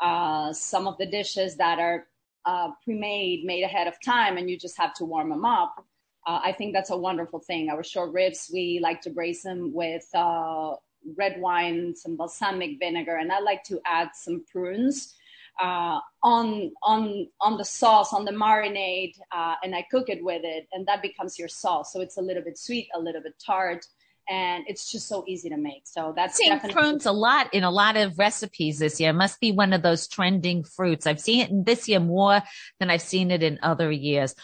uh, 0.00 0.52
some 0.52 0.86
of 0.86 0.96
the 0.98 1.06
dishes 1.06 1.56
that 1.56 1.78
are 1.78 2.06
uh, 2.44 2.70
pre-made, 2.84 3.44
made 3.44 3.64
ahead 3.64 3.88
of 3.88 4.00
time, 4.00 4.36
and 4.36 4.48
you 4.48 4.56
just 4.58 4.78
have 4.78 4.94
to 4.94 5.04
warm 5.04 5.30
them 5.30 5.44
up, 5.44 5.84
uh, 6.26 6.40
I 6.44 6.52
think 6.52 6.74
that's 6.74 6.90
a 6.90 6.96
wonderful 6.96 7.40
thing. 7.40 7.70
Our 7.70 7.82
short 7.82 8.12
ribs, 8.12 8.50
we 8.52 8.80
like 8.82 9.00
to 9.02 9.10
braise 9.10 9.42
them 9.42 9.72
with 9.72 10.06
uh, 10.14 10.74
red 11.16 11.40
wine, 11.40 11.94
some 11.96 12.16
balsamic 12.16 12.78
vinegar, 12.78 13.16
and 13.16 13.32
I 13.32 13.40
like 13.40 13.64
to 13.64 13.80
add 13.86 14.10
some 14.14 14.44
prunes 14.50 15.14
uh, 15.58 16.00
on 16.22 16.72
on 16.82 17.28
on 17.40 17.58
the 17.58 17.64
sauce, 17.64 18.12
on 18.12 18.24
the 18.24 18.32
marinade, 18.32 19.14
uh, 19.32 19.54
and 19.62 19.74
I 19.74 19.84
cook 19.90 20.08
it 20.08 20.22
with 20.22 20.42
it, 20.44 20.68
and 20.72 20.86
that 20.86 21.02
becomes 21.02 21.38
your 21.38 21.48
sauce. 21.48 21.92
So 21.92 22.00
it's 22.00 22.16
a 22.16 22.22
little 22.22 22.42
bit 22.42 22.58
sweet, 22.58 22.88
a 22.94 23.00
little 23.00 23.22
bit 23.22 23.34
tart, 23.44 23.86
and 24.28 24.64
it's 24.66 24.90
just 24.90 25.08
so 25.08 25.24
easy 25.26 25.48
to 25.48 25.56
make. 25.56 25.82
So 25.84 26.12
that's 26.14 26.36
seeing 26.36 26.52
definitely- 26.52 26.80
prunes 26.80 27.06
a 27.06 27.12
lot 27.12 27.52
in 27.54 27.64
a 27.64 27.70
lot 27.70 27.96
of 27.96 28.18
recipes 28.18 28.78
this 28.78 29.00
year. 29.00 29.10
It 29.10 29.14
must 29.14 29.40
be 29.40 29.52
one 29.52 29.72
of 29.72 29.82
those 29.82 30.06
trending 30.06 30.64
fruits. 30.64 31.06
I've 31.06 31.20
seen 31.20 31.40
it 31.40 31.66
this 31.66 31.88
year 31.88 32.00
more 32.00 32.42
than 32.78 32.90
I've 32.90 33.02
seen 33.02 33.30
it 33.30 33.42
in 33.42 33.58
other 33.62 33.90
years. 33.90 34.34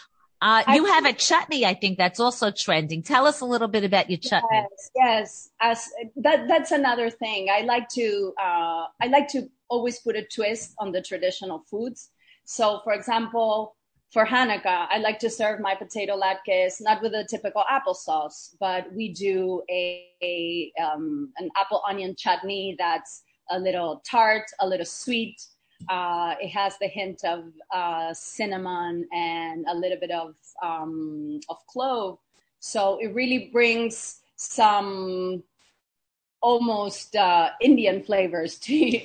Uh, 0.41 0.63
you 0.73 0.85
have 0.85 1.05
a 1.05 1.13
chutney, 1.13 1.65
I 1.65 1.73
think 1.73 1.97
that's 1.97 2.19
also 2.19 2.51
trending. 2.51 3.01
Tell 3.01 3.25
us 3.25 3.39
a 3.39 3.45
little 3.45 3.69
bit 3.69 3.83
about 3.83 4.09
your 4.09 4.19
chutney. 4.19 4.49
Yes, 4.51 4.91
yes. 4.95 5.49
As 5.59 5.89
that, 6.17 6.47
that's 6.47 6.71
another 6.71 7.09
thing. 7.09 7.47
I 7.49 7.61
like 7.61 7.87
to, 7.89 8.33
uh, 8.39 8.85
I 9.01 9.07
like 9.09 9.27
to 9.29 9.49
always 9.69 9.99
put 9.99 10.15
a 10.15 10.23
twist 10.23 10.73
on 10.79 10.91
the 10.91 11.01
traditional 11.01 11.63
foods. 11.69 12.09
So, 12.45 12.81
for 12.83 12.93
example, 12.93 13.75
for 14.11 14.25
Hanukkah, 14.25 14.87
I 14.89 14.99
like 14.99 15.19
to 15.19 15.29
serve 15.29 15.59
my 15.59 15.75
potato 15.75 16.17
latkes 16.17 16.81
not 16.81 17.01
with 17.01 17.13
a 17.13 17.25
typical 17.25 17.63
applesauce, 17.69 18.55
but 18.59 18.91
we 18.93 19.11
do 19.13 19.61
a, 19.69 20.07
a 20.21 20.71
um, 20.81 21.33
an 21.37 21.49
apple 21.57 21.81
onion 21.87 22.15
chutney 22.17 22.75
that's 22.77 23.23
a 23.49 23.59
little 23.59 24.01
tart, 24.05 24.45
a 24.59 24.67
little 24.67 24.85
sweet, 24.85 25.41
uh, 25.89 26.35
it 26.39 26.49
has 26.49 26.77
the 26.79 26.87
hint 26.87 27.23
of 27.23 27.45
uh, 27.71 28.13
cinnamon 28.13 29.07
and 29.13 29.65
a 29.69 29.75
little 29.75 29.99
bit 29.99 30.11
of 30.11 30.35
um, 30.63 31.39
of 31.49 31.57
clove. 31.67 32.17
So 32.59 32.97
it 33.01 33.13
really 33.13 33.49
brings 33.51 34.21
some 34.35 35.43
almost 36.41 37.15
uh, 37.15 37.51
Indian 37.61 38.03
flavors 38.03 38.57
to 38.59 38.99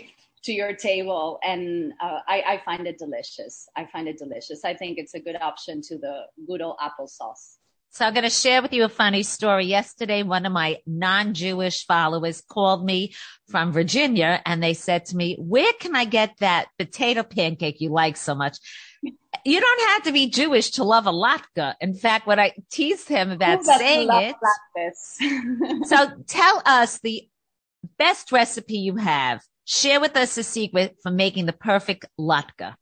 to 0.45 0.53
your 0.53 0.75
table, 0.75 1.39
and 1.43 1.93
uh, 2.03 2.21
I, 2.27 2.43
I 2.43 2.63
find 2.65 2.87
it 2.87 2.99
delicious. 2.99 3.69
I 3.77 3.87
find 3.87 4.09
it 4.09 4.19
delicious. 4.19 4.65
I 4.65 4.75
think 4.75 4.99
it's 4.99 5.15
a 5.15 5.21
good 5.21 5.37
option 5.41 5.83
to 5.83 5.99
the 5.99 6.23
good 6.47 6.63
old 6.63 6.77
applesauce. 6.79 7.57
So 7.93 8.07
I'm 8.07 8.15
going 8.15 8.25
to 8.25 8.31
share 8.31 8.63
with 8.63 8.73
you 8.73 8.85
a 8.85 8.89
funny 8.89 9.25
story. 9.25 9.67
Yesterday, 9.67 10.23
one 10.23 10.47
of 10.47 10.53
my 10.53 10.79
non-Jewish 10.87 11.87
followers 11.87 12.41
called 12.41 12.85
me 12.85 13.15
from 13.49 13.73
Virginia 13.73 14.41
and 14.47 14.63
they 14.63 14.75
said 14.75 15.07
to 15.07 15.17
me, 15.17 15.37
where 15.41 15.73
can 15.73 15.97
I 15.97 16.05
get 16.05 16.37
that 16.39 16.69
potato 16.79 17.25
pancake 17.25 17.81
you 17.81 17.91
like 17.91 18.17
so 18.17 18.37
much? 18.37 18.59
You 19.45 19.61
don't 19.61 19.89
have 19.89 20.05
to 20.05 20.13
be 20.13 20.31
Jewish 20.31 20.71
to 20.73 20.85
love 20.85 21.09
a 21.09 21.13
latke. 21.13 21.75
In 21.81 21.95
fact, 21.95 22.29
when 22.29 22.39
I 22.39 22.53
teased 22.71 23.09
him 23.09 23.33
about 23.33 23.65
saying 23.65 24.09
it. 24.13 25.87
so 25.89 26.13
tell 26.29 26.63
us 26.65 27.01
the 27.01 27.29
best 27.99 28.31
recipe 28.31 28.79
you 28.79 28.97
have. 28.97 29.43
Share 29.71 30.01
with 30.01 30.17
us 30.17 30.35
the 30.35 30.43
secret 30.43 30.97
for 31.01 31.13
making 31.13 31.47
the 31.47 31.53
perfect 31.53 32.05
latke. 32.19 32.75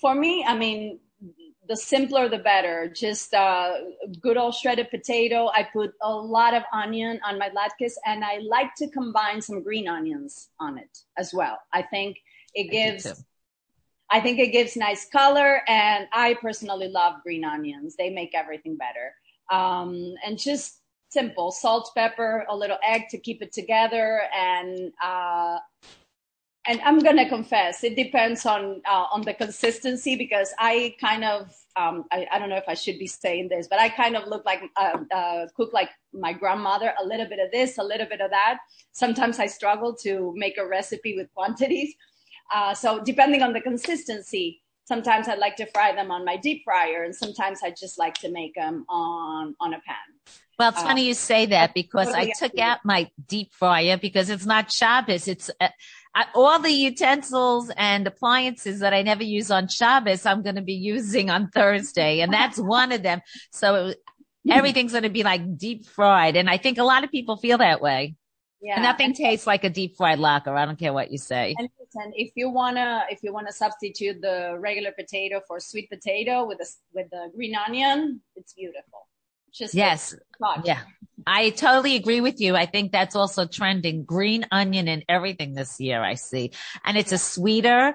For 0.00 0.14
me, 0.14 0.44
I 0.46 0.56
mean, 0.56 1.00
the 1.66 1.76
simpler 1.76 2.28
the 2.28 2.38
better. 2.38 2.92
Just 2.94 3.34
uh, 3.34 3.72
good 4.20 4.36
old 4.36 4.54
shredded 4.54 4.88
potato. 4.90 5.50
I 5.52 5.66
put 5.72 5.90
a 6.00 6.14
lot 6.14 6.54
of 6.54 6.62
onion 6.72 7.18
on 7.26 7.40
my 7.40 7.50
latkes, 7.50 7.94
and 8.06 8.22
I 8.24 8.38
like 8.48 8.70
to 8.76 8.88
combine 8.90 9.42
some 9.42 9.64
green 9.64 9.88
onions 9.88 10.50
on 10.60 10.78
it 10.78 10.96
as 11.18 11.34
well. 11.34 11.58
I 11.72 11.82
think 11.82 12.18
it 12.54 12.70
gives. 12.70 13.24
I 14.08 14.20
think 14.20 14.38
it 14.38 14.52
gives 14.52 14.76
nice 14.76 15.08
color, 15.10 15.62
and 15.66 16.06
I 16.12 16.34
personally 16.34 16.86
love 16.86 17.14
green 17.24 17.44
onions. 17.44 17.96
They 17.96 18.10
make 18.10 18.30
everything 18.32 18.76
better. 18.76 19.12
Um, 19.50 20.14
and 20.24 20.38
just 20.38 20.83
simple 21.14 21.50
salt, 21.52 21.90
pepper, 21.96 22.44
a 22.48 22.56
little 22.56 22.78
egg 22.86 23.02
to 23.10 23.18
keep 23.18 23.40
it 23.40 23.52
together, 23.52 24.22
and 24.36 24.92
uh, 25.02 25.58
and 26.66 26.80
I'm 26.82 26.98
gonna 26.98 27.28
confess, 27.28 27.84
it 27.84 27.94
depends 27.94 28.46
on 28.46 28.82
uh, 28.88 29.06
on 29.12 29.22
the 29.22 29.34
consistency 29.34 30.16
because 30.16 30.52
I 30.58 30.96
kind 31.00 31.24
of 31.24 31.54
um, 31.76 32.04
I, 32.12 32.26
I, 32.32 32.38
don't 32.38 32.48
know 32.48 32.56
if 32.56 32.68
I 32.68 32.74
should 32.74 32.98
be 32.98 33.06
saying 33.08 33.48
this, 33.48 33.66
but 33.68 33.80
I 33.80 33.88
kind 33.88 34.16
of 34.16 34.28
look 34.28 34.44
like 34.44 34.62
uh, 34.76 34.98
uh, 35.14 35.46
cook 35.56 35.72
like 35.72 35.90
my 36.12 36.32
grandmother. 36.32 36.94
A 37.02 37.04
little 37.04 37.28
bit 37.28 37.40
of 37.40 37.50
this, 37.50 37.78
a 37.78 37.82
little 37.82 38.06
bit 38.06 38.20
of 38.20 38.30
that. 38.30 38.58
Sometimes 38.92 39.38
I 39.40 39.46
struggle 39.46 39.94
to 40.04 40.32
make 40.36 40.56
a 40.56 40.66
recipe 40.66 41.16
with 41.16 41.32
quantities. 41.34 41.94
Uh, 42.54 42.74
so 42.74 43.02
depending 43.02 43.42
on 43.42 43.52
the 43.52 43.60
consistency, 43.60 44.62
sometimes 44.84 45.28
I 45.28 45.34
like 45.34 45.56
to 45.56 45.66
fry 45.66 45.94
them 45.94 46.10
on 46.10 46.24
my 46.24 46.36
deep 46.36 46.62
fryer, 46.64 47.02
and 47.02 47.14
sometimes 47.14 47.60
I 47.62 47.70
just 47.70 47.98
like 47.98 48.14
to 48.14 48.30
make 48.30 48.54
them 48.54 48.84
on 48.88 49.54
on 49.60 49.74
a 49.74 49.78
pan. 49.78 49.96
Well, 50.58 50.68
it's 50.70 50.82
funny 50.82 51.06
you 51.06 51.14
say 51.14 51.46
that 51.46 51.74
because 51.74 52.08
I 52.08 52.30
took 52.38 52.58
out 52.58 52.78
my 52.84 53.10
deep 53.26 53.52
fryer 53.54 53.96
because 53.96 54.30
it's 54.30 54.46
not 54.46 54.70
Shabbos. 54.70 55.26
It's 55.26 55.50
uh, 55.60 55.68
I, 56.14 56.26
all 56.34 56.60
the 56.60 56.70
utensils 56.70 57.72
and 57.76 58.06
appliances 58.06 58.78
that 58.80 58.94
I 58.94 59.02
never 59.02 59.24
use 59.24 59.50
on 59.50 59.66
Shabbos, 59.66 60.26
I'm 60.26 60.42
going 60.42 60.54
to 60.54 60.62
be 60.62 60.74
using 60.74 61.28
on 61.28 61.48
Thursday. 61.48 62.20
And 62.20 62.32
that's 62.32 62.58
one 62.60 62.92
of 62.92 63.02
them. 63.02 63.20
So 63.50 63.94
everything's 64.48 64.92
going 64.92 65.02
to 65.02 65.10
be 65.10 65.24
like 65.24 65.58
deep 65.58 65.86
fried. 65.86 66.36
And 66.36 66.48
I 66.48 66.58
think 66.58 66.78
a 66.78 66.84
lot 66.84 67.02
of 67.02 67.10
people 67.10 67.36
feel 67.36 67.58
that 67.58 67.80
way. 67.80 68.14
Yeah. 68.64 68.76
And 68.76 68.82
nothing 68.82 69.12
tastes 69.12 69.46
like 69.46 69.62
a 69.62 69.68
deep 69.68 69.94
fried 69.94 70.18
latke. 70.18 70.48
I 70.48 70.64
don't 70.64 70.78
care 70.78 70.94
what 70.94 71.12
you 71.12 71.18
say. 71.18 71.54
And 71.58 71.68
listen, 71.78 72.12
if 72.16 72.32
you 72.34 72.48
wanna, 72.48 73.04
if 73.10 73.22
you 73.22 73.30
wanna 73.30 73.52
substitute 73.52 74.22
the 74.22 74.56
regular 74.58 74.90
potato 74.90 75.42
for 75.46 75.60
sweet 75.60 75.90
potato 75.90 76.46
with 76.46 76.58
the 76.58 76.68
with 76.94 77.10
the 77.10 77.30
green 77.34 77.54
onion, 77.54 78.22
it's 78.36 78.54
beautiful. 78.54 79.06
Just 79.52 79.74
Yes. 79.74 80.16
Yeah. 80.64 80.80
I 81.26 81.50
totally 81.50 81.94
agree 81.96 82.22
with 82.22 82.40
you. 82.40 82.56
I 82.56 82.64
think 82.64 82.90
that's 82.90 83.14
also 83.14 83.46
trending. 83.46 84.04
Green 84.04 84.46
onion 84.50 84.88
in 84.88 85.04
everything 85.10 85.52
this 85.52 85.78
year, 85.78 86.02
I 86.02 86.14
see. 86.14 86.52
And 86.84 86.96
it's 86.96 87.12
a 87.12 87.18
sweeter, 87.18 87.94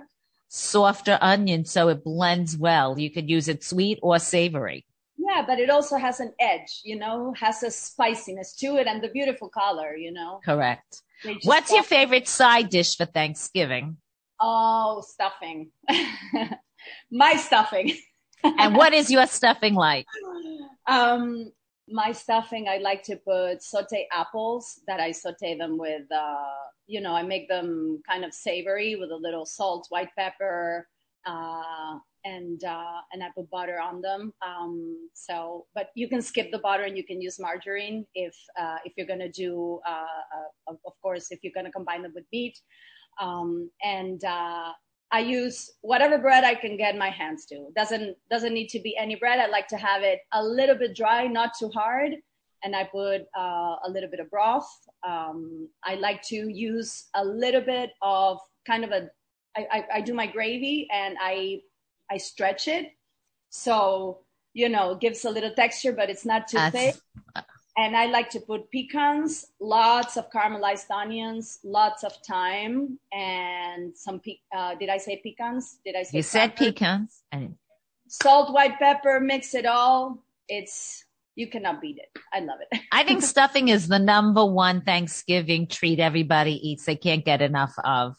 softer 0.49 1.17
onion, 1.19 1.65
so 1.65 1.89
it 1.89 2.03
blends 2.03 2.55
well. 2.55 2.97
You 2.99 3.09
could 3.09 3.27
use 3.27 3.47
it 3.47 3.63
sweet 3.63 3.97
or 4.03 4.19
savory. 4.19 4.85
Yeah, 5.19 5.43
but 5.45 5.59
it 5.59 5.69
also 5.69 5.97
has 5.97 6.21
an 6.21 6.33
edge, 6.39 6.81
you 6.83 6.97
know, 6.97 7.33
has 7.37 7.61
a 7.61 7.71
spiciness 7.71 8.55
to 8.55 8.77
it 8.77 8.87
and 8.87 9.03
the 9.03 9.09
beautiful 9.09 9.49
color, 9.49 9.95
you 9.95 10.13
know. 10.13 10.39
Correct. 10.45 11.01
What's 11.43 11.71
your 11.71 11.83
favorite 11.83 12.27
side 12.27 12.69
dish 12.69 12.95
for 12.95 13.05
Thanksgiving? 13.05 13.97
Oh, 14.39 15.03
stuffing. 15.05 15.71
My 17.11 17.33
stuffing. 17.35 17.97
And 18.41 18.73
what 18.73 18.93
is 18.93 19.11
your 19.11 19.27
stuffing 19.27 19.73
like? 19.73 20.05
Um, 20.87 21.51
my 21.89 22.13
stuffing, 22.13 22.69
I 22.69 22.77
like 22.77 23.03
to 23.03 23.17
put 23.17 23.61
saute 23.61 24.07
apples 24.13 24.79
that 24.87 25.01
I 25.01 25.11
saute 25.11 25.57
them 25.57 25.77
with, 25.77 26.09
uh, 26.09 26.55
you 26.87 27.01
know, 27.01 27.11
I 27.11 27.23
make 27.23 27.49
them 27.49 28.01
kind 28.07 28.23
of 28.23 28.33
savory 28.33 28.95
with 28.95 29.11
a 29.11 29.15
little 29.15 29.45
salt, 29.45 29.87
white 29.89 30.15
pepper, 30.17 30.87
uh, 31.25 31.97
and 32.25 32.63
uh, 32.63 32.99
and 33.13 33.23
I 33.23 33.27
put 33.35 33.49
butter 33.49 33.79
on 33.79 34.01
them. 34.01 34.33
Um, 34.45 35.09
so, 35.13 35.65
but 35.73 35.89
you 35.95 36.07
can 36.07 36.21
skip 36.21 36.51
the 36.51 36.59
butter 36.59 36.83
and 36.83 36.97
you 36.97 37.05
can 37.05 37.21
use 37.21 37.39
margarine 37.39 38.05
if 38.13 38.35
uh, 38.59 38.77
if 38.85 38.93
you're 38.97 39.07
gonna 39.07 39.31
do, 39.31 39.79
uh, 39.87 40.69
uh, 40.69 40.73
of 40.85 40.93
course, 41.01 41.27
if 41.31 41.39
you're 41.43 41.53
gonna 41.55 41.71
combine 41.71 42.03
them 42.03 42.11
with 42.13 42.25
meat. 42.31 42.59
Um, 43.21 43.69
and 43.83 44.23
uh, 44.23 44.71
I 45.11 45.19
use 45.19 45.71
whatever 45.81 46.17
bread 46.17 46.43
I 46.43 46.55
can 46.55 46.77
get 46.77 46.97
my 46.97 47.09
hands 47.09 47.45
to. 47.47 47.67
Doesn't 47.75 48.15
doesn't 48.29 48.53
need 48.53 48.69
to 48.69 48.79
be 48.79 48.95
any 48.97 49.15
bread. 49.15 49.39
I 49.39 49.47
like 49.47 49.67
to 49.69 49.77
have 49.77 50.03
it 50.03 50.19
a 50.33 50.43
little 50.43 50.75
bit 50.75 50.95
dry, 50.95 51.27
not 51.27 51.51
too 51.57 51.69
hard. 51.69 52.13
And 52.63 52.75
I 52.75 52.83
put 52.83 53.21
uh, 53.37 53.75
a 53.85 53.89
little 53.89 54.09
bit 54.09 54.19
of 54.19 54.29
broth. 54.29 54.69
Um, 55.07 55.69
I 55.83 55.95
like 55.95 56.21
to 56.23 56.35
use 56.35 57.05
a 57.15 57.23
little 57.23 57.61
bit 57.61 57.91
of 58.01 58.39
kind 58.67 58.83
of 58.83 58.91
a. 58.91 59.09
I, 59.59 59.77
I, 59.77 59.85
I 59.95 60.01
do 60.01 60.13
my 60.13 60.27
gravy 60.27 60.87
and 60.91 61.17
I 61.19 61.61
I 62.11 62.17
stretch 62.17 62.67
it, 62.67 62.93
so 63.49 64.19
you 64.53 64.69
know 64.69 64.91
it 64.91 64.99
gives 64.99 65.25
a 65.25 65.29
little 65.29 65.53
texture, 65.53 65.93
but 65.93 66.09
it's 66.09 66.25
not 66.25 66.47
too 66.47 66.59
thick. 66.71 66.95
And 67.77 67.95
I 67.95 68.07
like 68.07 68.29
to 68.31 68.41
put 68.41 68.69
pecans, 68.71 69.45
lots 69.61 70.17
of 70.17 70.29
caramelized 70.31 70.91
onions, 70.91 71.59
lots 71.63 72.03
of 72.03 72.11
thyme, 72.27 72.99
and 73.13 73.95
some. 73.95 74.19
Pe- 74.19 74.41
uh, 74.53 74.75
did 74.75 74.89
I 74.89 74.97
say 74.97 75.21
pecans? 75.23 75.79
Did 75.85 75.95
I 75.95 76.03
say 76.03 76.17
you 76.17 76.23
said 76.23 76.55
pepper? 76.55 76.71
pecans. 76.71 77.23
And 77.31 77.55
Salt, 78.07 78.51
white 78.51 78.79
pepper, 78.79 79.19
mix 79.19 79.53
it 79.53 79.65
all. 79.65 80.23
It's 80.49 81.05
you 81.35 81.47
cannot 81.47 81.79
beat 81.79 81.99
it. 81.99 82.21
I 82.33 82.41
love 82.41 82.59
it. 82.59 82.81
I 82.91 83.03
think 83.03 83.21
stuffing 83.35 83.69
is 83.69 83.87
the 83.87 83.99
number 83.99 84.45
one 84.45 84.81
Thanksgiving 84.81 85.67
treat 85.67 85.99
everybody 85.99 86.55
eats. 86.69 86.85
They 86.85 86.97
can't 86.97 87.23
get 87.23 87.41
enough 87.41 87.73
of. 87.85 88.17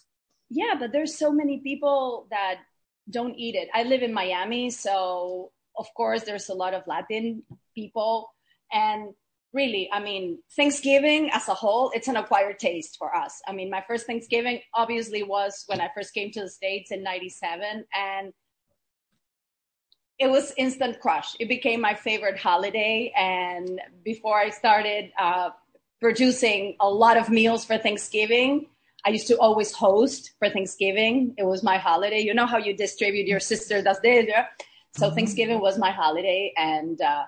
Yeah, 0.50 0.74
but 0.78 0.92
there's 0.92 1.16
so 1.16 1.32
many 1.32 1.60
people 1.60 2.26
that 2.30 2.56
don't 3.08 3.34
eat 3.36 3.54
it. 3.54 3.68
I 3.72 3.84
live 3.84 4.02
in 4.02 4.12
Miami, 4.12 4.70
so 4.70 5.52
of 5.76 5.86
course 5.96 6.24
there's 6.24 6.48
a 6.48 6.54
lot 6.54 6.74
of 6.74 6.82
Latin 6.86 7.42
people, 7.74 8.28
and 8.72 9.14
really, 9.52 9.88
I 9.92 10.00
mean, 10.00 10.38
Thanksgiving 10.54 11.30
as 11.32 11.48
a 11.48 11.54
whole, 11.54 11.90
it's 11.94 12.08
an 12.08 12.16
acquired 12.16 12.58
taste 12.58 12.96
for 12.98 13.14
us. 13.14 13.40
I 13.46 13.52
mean, 13.52 13.70
my 13.70 13.82
first 13.86 14.06
Thanksgiving 14.06 14.60
obviously 14.74 15.22
was 15.22 15.64
when 15.66 15.80
I 15.80 15.90
first 15.94 16.14
came 16.14 16.30
to 16.32 16.42
the 16.42 16.50
States 16.50 16.90
in 16.90 17.02
97 17.02 17.84
and 17.94 18.32
it 20.18 20.30
was 20.30 20.52
instant 20.56 21.00
crush. 21.00 21.34
It 21.40 21.48
became 21.48 21.80
my 21.80 21.94
favorite 21.94 22.38
holiday. 22.38 23.12
And 23.16 23.80
before 24.04 24.38
I 24.38 24.50
started 24.50 25.10
uh, 25.18 25.50
producing 26.00 26.76
a 26.78 26.88
lot 26.88 27.16
of 27.16 27.30
meals 27.30 27.64
for 27.64 27.78
Thanksgiving, 27.78 28.66
I 29.04 29.10
used 29.10 29.26
to 29.28 29.38
always 29.38 29.72
host 29.72 30.32
for 30.38 30.50
Thanksgiving. 30.50 31.34
It 31.38 31.44
was 31.44 31.62
my 31.62 31.78
holiday. 31.78 32.20
You 32.20 32.34
know 32.34 32.46
how 32.46 32.58
you 32.58 32.76
distribute 32.76 33.26
your 33.26 33.40
sister 33.40 33.82
does 33.82 34.00
this. 34.00 34.30
So 34.96 35.10
Thanksgiving 35.10 35.60
was 35.60 35.78
my 35.78 35.90
holiday, 35.90 36.52
and 36.56 37.00
uh, 37.00 37.24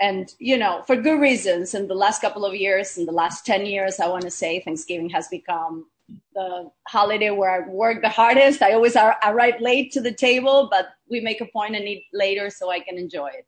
and 0.00 0.32
you 0.38 0.56
know 0.56 0.82
for 0.86 0.96
good 0.96 1.20
reasons. 1.20 1.74
In 1.74 1.88
the 1.88 1.94
last 1.94 2.20
couple 2.20 2.44
of 2.44 2.54
years, 2.54 2.98
in 2.98 3.06
the 3.06 3.12
last 3.12 3.46
ten 3.46 3.64
years, 3.66 4.00
I 4.00 4.08
want 4.08 4.24
to 4.24 4.30
say 4.30 4.60
Thanksgiving 4.60 5.08
has 5.10 5.28
become 5.28 5.86
the 6.34 6.70
holiday 6.88 7.30
where 7.30 7.64
I 7.64 7.68
work 7.68 8.02
the 8.02 8.08
hardest. 8.08 8.60
I 8.62 8.72
always 8.72 8.96
ar- 8.96 9.16
arrive 9.24 9.60
late 9.60 9.92
to 9.92 10.00
the 10.00 10.12
table, 10.12 10.68
but 10.70 10.88
we 11.08 11.20
make 11.20 11.40
a 11.40 11.46
point 11.46 11.76
and 11.76 11.86
eat 11.86 12.04
later 12.12 12.50
so 12.50 12.70
I 12.70 12.80
can 12.80 12.98
enjoy 12.98 13.28
it. 13.28 13.46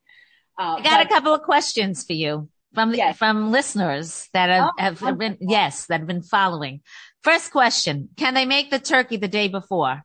Uh, 0.59 0.76
I 0.78 0.82
got 0.82 1.05
a 1.05 1.09
couple 1.09 1.34
of 1.34 1.42
questions 1.42 2.05
for 2.05 2.12
you 2.12 2.49
from 2.72 2.95
Yes. 2.95 3.16
from 3.16 3.51
listeners 3.51 4.28
that 4.32 4.49
have, 4.51 4.70
Oh, 5.03 5.07
have 5.07 5.18
been 5.18 5.36
yes 5.40 5.86
that 5.86 6.01
have 6.01 6.07
been 6.07 6.22
following. 6.22 6.80
First 7.25 7.51
question: 7.51 8.11
Can 8.16 8.35
they 8.35 8.45
make 8.47 8.70
the 8.70 8.79
turkey 8.79 9.16
the 9.16 9.27
day 9.27 9.49
before? 9.49 10.05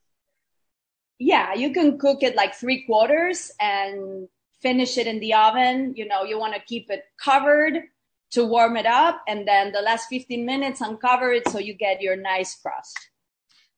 yeah, 1.20 1.54
you 1.54 1.72
can 1.74 1.98
cook 1.98 2.24
it 2.24 2.36
like 2.36 2.56
three 2.56 2.86
quarters 2.86 3.52
and 3.60 4.28
finish 4.62 4.98
it 4.98 5.08
in 5.08 5.20
the 5.20 5.34
oven. 5.34 5.94
You 5.96 6.08
know, 6.08 6.24
you 6.24 6.40
want 6.40 6.54
to 6.56 6.62
keep 6.62 6.90
it 6.90 7.04
covered 7.24 7.84
to 8.32 8.46
warm 8.46 8.78
it 8.78 8.86
up, 8.86 9.22
and 9.28 9.48
then 9.48 9.72
the 9.72 9.82
last 9.82 10.08
15 10.08 10.46
minutes 10.46 10.82
uncover 10.82 11.32
it 11.32 11.48
so 11.50 11.58
you 11.60 11.74
get 11.74 12.02
your 12.02 12.16
nice 12.16 12.56
crust. 12.56 12.98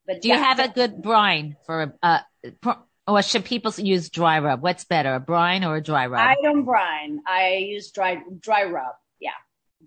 But 0.06 0.22
Do 0.22 0.30
you 0.30 0.36
yeah, 0.36 0.38
have 0.38 0.60
a 0.60 0.68
good 0.68 1.02
brine 1.02 1.58
for 1.66 1.82
a, 1.84 1.94
uh, 2.64 2.76
or 3.08 3.22
should 3.22 3.46
people 3.46 3.74
use 3.78 4.10
dry 4.10 4.40
rub? 4.40 4.62
What's 4.62 4.86
better, 4.86 5.16
a 5.16 5.20
brine 5.20 5.64
or 5.64 5.78
a 5.78 5.82
dry 5.84 6.08
rub? 6.08 6.20
I 6.20 6.36
don't 6.44 6.64
brine. 6.66 7.22
I 7.28 7.58
use 7.58 7.92
dry 7.92 8.22
dry 8.40 8.64
rub. 8.66 8.96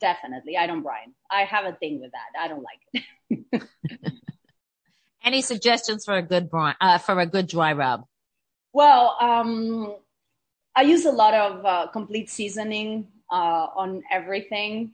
Definitely. 0.01 0.57
I 0.57 0.66
don't 0.66 0.82
brine. 0.82 1.14
I 1.30 1.42
have 1.42 1.64
a 1.64 1.72
thing 1.72 2.01
with 2.01 2.12
that. 2.12 2.40
I 2.40 2.49
don't 2.49 2.64
like 2.64 3.05
it. 3.53 3.62
Any 5.24 5.40
suggestions 5.40 6.05
for 6.05 6.14
a 6.14 6.22
good 6.22 6.51
brine, 6.51 6.74
uh, 6.80 6.99
for 6.99 7.18
a 7.18 7.26
good 7.26 7.47
dry 7.47 7.72
rub? 7.72 8.05
Well, 8.72 9.16
um, 9.20 9.97
I 10.76 10.82
use 10.82 11.07
a 11.07 11.12
lot 11.12 11.32
of 11.32 11.64
uh, 11.64 11.86
complete 11.92 12.28
seasoning 12.28 13.07
uh, 13.30 13.68
on 13.76 14.03
everything 14.11 14.92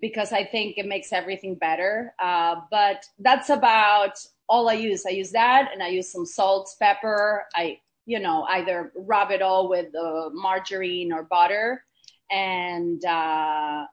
because 0.00 0.32
I 0.32 0.44
think 0.44 0.76
it 0.76 0.86
makes 0.86 1.12
everything 1.12 1.54
better. 1.54 2.14
Uh, 2.18 2.56
but 2.70 3.04
that's 3.18 3.48
about 3.48 4.18
all 4.48 4.68
I 4.68 4.74
use. 4.74 5.06
I 5.06 5.10
use 5.10 5.30
that, 5.30 5.70
and 5.72 5.82
I 5.82 5.88
use 5.88 6.10
some 6.12 6.26
salt, 6.26 6.68
pepper. 6.78 7.46
I, 7.54 7.78
you 8.04 8.18
know, 8.18 8.44
either 8.50 8.92
rub 8.96 9.30
it 9.30 9.40
all 9.40 9.68
with 9.68 9.94
uh, 9.94 10.28
margarine 10.32 11.12
or 11.12 11.22
butter, 11.22 11.84
and 12.30 13.02
uh, 13.04 13.86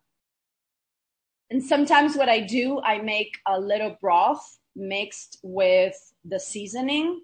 and 1.49 1.63
sometimes 1.63 2.15
what 2.15 2.29
I 2.29 2.41
do, 2.41 2.79
I 2.81 2.99
make 2.99 3.37
a 3.45 3.59
little 3.59 3.97
broth 4.01 4.57
mixed 4.75 5.39
with 5.43 5.95
the 6.23 6.39
seasoning 6.39 7.21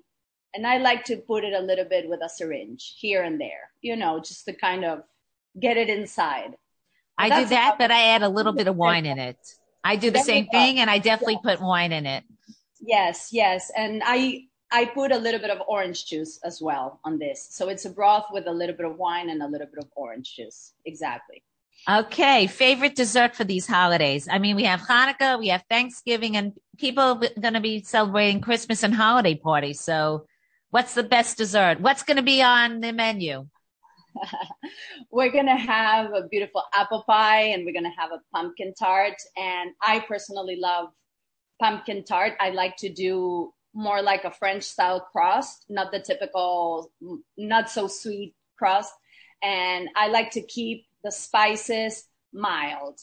and 0.56 0.66
I 0.66 0.78
like 0.78 1.04
to 1.06 1.18
put 1.18 1.44
it 1.44 1.54
a 1.54 1.60
little 1.60 1.86
bit 1.86 2.08
with 2.08 2.22
a 2.24 2.30
syringe 2.30 2.96
here 2.98 3.24
and 3.24 3.40
there, 3.40 3.72
you 3.82 3.96
know, 3.96 4.20
just 4.20 4.46
to 4.46 4.54
kind 4.54 4.86
of 4.86 5.04
get 5.60 5.78
it 5.78 5.90
inside. 5.90 6.56
I 7.18 7.42
do 7.42 7.50
that, 7.50 7.76
but 7.78 7.92
I 7.92 8.08
add 8.10 8.24
a 8.24 8.30
little 8.30 8.54
bit 8.54 8.68
of 8.68 8.76
wine 8.76 9.06
in 9.06 9.20
it. 9.20 9.38
I 9.84 9.96
do 9.96 10.12
the 10.12 10.20
same 10.20 10.48
thing, 10.48 10.80
and 10.80 10.90
I 10.90 10.98
definitely 10.98 11.40
put 11.44 11.62
wine 11.62 11.92
in 11.92 12.06
it. 12.06 12.24
Yes, 12.82 13.30
yes, 13.32 13.72
and 13.78 14.02
I 14.06 14.48
I 14.72 14.86
put 14.86 15.12
a 15.12 15.18
little 15.18 15.40
bit 15.40 15.50
of 15.50 15.62
orange 15.68 16.08
juice 16.08 16.40
as 16.44 16.62
well 16.62 17.00
on 17.06 17.20
this, 17.20 17.48
so 17.52 17.70
it's 17.70 17.86
a 17.86 17.90
broth 17.90 18.26
with 18.32 18.48
a 18.48 18.52
little 18.52 18.76
bit 18.76 18.86
of 18.86 18.98
wine 18.98 19.30
and 19.30 19.42
a 19.42 19.48
little 19.48 19.68
bit 19.68 19.84
of 19.84 19.90
orange 19.96 20.36
juice. 20.36 20.74
Exactly. 20.86 21.44
Okay, 21.88 22.48
favorite 22.48 22.96
dessert 22.96 23.36
for 23.36 23.44
these 23.44 23.68
holidays. 23.68 24.28
I 24.30 24.40
mean, 24.40 24.56
we 24.56 24.64
have 24.64 24.82
Hanukkah, 24.82 25.38
we 25.38 25.50
have 25.50 25.64
Thanksgiving, 25.70 26.36
and 26.36 26.54
people 26.80 27.04
are 27.04 27.16
going 27.40 27.54
to 27.54 27.60
be 27.60 27.84
celebrating 27.84 28.42
Christmas 28.42 28.82
and 28.82 28.94
holiday 28.94 29.36
parties. 29.36 29.82
So, 29.82 30.26
what's 30.72 30.96
the 30.96 31.04
best 31.04 31.38
dessert? 31.38 31.80
What's 31.80 32.02
going 32.02 32.18
to 32.18 32.24
be 32.24 32.42
on 32.42 32.80
the 32.80 32.92
menu? 32.92 33.48
we're 35.12 35.32
gonna 35.32 35.58
have 35.58 36.14
a 36.14 36.28
beautiful 36.30 36.64
apple 36.74 37.04
pie 37.08 37.42
and 37.42 37.66
we're 37.66 37.74
gonna 37.74 37.94
have 37.98 38.12
a 38.12 38.22
pumpkin 38.34 38.74
tart. 38.74 39.16
And 39.38 39.72
I 39.82 40.00
personally 40.00 40.58
love 40.58 40.90
pumpkin 41.62 42.04
tart. 42.04 42.34
I 42.40 42.50
like 42.50 42.78
to 42.78 42.90
do 42.90 43.54
more 43.74 44.02
like 44.02 44.24
a 44.24 44.32
French 44.32 44.64
style 44.64 45.02
crust, 45.12 45.66
not 45.70 45.92
the 45.92 46.00
typical, 46.00 46.92
not 47.38 47.70
so 47.70 47.88
sweet 47.88 48.36
crust. 48.58 48.94
And 49.44 49.90
I 49.96 50.08
like 50.08 50.32
to 50.32 50.42
keep 50.42 50.86
the 51.06 51.12
spices 51.12 52.08
mild. 52.34 53.00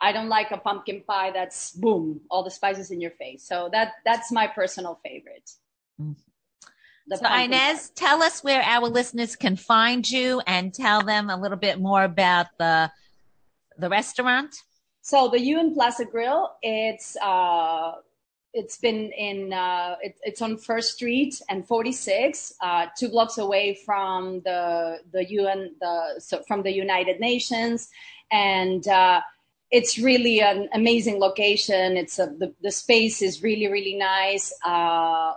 I 0.00 0.12
don't 0.12 0.30
like 0.30 0.50
a 0.50 0.56
pumpkin 0.56 1.02
pie 1.06 1.30
that's 1.32 1.72
boom, 1.72 2.22
all 2.30 2.42
the 2.42 2.50
spices 2.50 2.90
in 2.90 3.02
your 3.02 3.10
face. 3.10 3.46
So 3.46 3.68
that 3.72 3.92
that's 4.06 4.32
my 4.32 4.46
personal 4.46 4.98
favorite. 5.04 5.50
Mm. 6.00 6.16
The 7.08 7.16
So, 7.18 7.26
pumpkin 7.26 7.52
Inez, 7.52 7.90
tell 7.90 8.22
us 8.22 8.42
where 8.42 8.62
our 8.62 8.88
listeners 8.88 9.36
can 9.36 9.56
find 9.56 10.08
you 10.08 10.40
and 10.46 10.72
tell 10.72 11.02
them 11.02 11.28
a 11.28 11.36
little 11.36 11.58
bit 11.58 11.78
more 11.78 12.04
about 12.04 12.46
the 12.58 12.90
the 13.76 13.90
restaurant. 13.90 14.54
So 15.02 15.28
the 15.28 15.40
UN 15.40 15.74
Plaza 15.74 16.04
Grill, 16.04 16.50
it's 16.62 17.16
uh, 17.20 17.92
it's 18.52 18.78
been 18.78 19.12
in 19.12 19.52
uh, 19.52 19.96
it, 20.02 20.16
it's 20.22 20.42
on 20.42 20.56
First 20.56 20.94
Street 20.94 21.40
and 21.48 21.66
46, 21.66 22.54
uh, 22.60 22.86
two 22.98 23.08
blocks 23.08 23.38
away 23.38 23.78
from 23.86 24.40
the 24.40 24.98
the 25.12 25.30
UN 25.30 25.74
the 25.80 26.16
so 26.18 26.42
from 26.46 26.62
the 26.62 26.72
United 26.72 27.20
Nations, 27.20 27.88
and 28.32 28.86
uh, 28.88 29.20
it's 29.70 29.98
really 29.98 30.40
an 30.40 30.68
amazing 30.72 31.20
location. 31.20 31.96
It's 31.96 32.18
a, 32.18 32.26
the 32.26 32.52
the 32.60 32.72
space 32.72 33.22
is 33.22 33.42
really 33.42 33.68
really 33.68 33.94
nice. 33.94 34.52
Uh, 34.64 35.34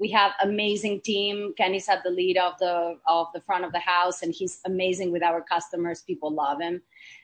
we 0.00 0.08
have 0.10 0.32
amazing 0.42 1.02
team. 1.02 1.52
Kenny's 1.56 1.88
at 1.88 2.02
the 2.02 2.10
lead 2.10 2.38
of 2.38 2.58
the 2.58 2.96
of 3.06 3.28
the 3.32 3.42
front 3.42 3.64
of 3.64 3.72
the 3.72 3.78
house, 3.80 4.22
and 4.22 4.34
he's 4.34 4.60
amazing 4.64 5.12
with 5.12 5.22
our 5.22 5.40
customers. 5.42 6.02
People 6.02 6.32
love 6.32 6.60
him, 6.60 6.82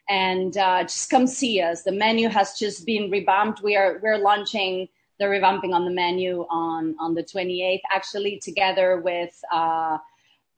and 0.09 0.57
uh, 0.57 0.83
just 0.83 1.11
come 1.11 1.27
see 1.27 1.61
us. 1.61 1.83
The 1.83 1.93
menu 1.93 2.29
has 2.29 2.57
just 2.57 2.87
been 2.87 3.11
revamped. 3.11 3.61
We 3.61 3.75
are 3.75 3.99
we're 4.01 4.19
launching 4.19 4.89
the 5.19 5.27
revamping 5.27 5.73
on 5.73 5.85
the 5.85 5.91
menu 5.91 6.47
on 6.51 6.97
on 6.99 7.15
the 7.15 7.23
28th, 7.23 7.81
actually 7.91 8.39
together 8.39 9.01
with. 9.01 9.35
Uh, 9.53 9.99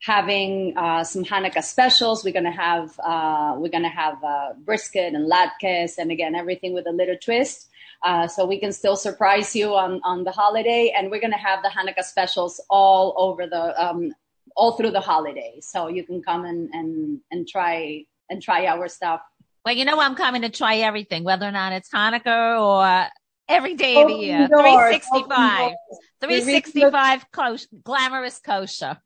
having 0.00 0.76
uh, 0.76 1.02
some 1.02 1.24
Hanukkah 1.24 1.62
specials. 1.62 2.24
We're 2.24 2.32
gonna 2.32 2.52
have 2.52 2.98
uh, 3.00 3.54
we're 3.56 3.70
gonna 3.70 3.88
have 3.88 4.22
uh, 4.22 4.52
brisket 4.64 5.14
and 5.14 5.30
latkes, 5.30 5.98
and 5.98 6.10
again 6.10 6.34
everything 6.34 6.74
with 6.74 6.86
a 6.86 6.92
little 6.92 7.16
twist. 7.16 7.68
Uh, 8.04 8.28
so 8.28 8.46
we 8.46 8.60
can 8.60 8.72
still 8.72 8.96
surprise 8.96 9.56
you 9.56 9.74
on 9.74 10.00
on 10.04 10.24
the 10.24 10.30
holiday, 10.30 10.92
and 10.96 11.10
we're 11.10 11.20
gonna 11.20 11.36
have 11.36 11.62
the 11.62 11.68
Hanukkah 11.68 12.04
specials 12.04 12.60
all 12.70 13.14
over 13.16 13.46
the 13.46 13.84
um, 13.84 14.12
all 14.56 14.72
through 14.72 14.92
the 14.92 15.00
holiday. 15.00 15.58
So 15.60 15.88
you 15.88 16.04
can 16.04 16.22
come 16.22 16.44
and 16.44 16.70
and 16.72 17.20
and 17.30 17.48
try 17.48 18.04
and 18.30 18.42
try 18.42 18.66
our 18.66 18.88
stuff. 18.88 19.20
Well, 19.64 19.74
you 19.74 19.84
know 19.84 19.98
I'm 19.98 20.14
coming 20.14 20.42
to 20.42 20.48
try 20.48 20.76
everything, 20.76 21.24
whether 21.24 21.46
or 21.46 21.52
not 21.52 21.72
it's 21.72 21.90
Hanukkah 21.90 22.60
or 22.60 23.08
every 23.48 23.74
day 23.74 24.00
of 24.00 24.08
the 24.08 24.14
year. 24.14 24.48
365. 24.48 25.72
365 26.20 27.30
kosher, 27.30 27.66
glamorous 27.84 28.38
kosher. 28.38 28.98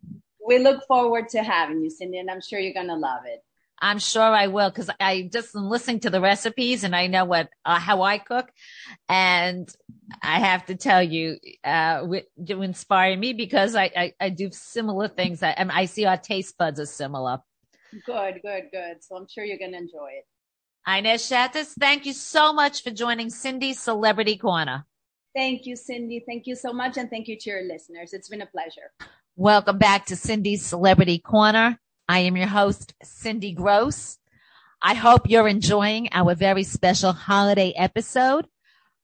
We 0.44 0.58
look 0.58 0.84
forward 0.86 1.28
to 1.30 1.42
having 1.42 1.82
you, 1.82 1.90
Cindy, 1.90 2.18
and 2.18 2.30
I'm 2.30 2.40
sure 2.40 2.58
you're 2.58 2.74
going 2.74 2.88
to 2.88 2.96
love 2.96 3.22
it. 3.26 3.44
I'm 3.80 3.98
sure 3.98 4.22
I 4.22 4.46
will 4.46 4.70
because 4.70 4.90
I 5.00 5.28
just 5.32 5.56
am 5.56 5.68
listening 5.68 6.00
to 6.00 6.10
the 6.10 6.20
recipes 6.20 6.84
and 6.84 6.94
I 6.94 7.08
know 7.08 7.24
what 7.24 7.48
uh, 7.64 7.80
how 7.80 8.02
I 8.02 8.18
cook, 8.18 8.48
and 9.08 9.68
I 10.22 10.38
have 10.38 10.66
to 10.66 10.76
tell 10.76 11.02
you, 11.02 11.38
uh, 11.64 12.06
to 12.46 12.62
inspire 12.62 13.16
me 13.16 13.32
because 13.32 13.74
I, 13.74 13.90
I, 13.96 14.12
I 14.20 14.28
do 14.28 14.50
similar 14.52 15.08
things. 15.08 15.42
I, 15.42 15.54
I 15.58 15.86
see 15.86 16.04
our 16.04 16.16
taste 16.16 16.56
buds 16.56 16.78
are 16.78 16.86
similar. 16.86 17.40
Good, 18.06 18.40
good, 18.42 18.64
good. 18.70 19.02
So 19.02 19.16
I'm 19.16 19.26
sure 19.28 19.44
you're 19.44 19.58
going 19.58 19.72
to 19.72 19.78
enjoy 19.78 20.10
it. 20.18 20.26
Inez 20.86 21.22
Shattus, 21.30 21.74
thank 21.78 22.06
you 22.06 22.12
so 22.12 22.52
much 22.52 22.82
for 22.82 22.90
joining 22.90 23.30
Cindy's 23.30 23.78
Celebrity 23.78 24.36
Corner. 24.36 24.84
Thank 25.34 25.64
you, 25.64 25.76
Cindy. 25.76 26.24
Thank 26.26 26.48
you 26.48 26.56
so 26.56 26.72
much. 26.72 26.96
And 26.98 27.08
thank 27.08 27.28
you 27.28 27.38
to 27.38 27.50
your 27.50 27.62
listeners. 27.62 28.12
It's 28.12 28.28
been 28.28 28.42
a 28.42 28.46
pleasure. 28.46 28.90
Welcome 29.36 29.78
back 29.78 30.06
to 30.06 30.16
Cindy's 30.16 30.64
Celebrity 30.64 31.20
Corner. 31.20 31.78
I 32.08 32.18
am 32.20 32.36
your 32.36 32.48
host, 32.48 32.94
Cindy 33.02 33.52
Gross. 33.52 34.18
I 34.82 34.94
hope 34.94 35.30
you're 35.30 35.46
enjoying 35.46 36.08
our 36.10 36.34
very 36.34 36.64
special 36.64 37.12
holiday 37.12 37.72
episode. 37.76 38.48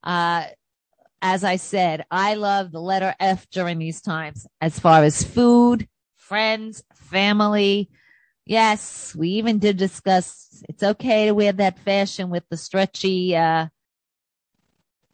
Uh, 0.03 0.47
as 1.23 1.45
I 1.45 1.57
said, 1.57 2.05
I 2.11 2.35
love 2.35 2.73
the 2.73 2.81
letter 2.81 3.15
F 3.21 3.49
during 3.51 3.79
these 3.79 4.03
times 4.03 4.49
as 4.61 4.81
far 4.81 5.05
as 5.05 5.23
food, 5.23 5.89
friends, 6.17 6.83
family, 6.95 7.89
Yes, 8.49 9.15
we 9.15 9.29
even 9.33 9.59
did 9.59 9.77
discuss 9.77 10.65
it's 10.71 10.83
okay 10.83 11.27
to 11.27 11.33
wear 11.33 11.53
that 11.53 11.79
fashion 11.81 12.31
with 12.31 12.45
the 12.49 12.57
stretchy 12.57 13.37
uh, 13.37 13.67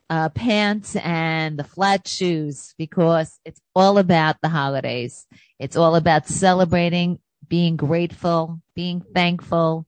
uh, 0.08 0.28
pants 0.28 0.94
and 0.94 1.58
the 1.58 1.64
flat 1.64 2.06
shoes 2.06 2.74
because 2.78 3.40
it's 3.44 3.60
all 3.74 3.98
about 3.98 4.36
the 4.40 4.48
holidays. 4.48 5.26
It's 5.58 5.76
all 5.76 5.96
about 5.96 6.28
celebrating, 6.28 7.18
being 7.48 7.74
grateful, 7.74 8.60
being 8.76 9.00
thankful, 9.00 9.84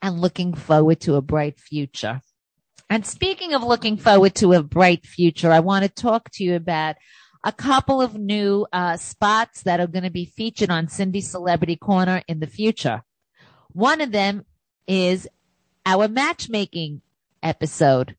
and 0.00 0.20
looking 0.20 0.54
forward 0.54 1.00
to 1.00 1.16
a 1.16 1.20
bright 1.20 1.58
future. 1.58 2.20
And 2.88 3.04
speaking 3.04 3.54
of 3.54 3.64
looking 3.64 3.96
forward 3.96 4.36
to 4.36 4.52
a 4.52 4.62
bright 4.62 5.04
future, 5.04 5.50
I 5.50 5.58
want 5.58 5.82
to 5.82 5.88
talk 5.88 6.30
to 6.34 6.44
you 6.44 6.54
about 6.54 6.94
a 7.48 7.52
couple 7.52 8.02
of 8.02 8.14
new 8.14 8.66
uh, 8.74 8.94
spots 8.98 9.62
that 9.62 9.80
are 9.80 9.86
going 9.86 10.02
to 10.04 10.10
be 10.10 10.26
featured 10.26 10.68
on 10.68 10.86
Cindy 10.86 11.22
Celebrity 11.22 11.76
Corner 11.76 12.22
in 12.28 12.40
the 12.40 12.46
future. 12.46 13.02
One 13.72 14.02
of 14.02 14.12
them 14.12 14.44
is 14.86 15.26
our 15.86 16.08
matchmaking 16.08 17.00
episode. 17.42 18.16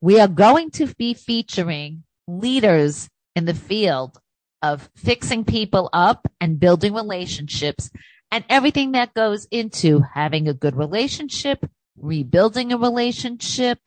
We 0.00 0.20
are 0.20 0.28
going 0.28 0.70
to 0.78 0.86
be 0.94 1.12
featuring 1.12 2.04
leaders 2.28 3.08
in 3.34 3.46
the 3.46 3.54
field 3.54 4.20
of 4.62 4.88
fixing 4.94 5.44
people 5.44 5.90
up 5.92 6.28
and 6.40 6.60
building 6.60 6.94
relationships 6.94 7.90
and 8.30 8.44
everything 8.48 8.92
that 8.92 9.12
goes 9.12 9.48
into 9.50 10.04
having 10.14 10.46
a 10.46 10.54
good 10.54 10.76
relationship, 10.76 11.68
rebuilding 11.96 12.72
a 12.72 12.78
relationship, 12.78 13.80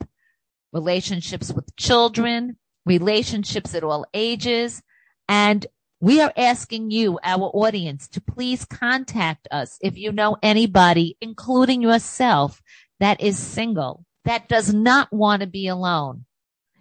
relationships 0.73 1.53
with 1.53 1.73
children, 1.77 2.57
relationships 2.85 3.75
at 3.75 3.83
all 3.83 4.05
ages. 4.13 4.81
And 5.27 5.65
we 6.01 6.21
are 6.21 6.33
asking 6.37 6.91
you, 6.91 7.19
our 7.23 7.51
audience, 7.53 8.07
to 8.09 8.21
please 8.21 8.65
contact 8.65 9.47
us 9.51 9.77
if 9.81 9.97
you 9.97 10.11
know 10.11 10.37
anybody, 10.41 11.17
including 11.19 11.81
yourself, 11.81 12.61
that 12.99 13.21
is 13.21 13.37
single, 13.37 14.05
that 14.25 14.47
does 14.47 14.73
not 14.73 15.11
want 15.11 15.41
to 15.41 15.47
be 15.47 15.67
alone. 15.67 16.25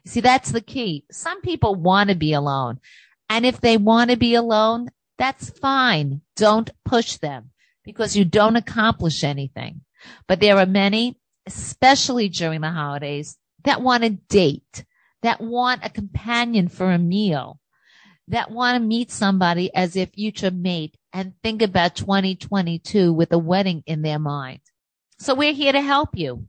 See, 0.06 0.20
that's 0.20 0.52
the 0.52 0.60
key. 0.60 1.04
Some 1.10 1.40
people 1.42 1.74
want 1.74 2.10
to 2.10 2.16
be 2.16 2.32
alone. 2.32 2.80
And 3.28 3.44
if 3.44 3.60
they 3.60 3.76
want 3.76 4.10
to 4.10 4.16
be 4.16 4.34
alone, 4.34 4.88
that's 5.18 5.50
fine. 5.50 6.22
Don't 6.36 6.70
push 6.84 7.16
them 7.16 7.50
because 7.84 8.16
you 8.16 8.24
don't 8.24 8.56
accomplish 8.56 9.24
anything. 9.24 9.82
But 10.26 10.40
there 10.40 10.56
are 10.58 10.66
many, 10.66 11.18
especially 11.46 12.28
during 12.28 12.60
the 12.60 12.70
holidays, 12.70 13.36
that 13.64 13.82
want 13.82 14.04
to 14.04 14.10
date 14.10 14.84
that 15.22 15.40
want 15.40 15.84
a 15.84 15.90
companion 15.90 16.68
for 16.68 16.90
a 16.90 16.98
meal, 16.98 17.58
that 18.28 18.50
want 18.50 18.76
to 18.76 18.86
meet 18.86 19.10
somebody 19.10 19.74
as 19.74 19.94
their 19.94 20.06
future 20.06 20.50
mate 20.50 20.96
and 21.12 21.32
think 21.42 21.62
about 21.62 21.96
2022 21.96 23.12
with 23.12 23.32
a 23.32 23.38
wedding 23.38 23.82
in 23.86 24.02
their 24.02 24.18
mind. 24.18 24.60
So 25.18 25.34
we're 25.34 25.52
here 25.52 25.72
to 25.72 25.80
help 25.80 26.10
you. 26.14 26.46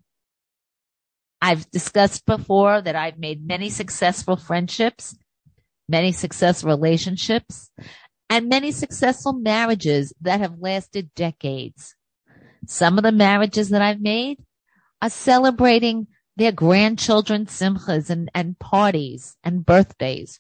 I've 1.42 1.70
discussed 1.72 2.26
before 2.26 2.82
that 2.82 2.96
I've 2.96 3.18
made 3.18 3.48
many 3.48 3.70
successful 3.70 4.36
friendships, 4.36 5.18
many 5.88 6.12
successful 6.12 6.70
relationships, 6.70 7.72
and 8.30 8.50
many 8.50 8.72
successful 8.72 9.34
marriages 9.34 10.14
that 10.22 10.42
have 10.42 10.60
lasted 10.60 11.14
decades. 11.16 11.96
Some 12.68 12.98
of 12.98 13.04
the 13.04 13.12
marriages 13.12 13.70
that 13.70 13.82
I've 13.82 14.02
made 14.02 14.44
are 15.02 15.10
celebrating 15.10 16.08
their 16.40 16.52
grandchildren's 16.54 17.52
simchas 17.52 18.10
and, 18.10 18.32
and 18.34 18.58
parties 18.58 19.36
and 19.44 19.66
birthdays. 19.66 20.40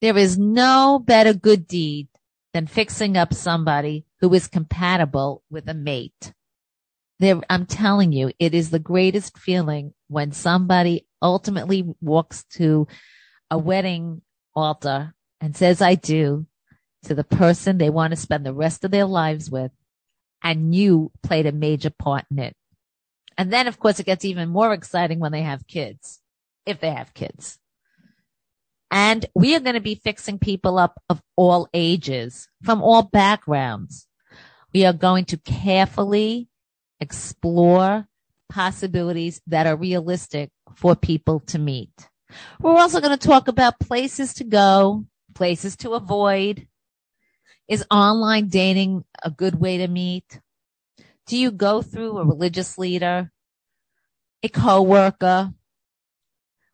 There 0.00 0.16
is 0.16 0.38
no 0.38 1.02
better 1.04 1.34
good 1.34 1.66
deed 1.66 2.06
than 2.54 2.68
fixing 2.68 3.16
up 3.16 3.34
somebody 3.34 4.06
who 4.20 4.32
is 4.32 4.46
compatible 4.46 5.42
with 5.50 5.68
a 5.68 5.74
mate. 5.74 6.32
There, 7.18 7.40
I'm 7.50 7.66
telling 7.66 8.12
you, 8.12 8.30
it 8.38 8.54
is 8.54 8.70
the 8.70 8.78
greatest 8.78 9.36
feeling 9.36 9.92
when 10.06 10.30
somebody 10.30 11.08
ultimately 11.20 11.84
walks 12.00 12.44
to 12.52 12.86
a 13.50 13.58
wedding 13.58 14.22
altar 14.54 15.14
and 15.40 15.56
says, 15.56 15.82
I 15.82 15.96
do 15.96 16.46
to 17.02 17.14
the 17.14 17.24
person 17.24 17.78
they 17.78 17.90
want 17.90 18.12
to 18.12 18.16
spend 18.16 18.46
the 18.46 18.54
rest 18.54 18.84
of 18.84 18.92
their 18.92 19.04
lives 19.04 19.50
with. 19.50 19.72
And 20.44 20.72
you 20.76 21.10
played 21.24 21.46
a 21.46 21.52
major 21.52 21.90
part 21.90 22.24
in 22.30 22.38
it. 22.38 22.54
And 23.38 23.52
then, 23.52 23.68
of 23.68 23.78
course, 23.78 24.00
it 24.00 24.06
gets 24.06 24.24
even 24.24 24.48
more 24.48 24.72
exciting 24.72 25.20
when 25.20 25.30
they 25.30 25.42
have 25.42 25.66
kids, 25.68 26.20
if 26.66 26.80
they 26.80 26.90
have 26.90 27.14
kids. 27.14 27.58
And 28.90 29.24
we 29.34 29.54
are 29.54 29.60
going 29.60 29.74
to 29.74 29.80
be 29.80 29.94
fixing 29.94 30.40
people 30.40 30.76
up 30.76 31.00
of 31.08 31.22
all 31.36 31.68
ages, 31.72 32.48
from 32.64 32.82
all 32.82 33.02
backgrounds. 33.02 34.08
We 34.74 34.84
are 34.84 34.92
going 34.92 35.26
to 35.26 35.36
carefully 35.36 36.48
explore 37.00 38.08
possibilities 38.48 39.40
that 39.46 39.66
are 39.66 39.76
realistic 39.76 40.50
for 40.74 40.96
people 40.96 41.38
to 41.40 41.58
meet. 41.58 42.08
We're 42.60 42.76
also 42.76 43.00
going 43.00 43.16
to 43.16 43.28
talk 43.28 43.46
about 43.46 43.78
places 43.78 44.34
to 44.34 44.44
go, 44.44 45.04
places 45.34 45.76
to 45.76 45.92
avoid. 45.92 46.66
Is 47.68 47.84
online 47.90 48.48
dating 48.48 49.04
a 49.22 49.30
good 49.30 49.60
way 49.60 49.78
to 49.78 49.88
meet? 49.88 50.40
Do 51.28 51.36
you 51.36 51.50
go 51.50 51.82
through 51.82 52.16
a 52.16 52.24
religious 52.24 52.78
leader, 52.78 53.30
a 54.42 54.48
coworker? 54.48 55.52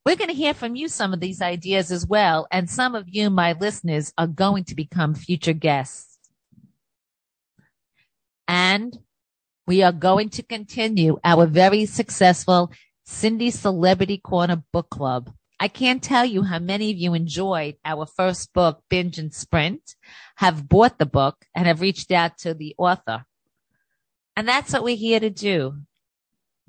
We're 0.07 0.15
going 0.15 0.31
to 0.31 0.37
hear 0.37 0.55
from 0.55 0.77
you 0.77 0.87
some 0.87 1.13
of 1.13 1.19
these 1.19 1.43
ideas 1.43 1.91
as 1.91 2.07
well. 2.07 2.47
And 2.53 2.71
some 2.71 2.95
of 2.95 3.09
you, 3.09 3.31
my 3.31 3.55
listeners, 3.55 4.13
are 4.17 4.29
going 4.29 4.63
to 4.67 4.77
become 4.77 5.17
future 5.17 5.55
guests. 5.55 6.19
And 8.47 8.97
we 9.67 9.83
are 9.83 9.91
going 9.91 10.29
to 10.31 10.43
continue 10.45 11.19
our 11.25 11.47
very 11.47 11.85
successful 11.85 12.71
Cindy 13.05 13.51
Celebrity 13.51 14.19
Corner 14.19 14.63
Book 14.73 14.89
Club. 14.89 15.33
I 15.59 15.67
can't 15.67 16.03
tell 16.03 16.25
you 16.25 16.45
how 16.45 16.61
many 16.61 16.93
of 16.93 16.97
you 16.97 17.15
enjoyed 17.15 17.75
our 17.85 18.07
first 18.07 18.53
book, 18.53 18.85
Binge 18.89 19.19
and 19.19 19.35
Sprint, 19.35 19.97
have 20.37 20.69
bought 20.69 20.99
the 20.99 21.07
book 21.07 21.45
and 21.57 21.67
have 21.67 21.81
reached 21.81 22.13
out 22.13 22.39
to 22.39 22.55
the 22.55 22.77
author. 22.79 23.25
And 24.37 24.49
that's 24.49 24.73
what 24.73 24.85
we're 24.85 24.97
here 24.97 25.21
to 25.21 25.31
do. 25.31 25.77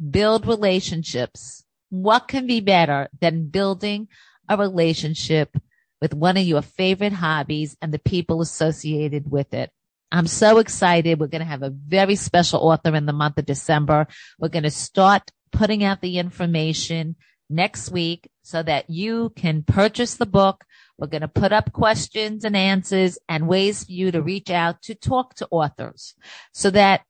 Build 0.09 0.45
relationships. 0.45 1.63
What 1.89 2.28
can 2.28 2.47
be 2.47 2.59
better 2.59 3.09
than 3.20 3.47
building 3.47 4.07
a 4.49 4.57
relationship 4.57 5.55
with 6.01 6.13
one 6.13 6.38
of 6.38 6.43
your 6.43 6.61
favorite 6.61 7.13
hobbies 7.13 7.76
and 7.82 7.93
the 7.93 7.99
people 7.99 8.41
associated 8.41 9.32
with 9.32 9.53
it? 9.53 9.72
I'm 10.11 10.28
so 10.28 10.59
excited. 10.59 11.20
We're 11.20 11.28
going 11.28 11.41
to 11.41 11.45
have 11.45 11.63
a 11.63 11.70
very 11.70 12.16
special 12.16 12.59
author 12.59 12.95
in 12.95 13.05
the 13.05 13.13
month 13.13 13.38
of 13.38 13.45
December. 13.45 14.07
We're 14.39 14.49
going 14.49 14.63
to 14.63 14.72
start 14.72 15.32
putting 15.51 15.84
out 15.84 16.01
the 16.01 16.20
information 16.20 17.16
next 17.49 17.91
week 17.91 18.30
so 18.43 18.61
that 18.63 18.89
you 18.89 19.32
can 19.36 19.63
purchase 19.63 20.16
the 20.16 20.26
book. 20.26 20.63
We're 20.97 21.07
going 21.07 21.22
to 21.22 21.28
put 21.28 21.51
up 21.51 21.74
questions 21.74 22.45
and 22.45 22.55
answers 22.55 23.18
and 23.28 23.47
ways 23.47 23.84
for 23.84 23.91
you 23.91 24.11
to 24.11 24.22
reach 24.22 24.49
out 24.49 24.82
to 24.84 24.95
talk 24.95 25.36
to 25.36 25.47
authors 25.51 26.16
so 26.53 26.70
that 26.72 27.01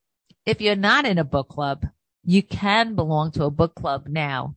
if 0.46 0.62
you're 0.62 0.76
not 0.76 1.06
in 1.06 1.18
a 1.18 1.24
book 1.24 1.50
club, 1.50 1.86
you 2.24 2.44
can 2.44 2.96
belong 2.96 3.32
to 3.32 3.44
a 3.44 3.52
book 3.52 3.76
club 3.76 4.08
now. 4.08 4.56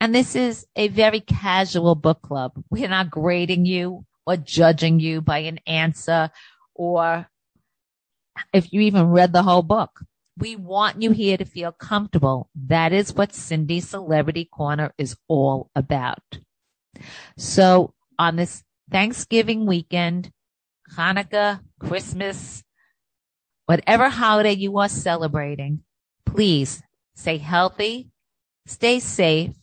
And 0.00 0.14
this 0.14 0.34
is 0.34 0.66
a 0.76 0.88
very 0.88 1.20
casual 1.20 1.94
book 1.94 2.22
club. 2.22 2.52
We're 2.70 2.88
not 2.88 3.10
grading 3.10 3.64
you 3.66 4.04
or 4.26 4.36
judging 4.36 5.00
you 5.00 5.20
by 5.20 5.38
an 5.38 5.60
answer 5.66 6.30
or 6.74 7.28
if 8.52 8.72
you 8.72 8.80
even 8.82 9.08
read 9.08 9.32
the 9.32 9.42
whole 9.42 9.62
book. 9.62 10.00
We 10.36 10.56
want 10.56 11.00
you 11.00 11.12
here 11.12 11.36
to 11.36 11.44
feel 11.44 11.70
comfortable. 11.70 12.50
That 12.56 12.92
is 12.92 13.14
what 13.14 13.32
Cindy 13.32 13.80
Celebrity 13.80 14.44
Corner 14.44 14.92
is 14.98 15.16
all 15.28 15.70
about. 15.76 16.40
So 17.38 17.94
on 18.18 18.36
this 18.36 18.64
Thanksgiving 18.90 19.64
weekend, 19.64 20.32
Hanukkah, 20.96 21.60
Christmas, 21.78 22.64
whatever 23.66 24.08
holiday 24.08 24.52
you 24.52 24.78
are 24.78 24.88
celebrating, 24.88 25.82
please 26.24 26.82
stay 27.14 27.38
healthy, 27.38 28.10
stay 28.66 29.00
safe, 29.00 29.54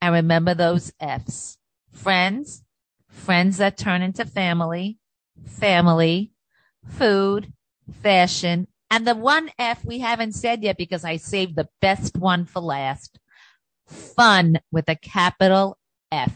and 0.00 0.14
remember 0.14 0.54
those 0.54 0.92
F's. 1.00 1.58
Friends, 1.92 2.62
friends 3.08 3.58
that 3.58 3.76
turn 3.76 4.02
into 4.02 4.24
family, 4.24 4.98
family, 5.46 6.32
food, 6.88 7.52
fashion, 8.02 8.66
and 8.90 9.06
the 9.06 9.14
one 9.14 9.50
F 9.58 9.84
we 9.84 9.98
haven't 9.98 10.32
said 10.32 10.62
yet 10.62 10.76
because 10.76 11.04
I 11.04 11.16
saved 11.16 11.56
the 11.56 11.68
best 11.80 12.16
one 12.16 12.44
for 12.44 12.60
last. 12.60 13.18
Fun 13.86 14.60
with 14.70 14.88
a 14.88 14.96
capital 14.96 15.78
F. 16.10 16.32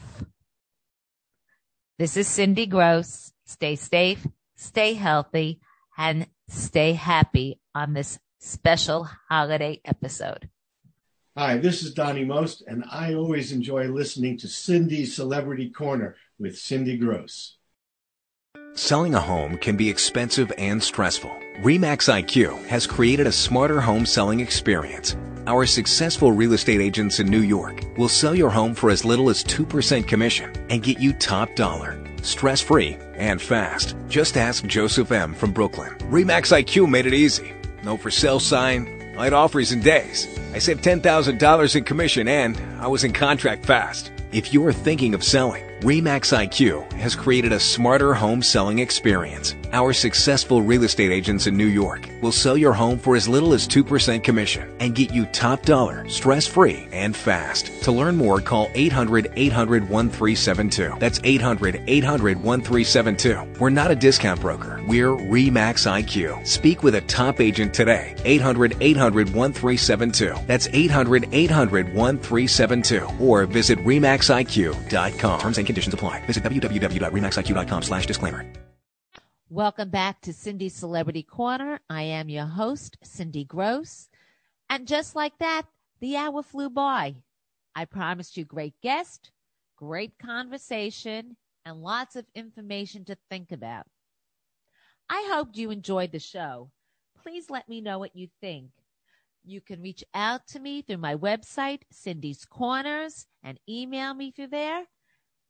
This 1.99 2.17
is 2.17 2.27
Cindy 2.27 2.67
Gross. 2.67 3.33
Stay 3.47 3.77
safe, 3.77 4.27
stay 4.57 4.95
healthy, 4.95 5.61
and 5.97 6.27
stay 6.55 6.93
happy 6.93 7.61
on 7.75 7.93
this 7.93 8.19
special 8.39 9.09
holiday 9.29 9.81
episode. 9.85 10.49
Hi, 11.37 11.57
this 11.57 11.83
is 11.83 11.95
Donnie 11.95 12.25
Most, 12.25 12.63
and 12.67 12.85
I 12.91 13.15
always 13.15 13.51
enjoy 13.51 13.89
listening 13.89 14.39
to 14.39 14.49
Cindy's 14.49 15.17
Celebrity 15.17 15.71
Corner 15.71 16.15
with 16.39 16.57
Cindy 16.57 16.97
Gross. 16.97 17.57
Selling 18.77 19.15
a 19.15 19.21
home 19.21 19.57
can 19.59 19.77
be 19.77 19.89
expensive 19.89 20.53
and 20.59 20.83
stressful. 20.83 21.31
REMAX 21.63 22.13
IQ 22.13 22.67
has 22.67 22.89
created 22.89 23.29
a 23.29 23.33
smarter 23.33 23.81
home 23.81 24.05
selling 24.05 24.41
experience. 24.41 25.17
Our 25.47 25.65
successful 25.65 26.33
real 26.33 26.55
estate 26.55 26.81
agents 26.81 27.21
in 27.21 27.29
New 27.29 27.43
York 27.43 27.85
will 27.97 28.09
sell 28.09 28.35
your 28.35 28.51
home 28.51 28.75
for 28.75 28.91
as 28.91 29.05
little 29.05 29.31
as 29.31 29.45
2% 29.45 30.09
commission 30.09 30.53
and 30.71 30.83
get 30.83 30.99
you 30.99 31.13
top 31.13 31.55
dollar, 31.55 32.03
stress 32.23 32.61
free, 32.61 32.99
and 33.15 33.41
fast. 33.41 33.95
Just 34.09 34.37
ask 34.37 34.67
Joseph 34.67 35.13
M. 35.13 35.35
from 35.35 35.53
Brooklyn. 35.53 35.95
REMAX 36.11 36.51
IQ 36.51 36.91
made 36.91 37.07
it 37.07 37.15
easy. 37.15 37.53
No 37.85 37.97
for 37.97 38.11
sale 38.11 38.41
sign, 38.41 39.15
light 39.15 39.33
offers 39.33 39.71
in 39.71 39.83
days. 39.83 40.27
I 40.53 40.59
saved 40.59 40.83
$10,000 40.83 41.77
in 41.77 41.85
commission 41.85 42.27
and 42.27 42.61
I 42.81 42.89
was 42.89 43.05
in 43.05 43.13
contract 43.13 43.67
fast. 43.67 44.11
If 44.33 44.53
you 44.53 44.67
are 44.67 44.73
thinking 44.73 45.15
of 45.15 45.23
selling, 45.23 45.65
REMAX 45.85 46.33
IQ 46.33 46.91
has 46.95 47.15
created 47.15 47.53
a 47.53 47.61
smarter 47.61 48.15
home 48.15 48.41
selling 48.41 48.79
experience. 48.79 49.55
Our 49.75 49.93
successful 49.93 50.63
real 50.63 50.85
estate 50.85 51.13
agents 51.13 51.47
in 51.47 51.59
New 51.59 51.67
York 51.67 52.09
will 52.23 52.33
sell 52.33 52.57
your 52.57 52.73
home 52.73 52.99
for 52.99 53.17
as 53.17 53.29
little 53.29 53.53
as 53.53 53.69
2% 53.69 54.25
commission 54.25 54.75
and 54.81 54.95
get 54.95 55.13
you 55.13 55.27
top 55.27 55.61
dollar, 55.61 56.09
stress 56.09 56.47
free, 56.47 56.89
and 56.91 57.15
fast. 57.15 57.67
To 57.83 57.93
learn 57.93 58.17
more, 58.17 58.41
call 58.41 58.71
800 58.75 59.31
800 59.37 59.83
1372. 59.91 60.97
That's 60.99 61.21
800 61.23 61.83
800 61.87 62.43
1372. 62.43 63.61
We're 63.61 63.69
not 63.69 63.91
a 63.91 63.97
discount 63.97 64.41
broker. 64.41 64.81
We're 64.87 65.11
REMAX 65.11 65.85
IQ. 65.87 66.47
Speak 66.47 66.83
with 66.83 66.95
a 66.95 67.03
top 67.03 67.43
agent 67.43 67.75
today. 67.75 68.15
800 68.25 68.79
800 68.81 69.35
1372. 69.35 70.47
That's 70.47 70.67
800 70.73 71.29
800 71.31 71.95
1372. 71.95 73.07
Or 73.21 73.45
visit 73.45 73.79
REMAXIQ.com. 73.81 75.41
Terms 75.41 75.59
and 75.59 75.74
conditions 75.75 75.95
apply. 75.95 76.21
Visit 76.27 76.45
www.remaxiq.com 76.45 77.83
slash 77.83 78.07
disclaimer. 78.07 78.47
Welcome 79.51 79.91
back 79.91 80.21
to 80.23 80.33
Cindy's 80.33 80.75
Celebrity 80.75 81.23
Corner. 81.23 81.81
I 81.91 82.03
am 82.03 82.29
your 82.29 82.47
host, 82.47 82.97
Cindy 83.03 83.45
Gross. 83.45 84.09
And 84.71 84.89
just 84.89 85.15
like 85.15 85.37
that, 85.39 85.67
the 86.01 86.17
hour 86.17 86.43
flew 86.43 86.71
by. 86.71 87.17
I 87.75 87.85
promised 87.85 88.37
you 88.37 88.45
great 88.45 88.75
guest, 88.83 89.33
great 89.77 90.19
conversation, 90.19 91.37
and 91.65 91.83
lots 91.83 92.17
of 92.17 92.25
information 92.35 93.05
to 93.07 93.19
think 93.29 93.53
about. 93.53 93.87
I 95.11 95.29
hope 95.31 95.51
you 95.53 95.71
enjoyed 95.71 96.13
the 96.13 96.19
show. 96.19 96.71
Please 97.23 97.51
let 97.51 97.69
me 97.69 97.81
know 97.81 97.99
what 97.99 98.17
you 98.17 98.29
think. 98.41 98.71
You 99.45 99.61
can 99.61 99.83
reach 99.83 100.03
out 100.15 100.47
to 100.49 100.59
me 100.59 100.83
through 100.83 100.99
my 100.99 101.17
website, 101.17 101.83
Cindy's 101.91 102.45
Corners, 102.45 103.27
and 103.43 103.61
email 103.69 104.15
me 104.15 104.31
through 104.31 104.49
there. 104.49 104.85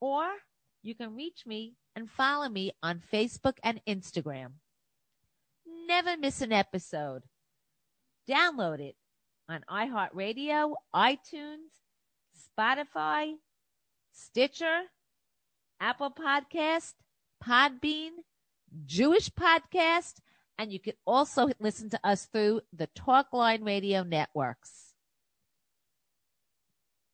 Or 0.05 0.29
you 0.83 0.95
can 0.95 1.17
reach 1.17 1.47
me 1.47 1.77
and 1.97 2.11
follow 2.11 2.47
me 2.51 2.73
on 2.83 3.01
Facebook 3.11 3.57
and 3.63 3.81
Instagram. 3.89 4.51
Never 5.89 6.19
miss 6.19 6.43
an 6.43 6.53
episode. 6.53 7.23
Download 8.29 8.81
it 8.81 8.97
on 9.49 9.65
iHeartRadio, 9.71 10.75
iTunes, 10.95 11.73
Spotify, 12.37 13.37
Stitcher, 14.13 14.83
Apple 15.81 16.11
Podcast, 16.11 16.93
Podbean, 17.43 18.11
Jewish 18.85 19.31
Podcast, 19.31 20.17
and 20.59 20.71
you 20.71 20.81
can 20.81 20.95
also 21.07 21.49
listen 21.59 21.89
to 21.89 22.01
us 22.05 22.27
through 22.27 22.61
the 22.75 22.89
Talkline 22.89 23.65
Radio 23.65 24.03
networks. 24.03 24.93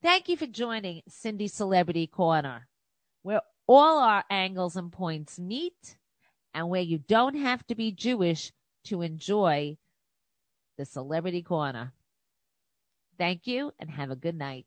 Thank 0.02 0.28
you 0.28 0.36
for 0.36 0.46
joining 0.46 1.02
Cindy 1.08 1.46
Celebrity 1.46 2.08
Corner, 2.08 2.66
where 3.22 3.40
all 3.66 3.98
our 3.98 4.24
angles 4.30 4.76
and 4.76 4.92
points 4.92 5.38
meet 5.38 5.96
and 6.54 6.68
where 6.68 6.82
you 6.82 6.98
don't 6.98 7.36
have 7.36 7.66
to 7.68 7.74
be 7.74 7.92
Jewish 7.92 8.52
to 8.84 9.02
enjoy 9.02 9.76
the 10.76 10.84
Celebrity 10.84 11.42
Corner. 11.42 11.92
Thank 13.18 13.46
you 13.46 13.72
and 13.78 13.90
have 13.90 14.10
a 14.10 14.16
good 14.16 14.34
night. 14.34 14.66